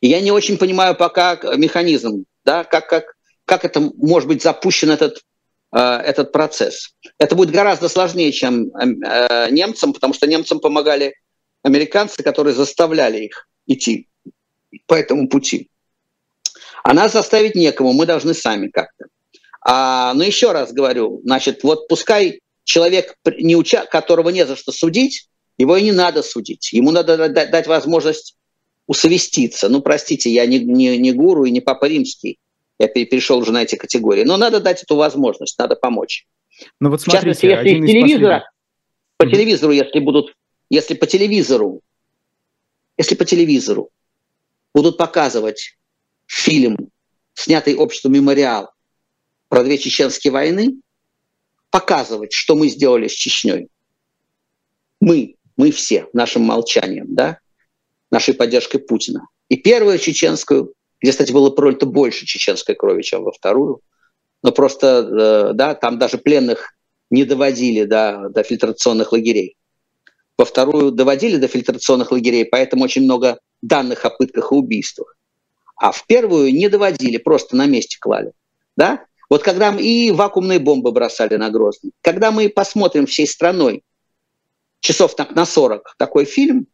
И 0.00 0.08
я 0.08 0.20
не 0.20 0.32
очень 0.32 0.58
понимаю 0.58 0.96
пока 0.96 1.38
механизм, 1.56 2.24
да, 2.44 2.64
как, 2.64 2.88
как, 2.88 3.14
как 3.44 3.64
это 3.64 3.80
может 3.80 4.28
быть 4.28 4.42
запущен 4.42 4.90
этот, 4.90 5.22
э, 5.72 5.78
этот 5.78 6.32
процесс. 6.32 6.94
Это 7.18 7.34
будет 7.34 7.50
гораздо 7.50 7.88
сложнее, 7.88 8.32
чем 8.32 8.70
э, 8.74 9.50
немцам, 9.50 9.92
потому 9.92 10.14
что 10.14 10.26
немцам 10.26 10.60
помогали 10.60 11.14
американцы, 11.62 12.22
которые 12.22 12.54
заставляли 12.54 13.24
их 13.24 13.48
идти 13.66 14.08
по 14.86 14.94
этому 14.94 15.28
пути. 15.28 15.70
А 16.82 16.92
нас 16.92 17.12
заставить 17.12 17.54
некому, 17.54 17.92
мы 17.92 18.04
должны 18.04 18.34
сами 18.34 18.68
как-то. 18.68 19.06
А, 19.64 20.12
но 20.14 20.24
еще 20.24 20.52
раз 20.52 20.72
говорю, 20.72 21.22
значит, 21.24 21.64
вот 21.64 21.88
пускай 21.88 22.40
человек, 22.64 23.16
не 23.38 23.56
уча, 23.56 23.86
которого 23.86 24.28
не 24.28 24.46
за 24.46 24.56
что 24.56 24.72
судить, 24.72 25.28
его 25.56 25.76
и 25.76 25.82
не 25.82 25.92
надо 25.92 26.22
судить. 26.22 26.72
Ему 26.72 26.90
надо 26.90 27.28
дать, 27.28 27.50
дать 27.50 27.66
возможность 27.66 28.36
усовеститься. 28.86 29.68
Ну, 29.68 29.80
простите, 29.80 30.30
я 30.30 30.44
не, 30.46 30.58
не, 30.58 30.98
не 30.98 31.12
гуру 31.12 31.44
и 31.44 31.50
не 31.50 31.60
папа 31.60 31.86
римский. 31.86 32.38
Я 32.78 32.88
перешел 32.88 33.38
уже 33.38 33.52
на 33.52 33.62
эти 33.62 33.76
категории. 33.76 34.24
Но 34.24 34.36
надо 34.36 34.60
дать 34.60 34.82
эту 34.82 34.96
возможность, 34.96 35.58
надо 35.58 35.76
помочь. 35.76 36.26
Ну 36.80 36.90
вот 36.90 37.00
смотрите, 37.00 37.32
В 37.32 37.40
частности, 37.40 37.46
если 37.46 37.78
из 37.78 37.90
телевизора, 37.90 38.50
по 39.16 39.26
телевизору, 39.26 39.72
если 39.72 40.00
будут, 40.00 40.34
если 40.70 40.94
по 40.94 41.06
телевизору, 41.06 41.80
если 42.98 43.14
по 43.14 43.24
телевизору 43.24 43.90
будут 44.74 44.98
показывать 44.98 45.76
фильм, 46.26 46.90
снятый 47.34 47.76
обществом 47.76 48.12
«Мемориал», 48.12 48.73
про 49.54 49.62
две 49.62 49.78
чеченские 49.78 50.32
войны, 50.32 50.80
показывать, 51.70 52.32
что 52.32 52.56
мы 52.56 52.66
сделали 52.66 53.06
с 53.06 53.12
Чечней. 53.12 53.68
Мы, 55.00 55.36
мы 55.56 55.70
все, 55.70 56.08
нашим 56.12 56.42
молчанием, 56.42 57.14
да, 57.14 57.38
нашей 58.10 58.34
поддержкой 58.34 58.78
Путина. 58.80 59.28
И 59.48 59.56
первую 59.56 59.98
чеченскую, 59.98 60.74
где, 61.00 61.12
кстати, 61.12 61.30
было 61.30 61.50
пролито 61.50 61.86
больше 61.86 62.26
чеченской 62.26 62.74
крови, 62.74 63.02
чем 63.02 63.22
во 63.22 63.30
вторую, 63.30 63.78
но 64.42 64.50
просто, 64.50 64.86
э, 65.52 65.54
да, 65.54 65.76
там 65.76 66.00
даже 66.00 66.18
пленных 66.18 66.74
не 67.10 67.24
доводили 67.24 67.84
до, 67.84 68.30
до 68.30 68.42
фильтрационных 68.42 69.12
лагерей. 69.12 69.56
Во 70.36 70.46
вторую 70.46 70.90
доводили 70.90 71.36
до 71.36 71.46
фильтрационных 71.46 72.10
лагерей, 72.10 72.44
поэтому 72.44 72.82
очень 72.82 73.04
много 73.04 73.38
данных 73.62 74.04
о 74.04 74.10
пытках 74.10 74.50
и 74.50 74.54
убийствах. 74.56 75.16
А 75.76 75.92
в 75.92 76.04
первую 76.08 76.52
не 76.52 76.68
доводили, 76.68 77.18
просто 77.18 77.54
на 77.54 77.66
месте 77.66 77.98
клали. 78.00 78.32
Да? 78.76 79.06
Вот 79.30 79.42
когда 79.42 79.72
мы 79.72 79.82
и 79.82 80.10
вакуумные 80.10 80.58
бомбы 80.58 80.92
бросали 80.92 81.36
на 81.36 81.50
Грозный, 81.50 81.92
когда 82.02 82.30
мы 82.30 82.48
посмотрим 82.48 83.06
всей 83.06 83.26
страной 83.26 83.82
часов 84.80 85.16
так 85.16 85.34
на 85.34 85.46
40 85.46 85.94
такой 85.98 86.24
фильм, 86.24 86.66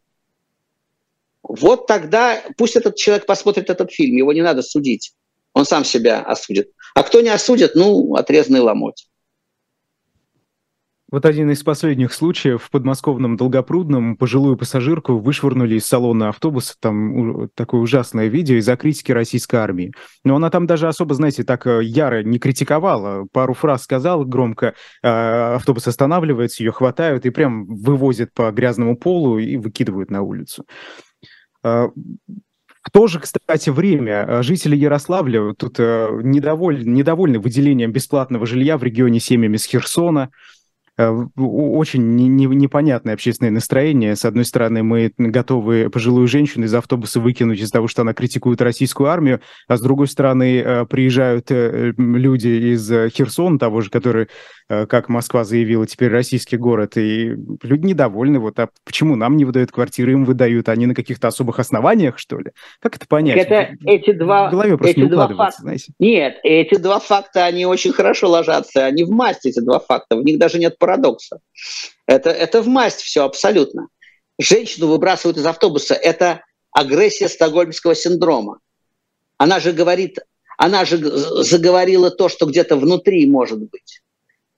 вот 1.43 1.87
тогда 1.87 2.43
пусть 2.57 2.75
этот 2.75 2.95
человек 2.95 3.25
посмотрит 3.25 3.69
этот 3.69 3.91
фильм, 3.91 4.15
его 4.15 4.33
не 4.33 4.41
надо 4.41 4.61
судить. 4.61 5.13
Он 5.53 5.65
сам 5.65 5.83
себя 5.83 6.21
осудит. 6.21 6.71
А 6.93 7.03
кто 7.03 7.21
не 7.21 7.29
осудит, 7.29 7.75
ну, 7.75 8.15
отрезанный 8.15 8.59
ломоть. 8.61 9.07
Вот 11.11 11.25
один 11.25 11.51
из 11.51 11.61
последних 11.61 12.13
случаев 12.13 12.63
в 12.63 12.69
подмосковном 12.69 13.35
Долгопрудном 13.35 14.15
пожилую 14.15 14.55
пассажирку 14.55 15.17
вышвырнули 15.17 15.75
из 15.75 15.85
салона 15.85 16.29
автобуса, 16.29 16.75
там 16.79 17.49
такое 17.53 17.81
ужасное 17.81 18.27
видео 18.27 18.55
из-за 18.55 18.77
критики 18.77 19.11
российской 19.11 19.57
армии. 19.57 19.91
Но 20.23 20.37
она 20.37 20.49
там 20.49 20.67
даже 20.67 20.87
особо, 20.87 21.13
знаете, 21.13 21.43
так 21.43 21.67
э, 21.67 21.83
яро 21.83 22.23
не 22.23 22.39
критиковала, 22.39 23.27
пару 23.33 23.53
фраз 23.53 23.83
сказала 23.83 24.23
громко, 24.23 24.73
э, 25.03 25.07
автобус 25.09 25.85
останавливается, 25.85 26.63
ее 26.63 26.71
хватают 26.71 27.25
и 27.25 27.29
прям 27.29 27.65
вывозят 27.65 28.33
по 28.33 28.49
грязному 28.51 28.95
полу 28.95 29.37
и 29.37 29.57
выкидывают 29.57 30.11
на 30.11 30.21
улицу. 30.21 30.65
Э, 31.61 31.89
в 32.83 32.89
то 32.89 33.07
же, 33.07 33.19
кстати, 33.19 33.69
время 33.69 34.41
жители 34.41 34.77
Ярославля 34.77 35.53
тут 35.53 35.77
недовольны, 35.77 36.89
недовольны 36.89 37.37
выделением 37.37 37.91
бесплатного 37.91 38.47
жилья 38.47 38.77
в 38.77 38.83
регионе 38.83 39.19
семьями 39.19 39.57
с 39.57 39.65
Херсона. 39.65 40.31
Э, 40.97 41.09
очень 41.37 42.15
непонятное 42.15 43.13
общественное 43.13 43.51
настроение. 43.51 44.15
С 44.15 44.25
одной 44.25 44.43
стороны, 44.43 44.83
мы 44.83 45.13
готовы 45.17 45.89
пожилую 45.89 46.27
женщину 46.27 46.65
из 46.65 46.73
автобуса 46.73 47.21
выкинуть 47.21 47.59
из-за 47.59 47.71
того, 47.71 47.87
что 47.87 48.01
она 48.01 48.13
критикует 48.13 48.61
российскую 48.61 49.09
армию, 49.09 49.39
а 49.69 49.77
с 49.77 49.81
другой 49.81 50.07
стороны, 50.07 50.59
э, 50.59 50.85
приезжают 50.85 51.49
э, 51.49 51.93
люди 51.97 52.73
из 52.73 52.89
Херсона, 53.13 53.57
того 53.57 53.81
же, 53.81 53.89
который, 53.89 54.27
как 54.87 55.09
Москва 55.09 55.43
заявила, 55.43 55.85
теперь 55.85 56.09
российский 56.09 56.55
город, 56.55 56.95
и 56.95 57.35
люди 57.61 57.87
недовольны. 57.87 58.39
Вот, 58.39 58.57
а 58.59 58.69
почему 58.85 59.15
нам 59.15 59.35
не 59.35 59.43
выдают 59.43 59.71
квартиры, 59.71 60.13
им 60.13 60.23
выдают? 60.23 60.69
Они 60.69 60.85
на 60.85 60.95
каких-то 60.95 61.27
особых 61.27 61.59
основаниях, 61.59 62.17
что 62.17 62.39
ли? 62.39 62.51
Как 62.79 62.95
это 62.95 63.05
понять? 63.07 63.37
Это 63.37 63.75
эти 63.85 64.13
два... 64.13 64.47
В 64.47 64.51
голове 64.51 64.77
просто 64.77 64.91
эти 64.91 64.99
не 65.01 65.09
два 65.09 65.27
факта... 65.27 65.61
знаете. 65.61 65.93
Нет, 65.99 66.37
эти 66.43 66.77
два 66.77 66.99
факта, 66.99 67.45
они 67.45 67.65
очень 67.65 67.91
хорошо 67.91 68.29
ложатся, 68.29 68.85
они 68.85 69.03
в 69.03 69.09
масть, 69.09 69.45
эти 69.45 69.59
два 69.59 69.79
факта, 69.79 70.15
в 70.15 70.23
них 70.23 70.39
даже 70.39 70.57
нет 70.57 70.77
парадокса. 70.77 71.39
Это, 72.05 72.29
это 72.29 72.61
в 72.61 72.67
масть 72.67 73.01
все 73.01 73.25
абсолютно. 73.25 73.87
Женщину 74.39 74.87
выбрасывают 74.87 75.37
из 75.37 75.45
автобуса. 75.45 75.95
Это 75.95 76.43
агрессия 76.71 77.27
стокгольмского 77.27 77.95
синдрома. 77.95 78.59
Она 79.37 79.59
же 79.59 79.73
говорит, 79.73 80.19
она 80.57 80.85
же 80.85 80.97
заговорила 80.97 82.09
то, 82.11 82.29
что 82.29 82.45
где-то 82.45 82.77
внутри 82.77 83.29
может 83.29 83.59
быть. 83.59 84.01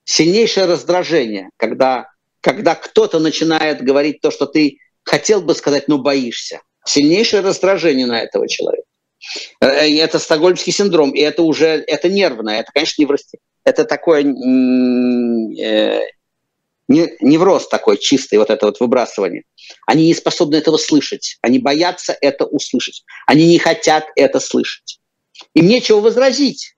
Сильнейшее 0.04 0.66
раздражение, 0.66 1.50
когда, 1.56 2.08
когда 2.40 2.74
кто-то 2.74 3.18
начинает 3.18 3.82
говорить 3.82 4.20
то, 4.20 4.30
что 4.30 4.46
ты 4.46 4.78
хотел 5.02 5.42
бы 5.42 5.54
сказать, 5.54 5.88
но 5.88 5.98
боишься. 5.98 6.60
Сильнейшее 6.84 7.40
раздражение 7.40 8.06
на 8.06 8.20
этого 8.20 8.48
человека. 8.48 8.86
Э, 9.60 9.66
это 9.66 10.18
стокгольмский 10.18 10.72
синдром, 10.72 11.12
и 11.12 11.20
это 11.20 11.42
уже 11.42 11.82
это 11.86 12.08
нервное, 12.08 12.60
это, 12.60 12.70
конечно, 12.72 13.00
неврости. 13.02 13.38
Это 13.64 13.84
такое 13.84 14.22
э, 14.22 16.00
невроз 16.88 17.68
такой 17.68 17.96
чистый, 17.98 18.38
вот 18.38 18.50
это 18.50 18.66
вот 18.66 18.80
выбрасывание. 18.80 19.44
Они 19.86 20.06
не 20.06 20.14
способны 20.14 20.56
этого 20.56 20.76
слышать. 20.76 21.38
Они 21.40 21.58
боятся 21.58 22.16
это 22.20 22.44
услышать. 22.44 23.04
Они 23.26 23.46
не 23.46 23.58
хотят 23.58 24.06
это 24.16 24.40
слышать. 24.40 25.00
Им 25.54 25.66
нечего 25.66 26.00
возразить. 26.00 26.73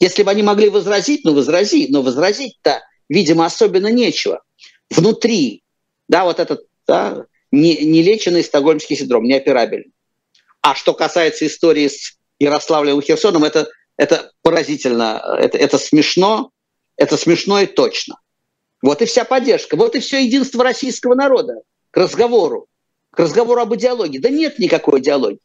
Если 0.00 0.22
бы 0.22 0.30
они 0.30 0.42
могли 0.42 0.68
возразить, 0.68 1.24
ну 1.24 1.34
возрази, 1.34 1.88
но 1.90 2.02
возразить-то, 2.02 2.82
видимо, 3.08 3.46
особенно 3.46 3.88
нечего. 3.88 4.42
Внутри, 4.90 5.62
да, 6.08 6.24
вот 6.24 6.38
этот 6.38 6.66
да, 6.86 7.26
не, 7.50 7.76
нелеченный 7.76 8.44
стокгольмский 8.44 8.96
синдром, 8.96 9.24
неоперабельный. 9.24 9.92
А 10.60 10.74
что 10.74 10.94
касается 10.94 11.46
истории 11.46 11.88
с 11.88 12.16
Ярославлем 12.38 12.98
и 12.98 13.04
Херсоном, 13.04 13.44
это, 13.44 13.68
это 13.96 14.32
поразительно, 14.42 15.22
это, 15.38 15.58
это 15.58 15.78
смешно, 15.78 16.50
это 16.96 17.16
смешно 17.16 17.60
и 17.60 17.66
точно. 17.66 18.16
Вот 18.82 19.02
и 19.02 19.06
вся 19.06 19.24
поддержка, 19.24 19.76
вот 19.76 19.96
и 19.96 20.00
все 20.00 20.24
единство 20.24 20.62
российского 20.62 21.14
народа 21.14 21.62
к 21.90 21.96
разговору, 21.96 22.68
к 23.10 23.18
разговору 23.18 23.60
об 23.60 23.74
идеологии. 23.74 24.18
Да 24.18 24.28
нет 24.28 24.58
никакой 24.58 25.00
идеологии. 25.00 25.40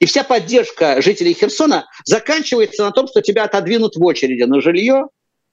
И 0.00 0.06
вся 0.06 0.24
поддержка 0.24 1.00
жителей 1.00 1.34
Херсона 1.34 1.86
заканчивается 2.04 2.84
на 2.84 2.90
том, 2.90 3.08
что 3.08 3.22
тебя 3.22 3.44
отодвинут 3.44 3.96
в 3.96 4.04
очереди 4.04 4.42
на 4.42 4.60
жилье 4.60 5.06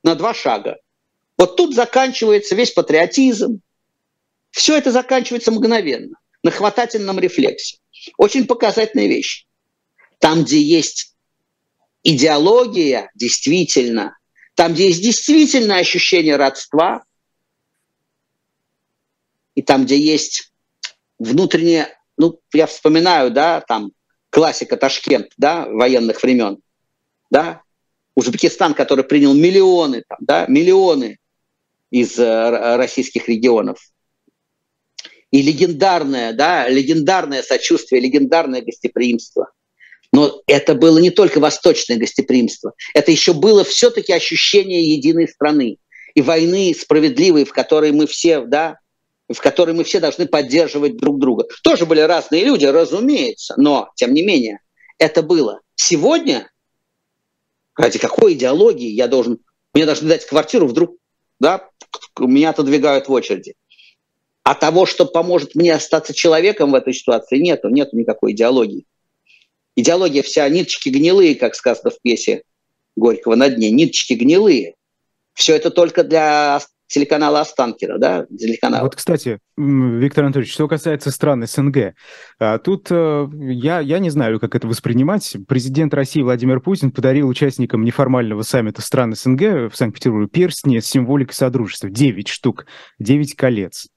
на 0.03 0.16
два 0.16 0.34
шага. 0.34 0.78
Вот 1.38 1.55
тут 1.55 1.74
заканчивается 1.74 2.55
весь 2.55 2.72
патриотизм. 2.72 3.62
Все 4.51 4.78
это 4.78 4.91
заканчивается 4.91 5.51
мгновенно, 5.51 6.18
на 6.43 6.51
хватательном 6.51 7.20
рефлексе. 7.20 7.78
Очень 8.18 8.45
показательная 8.45 9.07
вещь. 9.07 9.45
Там, 10.20 10.43
где 10.43 10.62
есть 10.62 11.16
идеология, 12.03 13.10
действительно, 13.16 14.18
там, 14.55 14.74
где 14.74 14.88
есть 14.88 15.01
действительно 15.01 15.78
ощущение 15.78 16.36
родства, 16.36 17.03
и 19.55 19.62
там, 19.62 19.86
где 19.86 19.97
есть 19.97 20.51
внутреннее, 21.20 21.97
ну, 22.18 22.39
я 22.53 22.66
вспоминаю, 22.66 23.32
да, 23.32 23.62
там 23.62 23.91
классика 24.39 24.77
Ташкент, 24.77 25.33
да, 25.35 25.65
военных 25.65 26.23
времен, 26.23 26.59
да, 27.29 27.61
Узбекистан, 28.15 28.73
который 28.73 29.03
принял 29.03 29.33
миллионы, 29.33 30.05
там, 30.07 30.17
да, 30.21 30.45
миллионы 30.47 31.17
из 31.91 32.17
э, 32.17 32.77
российских 32.77 33.27
регионов. 33.27 33.79
И 35.31 35.41
легендарное, 35.41 36.31
да, 36.31 36.69
легендарное 36.69 37.43
сочувствие, 37.43 38.01
легендарное 38.01 38.61
гостеприимство. 38.61 39.51
Но 40.13 40.41
это 40.47 40.73
было 40.73 40.99
не 40.99 41.09
только 41.09 41.41
восточное 41.41 41.97
гостеприимство, 41.97 42.71
это 42.93 43.11
еще 43.11 43.33
было 43.33 43.65
все-таки 43.65 44.13
ощущение 44.13 44.95
единой 44.95 45.27
страны 45.27 45.79
и 46.15 46.21
войны 46.21 46.73
справедливой, 46.79 47.43
в 47.43 47.51
которой 47.51 47.91
мы 47.91 48.07
все, 48.07 48.39
да, 48.39 48.77
в 49.30 49.39
которой 49.41 49.75
мы 49.75 49.84
все 49.84 49.99
должны 49.99 50.27
поддерживать 50.27 50.97
друг 50.97 51.19
друга. 51.19 51.45
Тоже 51.63 51.86
были 51.86 52.01
разные 52.01 52.43
люди, 52.43 52.65
разумеется, 52.65 53.53
но, 53.57 53.89
тем 53.95 54.13
не 54.13 54.23
менее, 54.23 54.59
это 54.97 55.21
было. 55.21 55.61
Сегодня, 55.75 56.49
ради 57.75 57.99
какой 57.99 58.34
идеологии 58.34 58.89
я 58.89 59.07
должен, 59.07 59.39
мне 59.73 59.86
должны 59.86 60.09
дать 60.09 60.25
квартиру, 60.25 60.67
вдруг 60.67 60.95
да, 61.39 61.69
меня 62.19 62.49
отодвигают 62.49 63.07
в 63.07 63.11
очереди. 63.11 63.55
А 64.43 64.55
того, 64.55 64.86
что 64.86 65.05
поможет 65.05 65.53
мне 65.53 65.73
остаться 65.73 66.13
человеком 66.13 66.71
в 66.71 66.75
этой 66.75 66.93
ситуации, 66.93 67.38
нету, 67.38 67.69
нету 67.69 67.95
никакой 67.95 68.32
идеологии. 68.32 68.86
Идеология 69.75 70.23
вся, 70.23 70.49
ниточки 70.49 70.89
гнилые, 70.89 71.36
как 71.36 71.55
сказано 71.55 71.91
в 71.91 72.01
пьесе 72.01 72.43
Горького 72.95 73.36
на 73.36 73.47
дне, 73.49 73.69
ниточки 73.69 74.13
гнилые. 74.13 74.75
Все 75.34 75.55
это 75.55 75.69
только 75.69 76.03
для 76.03 76.59
телеканала 76.89 77.41
Останкина, 77.41 77.97
да, 77.97 78.25
телеканала. 78.25 78.83
Вот, 78.83 78.95
кстати, 78.95 79.39
Виктор 79.55 80.25
Анатольевич, 80.25 80.53
что 80.53 80.67
касается 80.67 81.11
стран 81.11 81.45
СНГ, 81.45 81.93
а, 82.39 82.57
тут 82.57 82.87
э, 82.89 83.27
я, 83.33 83.79
я 83.79 83.99
не 83.99 84.09
знаю, 84.09 84.39
как 84.39 84.55
это 84.55 84.67
воспринимать. 84.67 85.37
Президент 85.47 85.93
России 85.93 86.21
Владимир 86.21 86.59
Путин 86.59 86.91
подарил 86.91 87.29
участникам 87.29 87.83
неформального 87.83 88.41
саммита 88.41 88.81
стран 88.81 89.15
СНГ 89.15 89.71
в 89.71 89.73
Санкт-Петербурге 89.73 90.29
перстни 90.29 90.79
с 90.79 90.87
символикой 90.87 91.35
Содружества. 91.35 91.89
Девять 91.89 92.27
штук, 92.27 92.65
девять 92.97 93.35
колец. 93.35 93.87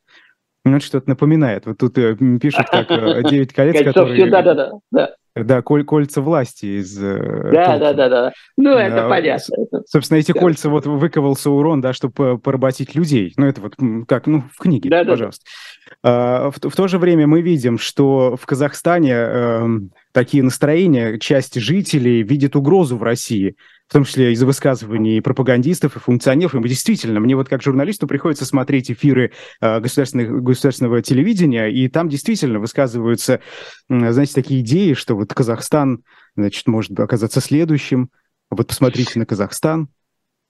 Ну, 0.65 0.79
что-то 0.79 1.09
напоминает. 1.09 1.67
Вот 1.67 1.79
тут 1.79 1.97
э, 1.99 2.15
пишут, 2.41 2.67
как 2.71 2.91
э, 2.91 3.23
девять 3.29 3.53
колец, 3.53 3.83
которые... 3.83 4.31
Да, 4.31 4.43
да, 4.43 4.71
да. 4.91 5.15
Да, 5.35 5.63
коль, 5.63 5.85
кольца 5.85 6.21
власти 6.21 6.81
из... 6.81 7.03
Э, 7.03 7.51
да, 7.53 7.79
да, 7.79 7.95
да, 7.95 8.09
да. 8.09 8.33
Ну, 8.59 8.73
это 8.77 9.07
а, 9.07 9.09
понятно. 9.09 9.57
Собственно, 9.87 10.19
эти 10.19 10.33
да. 10.33 10.41
кольца 10.41 10.69
вот 10.69 10.85
выковал 10.85 11.37
Саурон, 11.37 11.81
да, 11.81 11.95
чтобы 11.95 12.39
поработить 12.39 12.95
людей. 12.95 13.33
Ну, 13.39 13.47
это 13.47 13.63
вот 13.63 13.75
как, 14.07 14.27
ну, 14.27 14.45
в 14.53 14.59
книге, 14.59 14.91
да, 14.91 15.05
пожалуйста. 15.05 15.45
Да. 16.03 16.47
А, 16.47 16.51
в, 16.51 16.57
в 16.57 16.77
то 16.77 16.87
же 16.87 16.99
время 16.99 17.27
мы 17.27 17.41
видим, 17.41 17.79
что 17.79 18.37
в 18.37 18.45
Казахстане 18.45 19.15
э, 19.15 19.67
такие 20.13 20.43
настроения, 20.43 21.19
часть 21.19 21.59
жителей 21.59 22.23
видит 22.23 22.55
угрозу 22.55 22.99
в 22.99 23.03
России. 23.03 23.57
В 23.93 23.95
том 23.95 24.05
числе 24.07 24.33
из-за 24.33 24.47
высказываний 24.47 25.21
пропагандистов 25.21 25.97
и 25.97 26.01
функционеров. 26.01 26.55
И 26.55 26.67
действительно, 26.67 27.21
мне 27.21 27.37
вот 27.37 27.51
как 27.51 27.61
журналисту 27.61 28.07
приходится 28.07 28.47
смотреть 28.47 28.91
эфиры 28.91 29.33
э, 29.61 29.81
государственных, 29.81 30.43
государственного 30.43 31.03
телевидения, 31.03 31.67
и 31.67 31.89
там 31.89 32.09
действительно 32.09 32.59
высказываются, 32.59 33.41
знаете, 33.91 34.33
такие 34.33 34.63
идеи, 34.63 34.95
что 34.95 35.15
вот 35.15 35.35
Казахстан, 35.35 36.05
значит, 36.37 36.67
может 36.69 36.99
оказаться 36.99 37.43
следующим. 37.43 38.09
Вот 38.49 38.67
посмотрите 38.67 39.19
на 39.19 39.27
Казахстан. 39.27 39.89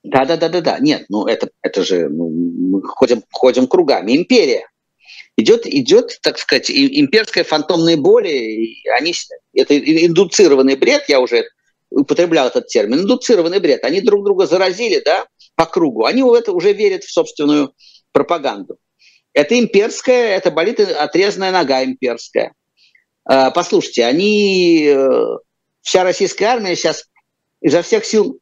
Да, 0.05 0.23
да, 0.23 0.37
да, 0.37 0.47
да, 0.47 0.61
да. 0.61 0.79
Нет, 0.79 1.03
ну 1.09 1.27
это, 1.27 1.49
это 1.61 1.83
же 1.83 2.07
ну, 2.07 2.29
мы 2.29 2.81
ходим, 2.81 3.23
ходим 3.29 3.67
кругами. 3.67 4.15
Империя. 4.15 4.69
Идет, 5.35 5.65
идет, 5.65 6.17
так 6.21 6.37
сказать, 6.37 6.71
имперская 6.71 7.43
фантомная 7.43 7.97
боли. 7.97 8.77
Они, 8.97 9.13
это 9.53 9.77
индуцированный 9.77 10.77
бред, 10.77 11.03
я 11.09 11.19
уже 11.19 11.43
употреблял 11.93 12.47
этот 12.47 12.67
термин, 12.67 13.01
индуцированный 13.01 13.59
бред. 13.59 13.83
Они 13.83 14.01
друг 14.01 14.25
друга 14.25 14.45
заразили, 14.45 15.01
да, 15.03 15.25
по 15.55 15.65
кругу. 15.65 16.05
Они 16.05 16.21
это 16.21 16.51
уже 16.51 16.73
верят 16.73 17.03
в 17.03 17.11
собственную 17.11 17.73
пропаганду. 18.11 18.77
Это 19.33 19.57
имперская, 19.59 20.35
это 20.35 20.51
болит 20.51 20.79
отрезанная 20.79 21.51
нога 21.51 21.83
имперская. 21.83 22.53
А, 23.25 23.51
послушайте, 23.51 24.05
они, 24.05 24.85
э, 24.87 25.37
вся 25.81 26.03
российская 26.03 26.45
армия 26.45 26.75
сейчас 26.75 27.05
изо 27.61 27.81
всех 27.81 28.05
сил 28.05 28.39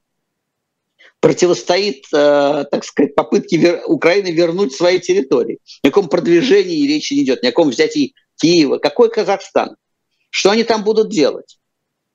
противостоит, 1.20 2.06
э, 2.14 2.66
так 2.70 2.84
сказать, 2.84 3.16
попытке. 3.16 3.82
Украины 3.86 4.32
вернуть 4.32 4.74
свои 4.74 5.00
территории. 5.00 5.60
Ни 5.84 5.90
о 5.90 5.92
каком 5.92 6.10
продвижении 6.10 6.88
речи 6.88 7.14
не 7.14 7.24
идет, 7.24 7.44
ни 7.44 7.48
о 7.48 7.52
каком 7.52 7.70
взятии 7.70 8.14
Киева. 8.38 8.80
Какой 8.80 9.10
Казахстан? 9.10 9.76
Что 10.32 10.50
они 10.52 10.64
там 10.64 10.84
будут 10.84 11.10
делать? 11.10 11.60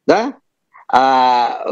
Да? 0.06 0.38
А, 0.88 1.64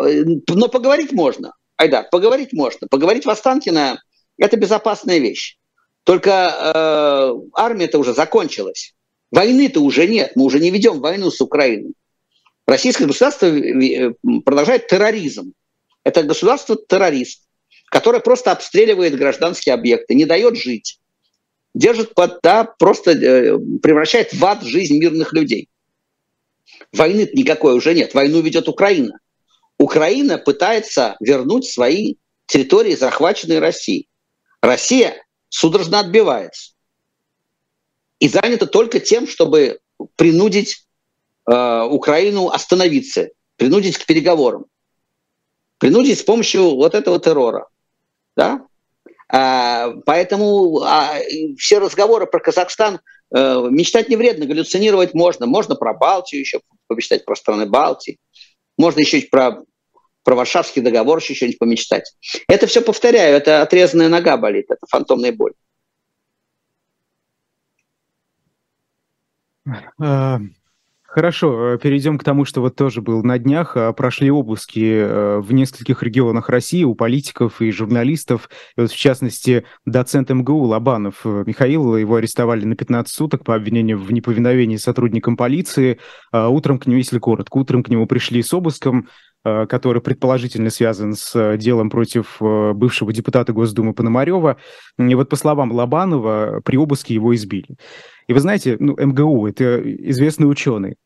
но 0.48 0.68
поговорить 0.68 1.12
можно. 1.12 1.52
Айдар, 1.76 2.08
поговорить 2.10 2.52
можно. 2.52 2.86
Поговорить 2.88 3.26
в 3.26 3.30
Останкино– 3.30 4.00
это 4.38 4.56
безопасная 4.56 5.18
вещь. 5.18 5.56
Только 6.04 6.30
э, 6.30 7.34
армия-то 7.54 7.98
уже 7.98 8.12
закончилась. 8.12 8.94
Войны-то 9.30 9.80
уже 9.80 10.06
нет. 10.06 10.32
Мы 10.36 10.44
уже 10.44 10.60
не 10.60 10.70
ведем 10.70 11.00
войну 11.00 11.30
с 11.30 11.40
Украиной. 11.40 11.94
Российское 12.66 13.06
государство 13.06 13.46
э, 13.46 14.12
продолжает 14.44 14.86
терроризм. 14.86 15.52
Это 16.02 16.22
государство-террорист, 16.22 17.42
которое 17.86 18.20
просто 18.20 18.52
обстреливает 18.52 19.16
гражданские 19.16 19.74
объекты, 19.74 20.14
не 20.14 20.26
дает 20.26 20.56
жить, 20.56 20.98
держит 21.74 22.14
под, 22.14 22.40
да, 22.42 22.64
просто 22.64 23.12
э, 23.12 23.58
превращает 23.82 24.34
в 24.34 24.44
ад 24.44 24.62
жизнь 24.62 24.98
мирных 24.98 25.32
людей. 25.32 25.68
Войны 26.94 27.28
никакой 27.32 27.74
уже 27.74 27.94
нет. 27.94 28.14
Войну 28.14 28.40
ведет 28.40 28.68
Украина. 28.68 29.18
Украина 29.78 30.38
пытается 30.38 31.16
вернуть 31.20 31.66
свои 31.66 32.14
территории, 32.46 32.94
захваченные 32.94 33.58
Россией. 33.58 34.08
Россия 34.62 35.24
судорожно 35.48 36.00
отбивается. 36.00 36.72
И 38.20 38.28
занята 38.28 38.66
только 38.66 39.00
тем, 39.00 39.26
чтобы 39.26 39.80
принудить 40.16 40.86
э, 41.50 41.82
Украину 41.82 42.48
остановиться, 42.48 43.28
принудить 43.56 43.98
к 43.98 44.06
переговорам, 44.06 44.66
принудить 45.78 46.20
с 46.20 46.22
помощью 46.22 46.76
вот 46.76 46.94
этого 46.94 47.18
террора. 47.18 47.66
Да? 48.36 48.66
А, 49.28 49.90
поэтому 50.06 50.80
а, 50.82 51.18
все 51.58 51.78
разговоры 51.80 52.26
про 52.26 52.38
Казахстан 52.38 53.00
Э, 53.34 53.66
мечтать 53.68 54.08
не 54.08 54.16
вредно, 54.16 54.46
галлюцинировать 54.46 55.12
можно. 55.12 55.46
Можно 55.46 55.74
про 55.74 55.92
Балтию 55.92 56.40
еще 56.40 56.60
помечтать, 56.86 57.24
про 57.24 57.34
страны 57.34 57.66
Балтии. 57.66 58.18
Можно 58.78 59.00
еще 59.00 59.20
про, 59.22 59.62
про 60.22 60.34
Варшавский 60.34 60.82
договор 60.82 61.18
еще 61.18 61.34
что-нибудь 61.34 61.58
помечтать. 61.58 62.14
Это 62.48 62.66
все 62.66 62.80
повторяю, 62.80 63.36
это 63.36 63.62
отрезанная 63.62 64.08
нога 64.08 64.36
болит, 64.36 64.66
это 64.68 64.86
фантомная 64.88 65.32
боль. 65.32 65.54
Хорошо, 71.14 71.74
э, 71.74 71.78
перейдем 71.78 72.18
к 72.18 72.24
тому, 72.24 72.44
что 72.44 72.60
вот 72.60 72.74
тоже 72.74 73.00
был 73.00 73.22
на 73.22 73.38
днях. 73.38 73.76
А, 73.76 73.92
прошли 73.92 74.32
обыски 74.32 74.80
э, 74.80 75.38
в 75.38 75.52
нескольких 75.52 76.02
регионах 76.02 76.48
России 76.48 76.82
у 76.82 76.96
политиков 76.96 77.62
и 77.62 77.70
журналистов. 77.70 78.50
И 78.76 78.80
вот, 78.80 78.90
в 78.90 78.96
частности, 78.96 79.64
доцент 79.86 80.30
МГУ 80.30 80.64
Лобанов 80.64 81.20
э, 81.24 81.44
Михаил, 81.46 81.96
его 81.96 82.16
арестовали 82.16 82.64
на 82.64 82.74
15 82.74 83.14
суток 83.14 83.44
по 83.44 83.54
обвинению 83.54 84.00
в 84.00 84.10
неповиновении 84.12 84.76
сотрудникам 84.76 85.36
полиции. 85.36 86.00
А, 86.32 86.48
утром 86.48 86.80
к 86.80 86.86
нему, 86.86 86.98
если 86.98 87.20
коротко, 87.20 87.58
утром 87.58 87.84
к 87.84 87.90
нему 87.90 88.08
пришли 88.08 88.42
с 88.42 88.52
обыском 88.52 89.08
который 89.68 90.00
предположительно 90.00 90.70
связан 90.70 91.12
с 91.12 91.58
делом 91.58 91.90
против 91.90 92.38
бывшего 92.40 93.12
депутата 93.12 93.52
Госдумы 93.52 93.92
Пономарева. 93.92 94.56
И 94.96 95.14
вот 95.14 95.28
по 95.28 95.36
словам 95.36 95.70
Лобанова, 95.70 96.62
при 96.64 96.78
обыске 96.78 97.12
его 97.12 97.34
избили. 97.34 97.76
И 98.26 98.32
вы 98.32 98.40
знаете, 98.40 98.76
ну, 98.78 98.96
МГУ– 98.98 99.46
это 99.48 99.80
известный 100.10 100.50
ученый. 100.50 100.96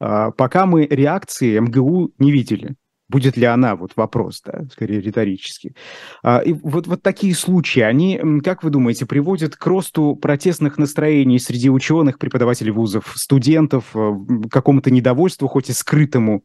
А, 0.00 0.30
пока 0.30 0.66
мы 0.66 0.86
реакции 0.86 1.58
МГУ 1.58 2.12
не 2.18 2.30
видели. 2.30 2.74
Будет 3.08 3.36
ли 3.36 3.46
она, 3.46 3.76
вот 3.76 3.92
вопрос, 3.94 4.42
да, 4.44 4.64
скорее 4.72 5.00
риторический. 5.00 5.76
А, 6.24 6.40
и 6.40 6.52
вот, 6.52 6.88
вот 6.88 7.02
такие 7.02 7.36
случаи, 7.36 7.80
они, 7.80 8.20
как 8.42 8.64
вы 8.64 8.70
думаете, 8.70 9.06
приводят 9.06 9.54
к 9.54 9.64
росту 9.64 10.16
протестных 10.16 10.76
настроений 10.76 11.38
среди 11.38 11.70
ученых, 11.70 12.18
преподавателей 12.18 12.72
вузов, 12.72 13.12
студентов, 13.14 13.84
э, 13.94 14.12
к 14.48 14.50
какому-то 14.50 14.90
недовольству, 14.90 15.46
хоть 15.46 15.70
и 15.70 15.72
скрытому, 15.72 16.42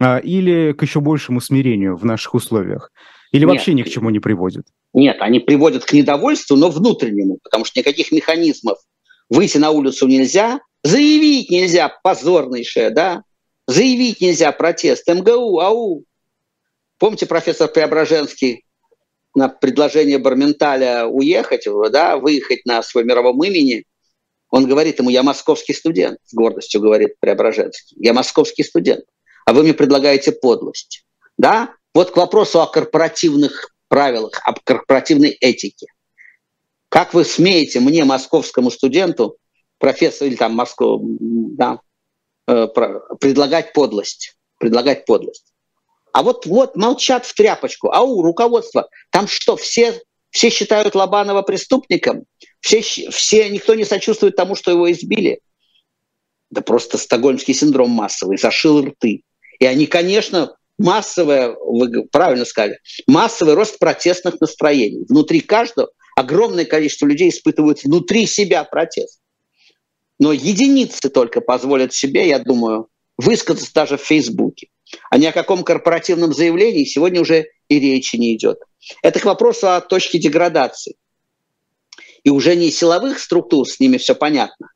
а, 0.00 0.18
или 0.18 0.72
к 0.72 0.82
еще 0.82 1.00
большему 1.00 1.40
смирению 1.40 1.96
в 1.96 2.04
наших 2.04 2.34
условиях? 2.34 2.90
Или 3.30 3.42
Нет. 3.42 3.50
вообще 3.50 3.72
ни 3.72 3.82
к 3.82 3.88
чему 3.88 4.10
не 4.10 4.18
приводят? 4.18 4.66
Нет, 4.92 5.18
они 5.20 5.38
приводят 5.38 5.84
к 5.84 5.92
недовольству, 5.92 6.56
но 6.56 6.68
внутреннему, 6.68 7.38
потому 7.44 7.64
что 7.64 7.78
никаких 7.78 8.10
механизмов 8.10 8.78
выйти 9.32 9.58
на 9.58 9.70
улицу 9.70 10.06
нельзя, 10.06 10.60
заявить 10.82 11.50
нельзя, 11.50 11.88
позорнейшее, 12.02 12.90
да, 12.90 13.22
заявить 13.66 14.20
нельзя 14.20 14.52
протест, 14.52 15.08
МГУ, 15.08 15.60
АУ. 15.60 16.04
Помните, 16.98 17.26
профессор 17.26 17.68
Преображенский 17.68 18.64
на 19.34 19.48
предложение 19.48 20.18
Барменталя 20.18 21.06
уехать, 21.06 21.66
да, 21.90 22.18
выехать 22.18 22.66
на 22.66 22.82
свой 22.82 23.04
мировом 23.04 23.42
имени, 23.42 23.84
он 24.50 24.66
говорит 24.66 24.98
ему, 24.98 25.08
я 25.08 25.22
московский 25.22 25.72
студент, 25.72 26.18
с 26.26 26.34
гордостью 26.34 26.82
говорит 26.82 27.18
Преображенский, 27.18 27.96
я 27.98 28.12
московский 28.12 28.64
студент, 28.64 29.04
а 29.46 29.54
вы 29.54 29.62
мне 29.62 29.72
предлагаете 29.72 30.32
подлость. 30.32 31.06
Да? 31.38 31.74
Вот 31.94 32.10
к 32.10 32.16
вопросу 32.18 32.60
о 32.60 32.66
корпоративных 32.66 33.70
правилах, 33.88 34.42
об 34.44 34.60
корпоративной 34.62 35.30
этике. 35.30 35.86
Как 36.92 37.14
вы 37.14 37.24
смеете 37.24 37.80
мне, 37.80 38.04
московскому 38.04 38.70
студенту, 38.70 39.38
профессор 39.78 40.28
или 40.28 40.36
там 40.36 40.54
морского, 40.54 41.00
да, 41.02 41.80
э, 42.46 42.66
предлагать 43.18 43.72
подлость, 43.72 44.36
предлагать 44.58 45.06
подлость. 45.06 45.54
А 46.12 46.22
вот, 46.22 46.44
вот 46.44 46.76
молчат 46.76 47.24
в 47.24 47.34
тряпочку. 47.34 47.90
Ау, 47.90 48.20
руководство, 48.20 48.90
там 49.08 49.26
что, 49.26 49.56
все, 49.56 50.02
все 50.28 50.50
считают 50.50 50.94
Лобанова 50.94 51.40
преступником? 51.40 52.26
Все, 52.60 52.82
все, 52.82 53.48
никто 53.48 53.74
не 53.74 53.86
сочувствует 53.86 54.36
тому, 54.36 54.54
что 54.54 54.70
его 54.70 54.92
избили? 54.92 55.40
Да 56.50 56.60
просто 56.60 56.98
стокгольмский 56.98 57.54
синдром 57.54 57.88
массовый, 57.88 58.36
зашил 58.36 58.84
рты. 58.84 59.22
И 59.60 59.64
они, 59.64 59.86
конечно, 59.86 60.54
массовое, 60.76 61.56
вы 61.58 62.06
правильно 62.08 62.44
сказали, 62.44 62.78
массовый 63.06 63.54
рост 63.54 63.78
протестных 63.78 64.42
настроений. 64.42 65.06
Внутри 65.08 65.40
каждого 65.40 65.88
огромное 66.16 66.64
количество 66.64 67.06
людей 67.06 67.30
испытывают 67.30 67.82
внутри 67.84 68.26
себя 68.26 68.64
протест. 68.64 69.20
Но 70.18 70.32
единицы 70.32 71.08
только 71.08 71.40
позволят 71.40 71.94
себе, 71.94 72.28
я 72.28 72.38
думаю, 72.38 72.88
высказаться 73.16 73.72
даже 73.74 73.96
в 73.96 74.02
Фейсбуке. 74.02 74.68
А 75.10 75.18
ни 75.18 75.26
о 75.26 75.32
каком 75.32 75.64
корпоративном 75.64 76.32
заявлении 76.32 76.84
сегодня 76.84 77.20
уже 77.20 77.46
и 77.68 77.80
речи 77.80 78.16
не 78.16 78.34
идет. 78.34 78.58
Это 79.02 79.20
к 79.20 79.24
вопросу 79.24 79.70
о 79.70 79.80
точке 79.80 80.18
деградации. 80.18 80.96
И 82.24 82.30
уже 82.30 82.54
не 82.54 82.70
силовых 82.70 83.18
структур, 83.18 83.68
с 83.68 83.80
ними 83.80 83.96
все 83.96 84.14
понятно. 84.14 84.70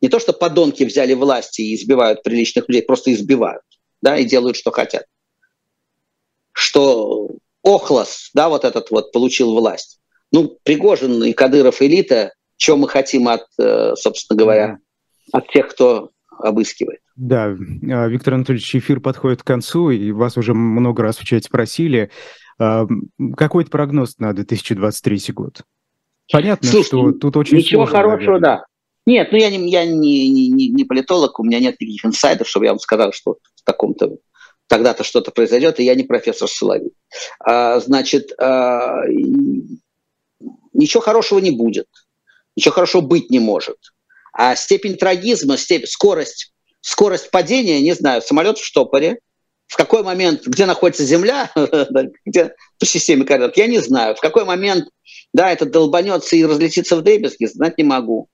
Не 0.00 0.08
то, 0.08 0.18
что 0.18 0.32
подонки 0.32 0.82
взяли 0.82 1.14
власти 1.14 1.60
и 1.60 1.74
избивают 1.74 2.22
приличных 2.22 2.68
людей, 2.68 2.82
просто 2.82 3.12
избивают, 3.12 3.62
да, 4.00 4.16
и 4.16 4.24
делают, 4.24 4.56
что 4.56 4.70
хотят. 4.70 5.04
Что 6.52 7.28
Охлос, 7.62 8.30
да, 8.32 8.48
вот 8.48 8.64
этот 8.64 8.90
вот 8.90 9.12
получил 9.12 9.54
власть. 9.54 9.99
Ну, 10.32 10.58
Пригожин 10.62 11.22
и 11.24 11.32
Кадыров 11.32 11.82
элита, 11.82 12.32
что 12.56 12.76
мы 12.76 12.88
хотим 12.88 13.28
от, 13.28 13.46
э, 13.58 13.94
собственно 13.96 14.38
говоря, 14.38 14.78
от 15.32 15.48
тех, 15.48 15.68
кто 15.68 16.10
обыскивает. 16.38 17.00
Да, 17.16 17.44
а, 17.46 18.08
Виктор 18.08 18.34
Анатольевич, 18.34 18.76
эфир 18.76 19.00
подходит 19.00 19.42
к 19.42 19.46
концу, 19.46 19.90
и 19.90 20.12
вас 20.12 20.36
уже 20.36 20.54
много 20.54 21.02
раз 21.02 21.18
в 21.18 21.24
чате 21.24 21.46
спросили. 21.46 22.10
А, 22.58 22.86
какой-то 23.36 23.70
прогноз 23.70 24.18
на 24.18 24.32
2023 24.32 25.32
год? 25.32 25.62
Понятно, 26.32 26.68
Слушайте, 26.68 26.88
что 26.88 27.12
тут 27.12 27.36
очень 27.36 27.58
Ничего 27.58 27.86
сложно, 27.86 27.96
хорошего, 27.96 28.38
наверное. 28.38 28.40
да. 28.40 28.64
Нет, 29.06 29.32
ну 29.32 29.38
я, 29.38 29.50
не, 29.50 29.70
я 29.70 29.84
не, 29.84 30.28
не, 30.28 30.68
не 30.68 30.84
политолог, 30.84 31.40
у 31.40 31.44
меня 31.44 31.58
нет 31.58 31.80
никаких 31.80 32.04
инсайдов, 32.04 32.48
чтобы 32.48 32.66
я 32.66 32.72
вам 32.72 32.78
сказал, 32.78 33.12
что 33.12 33.38
в 33.56 33.64
таком-то 33.64 34.18
тогда-то 34.68 35.02
что-то 35.02 35.32
произойдет, 35.32 35.80
и 35.80 35.84
я 35.84 35.94
не 35.94 36.04
профессор 36.04 36.48
Соловей. 36.48 36.92
А, 37.40 37.80
значит, 37.80 38.30
а, 38.38 39.02
ничего 40.72 41.02
хорошего 41.02 41.38
не 41.38 41.50
будет, 41.50 41.86
ничего 42.56 42.74
хорошего 42.74 43.02
быть 43.02 43.30
не 43.30 43.38
может. 43.38 43.76
А 44.32 44.54
степень 44.56 44.96
трагизма, 44.96 45.56
степень, 45.56 45.88
скорость, 45.88 46.52
скорость 46.80 47.30
падения, 47.30 47.80
не 47.80 47.92
знаю, 47.92 48.22
самолет 48.22 48.58
в 48.58 48.64
штопоре, 48.64 49.18
в 49.66 49.76
какой 49.76 50.02
момент, 50.02 50.46
где 50.46 50.66
находится 50.66 51.04
Земля, 51.04 51.50
где 52.24 52.54
по 52.78 52.86
системе 52.86 53.24
координат, 53.24 53.56
я 53.56 53.68
не 53.68 53.78
знаю. 53.78 54.16
В 54.16 54.20
какой 54.20 54.44
момент, 54.44 54.88
да, 55.32 55.52
это 55.52 55.64
долбанется 55.64 56.34
и 56.34 56.44
разлетится 56.44 56.96
в 56.96 57.02
дребезги, 57.02 57.46
знать 57.46 57.78
не 57.78 57.84
могу. 57.84 58.28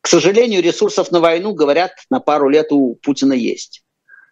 К 0.00 0.08
сожалению, 0.08 0.62
ресурсов 0.62 1.12
на 1.12 1.20
войну, 1.20 1.54
говорят, 1.54 1.92
на 2.10 2.20
пару 2.20 2.48
лет 2.48 2.72
у 2.72 2.96
Путина 2.96 3.34
есть. 3.34 3.82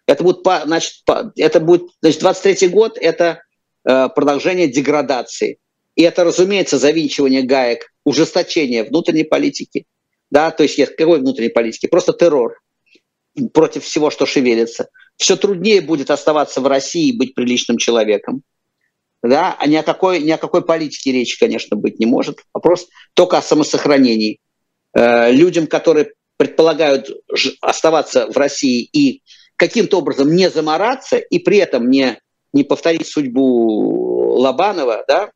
Это 0.05 0.23
будет, 0.23 0.39
значит, 0.65 1.03
это 1.37 1.59
будет, 1.59 1.83
значит, 2.01 2.19
23 2.19 2.67
год– 2.69 2.97
это 3.01 3.43
э, 3.87 4.09
продолжение 4.09 4.67
деградации. 4.67 5.59
И 5.99 6.03
это, 6.03 6.23
разумеется, 6.23 6.77
завинчивание 6.77 7.41
гаек, 7.41 7.91
ужесточение 8.05 8.85
внутренней 8.85 9.25
политики. 9.25 9.83
Да, 10.31 10.49
то 10.49 10.63
есть 10.63 10.77
какой 10.95 11.19
внутренней 11.19 11.49
политики? 11.49 11.87
Просто 11.87 12.13
террор 12.13 12.57
против 13.53 13.83
всего, 13.83 14.09
что 14.09 14.25
шевелится. 14.25 14.87
Все 15.17 15.35
труднее 15.35 15.81
будет 15.81 16.09
оставаться 16.09 16.61
в 16.61 16.67
России 16.67 17.09
и 17.09 17.17
быть 17.17 17.35
приличным 17.35 17.77
человеком. 17.77 18.43
Да, 19.21 19.57
а 19.59 19.67
ни 19.67 19.75
о 19.75 19.83
какой, 19.83 20.21
ни 20.21 20.31
о 20.31 20.37
какой 20.37 20.63
политике 20.63 21.11
речи, 21.11 21.37
конечно, 21.37 21.75
быть 21.75 21.99
не 21.99 22.05
может. 22.05 22.37
Вопрос 22.53 22.87
только 23.13 23.37
о 23.37 23.41
самосохранении. 23.41 24.39
Э, 24.93 25.33
людям, 25.33 25.67
которые 25.67 26.13
предполагают 26.37 27.09
оставаться 27.59 28.27
в 28.27 28.37
России 28.37 28.87
и 28.93 29.21
каким-то 29.57 29.97
образом 29.97 30.33
не 30.33 30.49
замораться 30.49 31.17
и 31.17 31.39
при 31.39 31.57
этом 31.57 31.89
не, 31.89 32.21
не 32.53 32.63
повторить 32.63 33.05
судьбу 33.05 34.37
Лобанова, 34.37 35.03
да, 35.05 35.31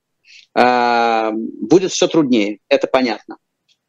будет 0.55 1.91
все 1.91 2.07
труднее, 2.07 2.59
это 2.69 2.87
понятно. 2.87 3.37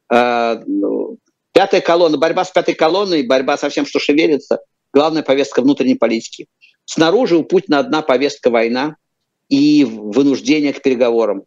А, 0.08 0.62
ну, 0.66 1.18
пятая 1.52 1.80
колонна, 1.80 2.18
борьба 2.18 2.44
с 2.44 2.50
пятой 2.50 2.74
колонной, 2.74 3.22
борьба 3.22 3.56
со 3.56 3.68
всем, 3.68 3.86
что 3.86 3.98
шевелится, 3.98 4.60
главная 4.92 5.22
повестка 5.22 5.62
внутренней 5.62 5.94
политики. 5.94 6.46
Снаружи 6.84 7.36
у 7.36 7.44
Путина 7.44 7.78
одна 7.78 8.02
повестка 8.02 8.50
война 8.50 8.96
и 9.48 9.84
вынуждение 9.84 10.72
к 10.72 10.82
переговорам. 10.82 11.44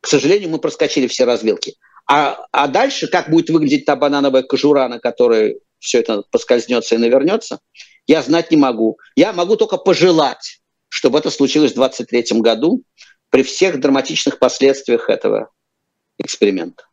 К 0.00 0.06
сожалению, 0.06 0.50
мы 0.50 0.58
проскочили 0.58 1.06
все 1.06 1.24
развилки. 1.24 1.74
А, 2.06 2.46
а 2.52 2.68
дальше, 2.68 3.06
как 3.06 3.30
будет 3.30 3.50
выглядеть 3.50 3.84
та 3.84 3.96
банановая 3.96 4.42
кожура, 4.42 4.88
на 4.88 4.98
которой 4.98 5.60
все 5.78 6.00
это 6.00 6.22
поскользнется 6.30 6.94
и 6.94 6.98
навернется, 6.98 7.60
я 8.06 8.22
знать 8.22 8.50
не 8.50 8.56
могу. 8.56 8.98
Я 9.14 9.32
могу 9.32 9.56
только 9.56 9.76
пожелать, 9.76 10.60
чтобы 10.88 11.18
это 11.18 11.30
случилось 11.30 11.72
в 11.72 11.76
2023 11.76 12.40
году 12.40 12.82
при 13.30 13.42
всех 13.42 13.80
драматичных 13.80 14.38
последствиях 14.38 15.08
этого 15.08 15.50
эксперимента. 16.18 16.84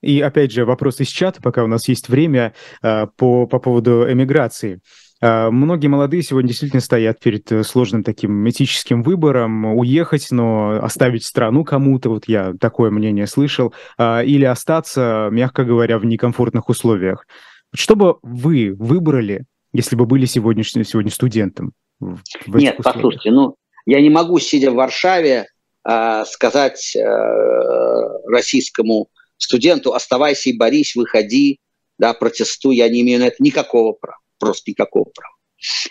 И 0.00 0.20
опять 0.20 0.50
же, 0.50 0.64
вопрос 0.64 1.00
из 1.00 1.08
чата, 1.08 1.42
пока 1.42 1.62
у 1.62 1.66
нас 1.66 1.86
есть 1.88 2.08
время, 2.08 2.54
а, 2.82 3.06
по, 3.06 3.46
по 3.46 3.58
поводу 3.58 4.10
эмиграции. 4.10 4.80
А, 5.20 5.50
многие 5.50 5.88
молодые 5.88 6.22
сегодня 6.22 6.48
действительно 6.48 6.80
стоят 6.80 7.20
перед 7.20 7.52
э, 7.52 7.62
сложным 7.62 8.02
таким 8.02 8.48
этическим 8.48 9.02
выбором 9.02 9.66
уехать, 9.76 10.28
но 10.30 10.80
оставить 10.82 11.26
страну 11.26 11.64
кому-то, 11.64 12.08
вот 12.08 12.24
я 12.28 12.54
такое 12.58 12.90
мнение 12.90 13.26
слышал, 13.26 13.74
или 13.98 14.44
остаться, 14.44 15.28
мягко 15.30 15.64
говоря, 15.64 15.98
в 15.98 16.06
некомфортных 16.06 16.70
условиях. 16.70 17.26
Что 17.74 17.94
бы 17.94 18.16
вы 18.22 18.74
выбрали, 18.74 19.44
если 19.74 19.96
бы 19.96 20.06
были 20.06 20.24
сегодня, 20.24 20.64
сегодня 20.64 21.10
студентом? 21.10 21.72
Нет, 22.00 22.22
условиях? 22.46 22.76
послушайте, 22.78 23.30
ну, 23.30 23.56
я 23.86 24.00
не 24.00 24.10
могу, 24.10 24.38
сидя 24.38 24.70
в 24.70 24.74
Варшаве, 24.74 25.46
э, 25.88 26.24
сказать 26.26 26.94
э, 26.96 27.00
российскому 28.26 29.08
студенту, 29.36 29.94
оставайся 29.94 30.50
и 30.50 30.56
борись, 30.56 30.94
выходи, 30.94 31.58
да, 31.98 32.14
протестуй. 32.14 32.76
Я 32.76 32.88
не 32.88 33.02
имею 33.02 33.20
на 33.20 33.24
это 33.24 33.36
никакого 33.42 33.92
права 33.92 34.20
просто 34.40 34.70
никакого 34.70 35.04
права. 35.04 35.34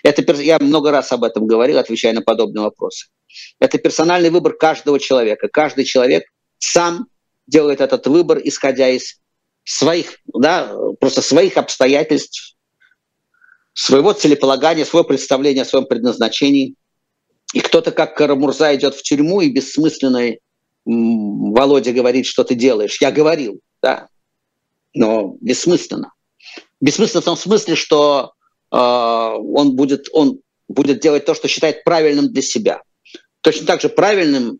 Это, 0.03 0.33
я 0.41 0.57
много 0.59 0.91
раз 0.91 1.11
об 1.13 1.23
этом 1.23 1.45
говорил, 1.45 1.77
отвечая 1.77 2.11
на 2.11 2.21
подобные 2.21 2.63
вопросы. 2.63 3.07
Это 3.59 3.77
персональный 3.77 4.31
выбор 4.31 4.53
каждого 4.53 4.99
человека. 4.99 5.47
Каждый 5.47 5.85
человек 5.85 6.23
сам 6.57 7.05
делает 7.45 7.79
этот 7.79 8.07
выбор, 8.07 8.41
исходя 8.43 8.89
из 8.89 9.21
своих, 9.63 10.17
да, 10.33 10.75
просто 10.99 11.21
своих 11.21 11.55
обстоятельств, 11.57 12.55
своего 13.73 14.11
целеполагания, 14.13 14.85
своего 14.85 15.07
представления 15.07 15.61
о 15.61 15.65
своем 15.65 15.85
предназначении. 15.85 16.75
И 17.53 17.61
кто-то, 17.61 17.91
как 17.91 18.15
Карамурза, 18.15 18.75
идет 18.75 18.95
в 18.95 19.01
тюрьму 19.01 19.41
и 19.41 19.49
бессмысленный 19.49 20.39
Володя 20.85 21.91
говорит, 21.91 22.25
что 22.25 22.43
ты 22.43 22.55
делаешь. 22.55 22.99
Я 23.01 23.11
говорил, 23.11 23.59
да, 23.81 24.07
но 24.93 25.35
бессмысленно. 25.41 26.11
Бессмысленно 26.81 27.21
в 27.21 27.25
том 27.25 27.37
смысле, 27.37 27.75
что 27.75 28.33
а, 28.71 29.35
он 29.35 29.75
будет, 29.75 30.07
он 30.13 30.39
будет 30.67 30.99
делать 30.99 31.25
то, 31.25 31.35
что 31.35 31.47
считает 31.47 31.83
правильным 31.83 32.31
для 32.31 32.41
себя. 32.41 32.81
Точно 33.41 33.67
так 33.67 33.81
же 33.81 33.89
правильным 33.89 34.59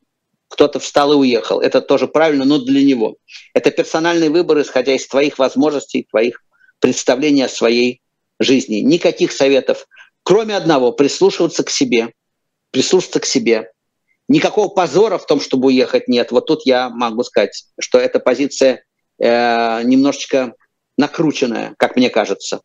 кто-то 0.49 0.79
встал 0.79 1.13
и 1.13 1.15
уехал. 1.15 1.61
Это 1.61 1.81
тоже 1.81 2.07
правильно, 2.07 2.45
но 2.45 2.59
для 2.59 2.83
него. 2.83 3.17
Это 3.53 3.71
персональный 3.71 4.29
выбор, 4.29 4.61
исходя 4.61 4.95
из 4.95 5.07
твоих 5.07 5.39
возможностей, 5.39 6.07
твоих 6.09 6.43
представлений 6.79 7.43
о 7.43 7.49
своей 7.49 8.01
жизни. 8.39 8.77
Никаких 8.77 9.31
советов, 9.31 9.87
кроме 10.23 10.55
одного, 10.55 10.91
прислушиваться 10.91 11.63
к 11.63 11.69
себе. 11.69 12.13
Прислушаться 12.71 13.19
к 13.19 13.25
себе. 13.25 13.71
Никакого 14.27 14.69
позора 14.69 15.17
в 15.17 15.25
том, 15.25 15.41
чтобы 15.41 15.67
уехать, 15.67 16.07
нет. 16.07 16.31
Вот 16.31 16.45
тут 16.45 16.65
я 16.65 16.89
могу 16.89 17.23
сказать, 17.23 17.65
что 17.79 17.97
эта 17.97 18.19
позиция 18.19 18.83
э, 19.17 19.81
немножечко 19.83 20.53
накрученная, 20.97 21.73
как 21.77 21.95
мне 21.95 22.09
кажется. 22.09 22.61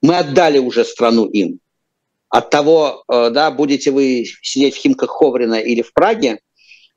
Мы 0.00 0.16
отдали 0.16 0.58
уже 0.58 0.84
страну 0.84 1.26
им. 1.26 1.58
От 2.28 2.50
того, 2.50 3.04
э, 3.08 3.30
да, 3.30 3.50
будете 3.50 3.90
вы 3.90 4.24
сидеть 4.42 4.76
в 4.76 4.78
Химках 4.78 5.10
Ховрина 5.10 5.56
или 5.56 5.82
в 5.82 5.92
Праге, 5.92 6.40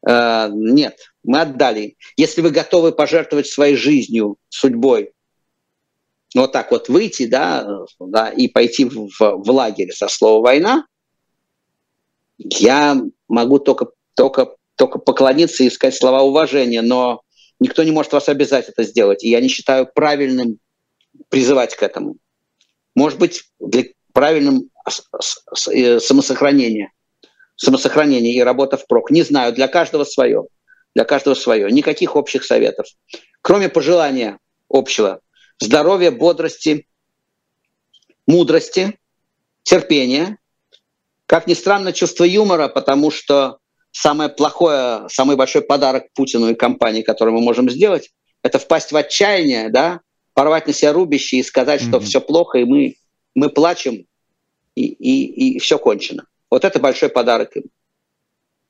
э, 0.07 0.49
нет, 0.51 0.99
мы 1.23 1.41
отдали. 1.41 1.97
Если 2.15 2.41
вы 2.41 2.51
готовы 2.51 2.91
пожертвовать 2.91 3.47
своей 3.47 3.75
жизнью, 3.75 4.37
судьбой, 4.49 5.11
вот 6.35 6.51
так 6.51 6.71
вот 6.71 6.89
выйти, 6.89 7.25
да, 7.25 7.67
да 7.99 8.29
и 8.29 8.47
пойти 8.47 8.85
в, 8.85 9.09
в 9.19 9.51
лагерь 9.51 9.91
со 9.91 10.07
слова 10.07 10.43
«война», 10.43 10.85
я 12.37 13.01
могу 13.27 13.59
только, 13.59 13.87
только, 14.15 14.55
только 14.75 14.99
поклониться 14.99 15.63
и 15.63 15.69
сказать 15.69 15.95
слова 15.95 16.21
уважения, 16.21 16.81
но 16.81 17.21
никто 17.59 17.83
не 17.83 17.91
может 17.91 18.11
вас 18.13 18.29
обязать 18.29 18.69
это 18.69 18.83
сделать. 18.83 19.23
И 19.23 19.29
я 19.29 19.41
не 19.41 19.47
считаю 19.47 19.87
правильным 19.93 20.59
призывать 21.29 21.75
к 21.75 21.83
этому. 21.83 22.17
Может 22.95 23.19
быть, 23.19 23.43
для 23.59 23.85
правильным 24.13 24.69
э, 25.71 25.99
самосохранения. 25.99 26.91
Самосохранение 27.57 28.33
и 28.33 28.41
работа 28.41 28.77
впрок. 28.77 29.11
Не 29.11 29.23
знаю, 29.23 29.53
для 29.53 29.67
каждого 29.67 30.03
свое. 30.03 30.45
Для 30.93 31.05
каждого 31.05 31.35
свое. 31.35 31.71
Никаких 31.71 32.15
общих 32.15 32.43
советов. 32.43 32.87
Кроме 33.41 33.69
пожелания 33.69 34.39
общего. 34.69 35.21
Здоровья, 35.59 36.11
бодрости, 36.11 36.87
мудрости, 38.27 38.99
терпения. 39.63 40.37
Как 41.27 41.47
ни 41.47 41.53
странно, 41.53 41.91
чувство 41.91 42.23
юмора, 42.23 42.67
потому 42.67 43.11
что 43.11 43.57
самое 43.91 44.29
плохое, 44.29 45.07
самый 45.09 45.35
большой 45.35 45.61
подарок 45.61 46.05
Путину 46.13 46.49
и 46.49 46.55
компании, 46.55 47.01
который 47.01 47.33
мы 47.33 47.41
можем 47.41 47.69
сделать, 47.69 48.11
это 48.43 48.59
впасть 48.59 48.91
в 48.91 48.95
отчаяние, 48.95 49.69
да, 49.69 50.01
порвать 50.33 50.67
на 50.67 50.73
себя 50.73 50.93
рубище 50.93 51.37
и 51.37 51.43
сказать, 51.43 51.81
mm-hmm. 51.81 51.87
что 51.87 51.99
все 52.01 52.21
плохо, 52.21 52.59
и 52.59 52.65
мы, 52.65 52.95
мы 53.33 53.49
плачем, 53.49 54.05
и, 54.75 54.85
и, 54.85 55.55
и 55.55 55.59
все 55.59 55.79
кончено. 55.79 56.25
Вот 56.51 56.65
это 56.65 56.79
большой 56.79 57.09
подарок 57.09 57.55
им. 57.55 57.63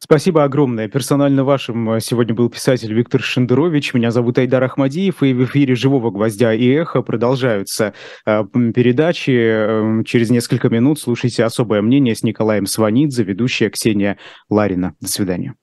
Спасибо 0.05 0.43
огромное. 0.43 0.87
Персонально 0.87 1.43
вашим 1.43 1.89
э, 1.89 1.99
сегодня 1.99 2.35
был 2.35 2.47
писатель 2.47 2.93
Виктор 2.93 3.23
Шендерович. 3.23 3.95
Меня 3.95 4.11
зовут 4.11 4.37
Айдар 4.37 4.63
Ахмадиев, 4.63 5.23
и 5.23 5.33
в 5.33 5.45
эфире 5.45 5.73
«Живого 5.73 6.11
гвоздя» 6.11 6.53
и 6.53 6.69
«Эхо» 6.69 7.01
продолжаются 7.01 7.95
э, 8.23 8.43
передачи. 8.75 9.31
Э, 9.31 10.03
через 10.05 10.29
несколько 10.29 10.69
минут 10.69 10.99
слушайте 10.99 11.43
«Особое 11.43 11.81
мнение» 11.81 12.13
с 12.13 12.21
Николаем 12.21 12.67
Сванидзе, 12.67 13.23
ведущая 13.23 13.71
Ксения 13.71 14.19
Ларина. 14.47 14.93
До 15.01 15.07
свидания. 15.07 15.55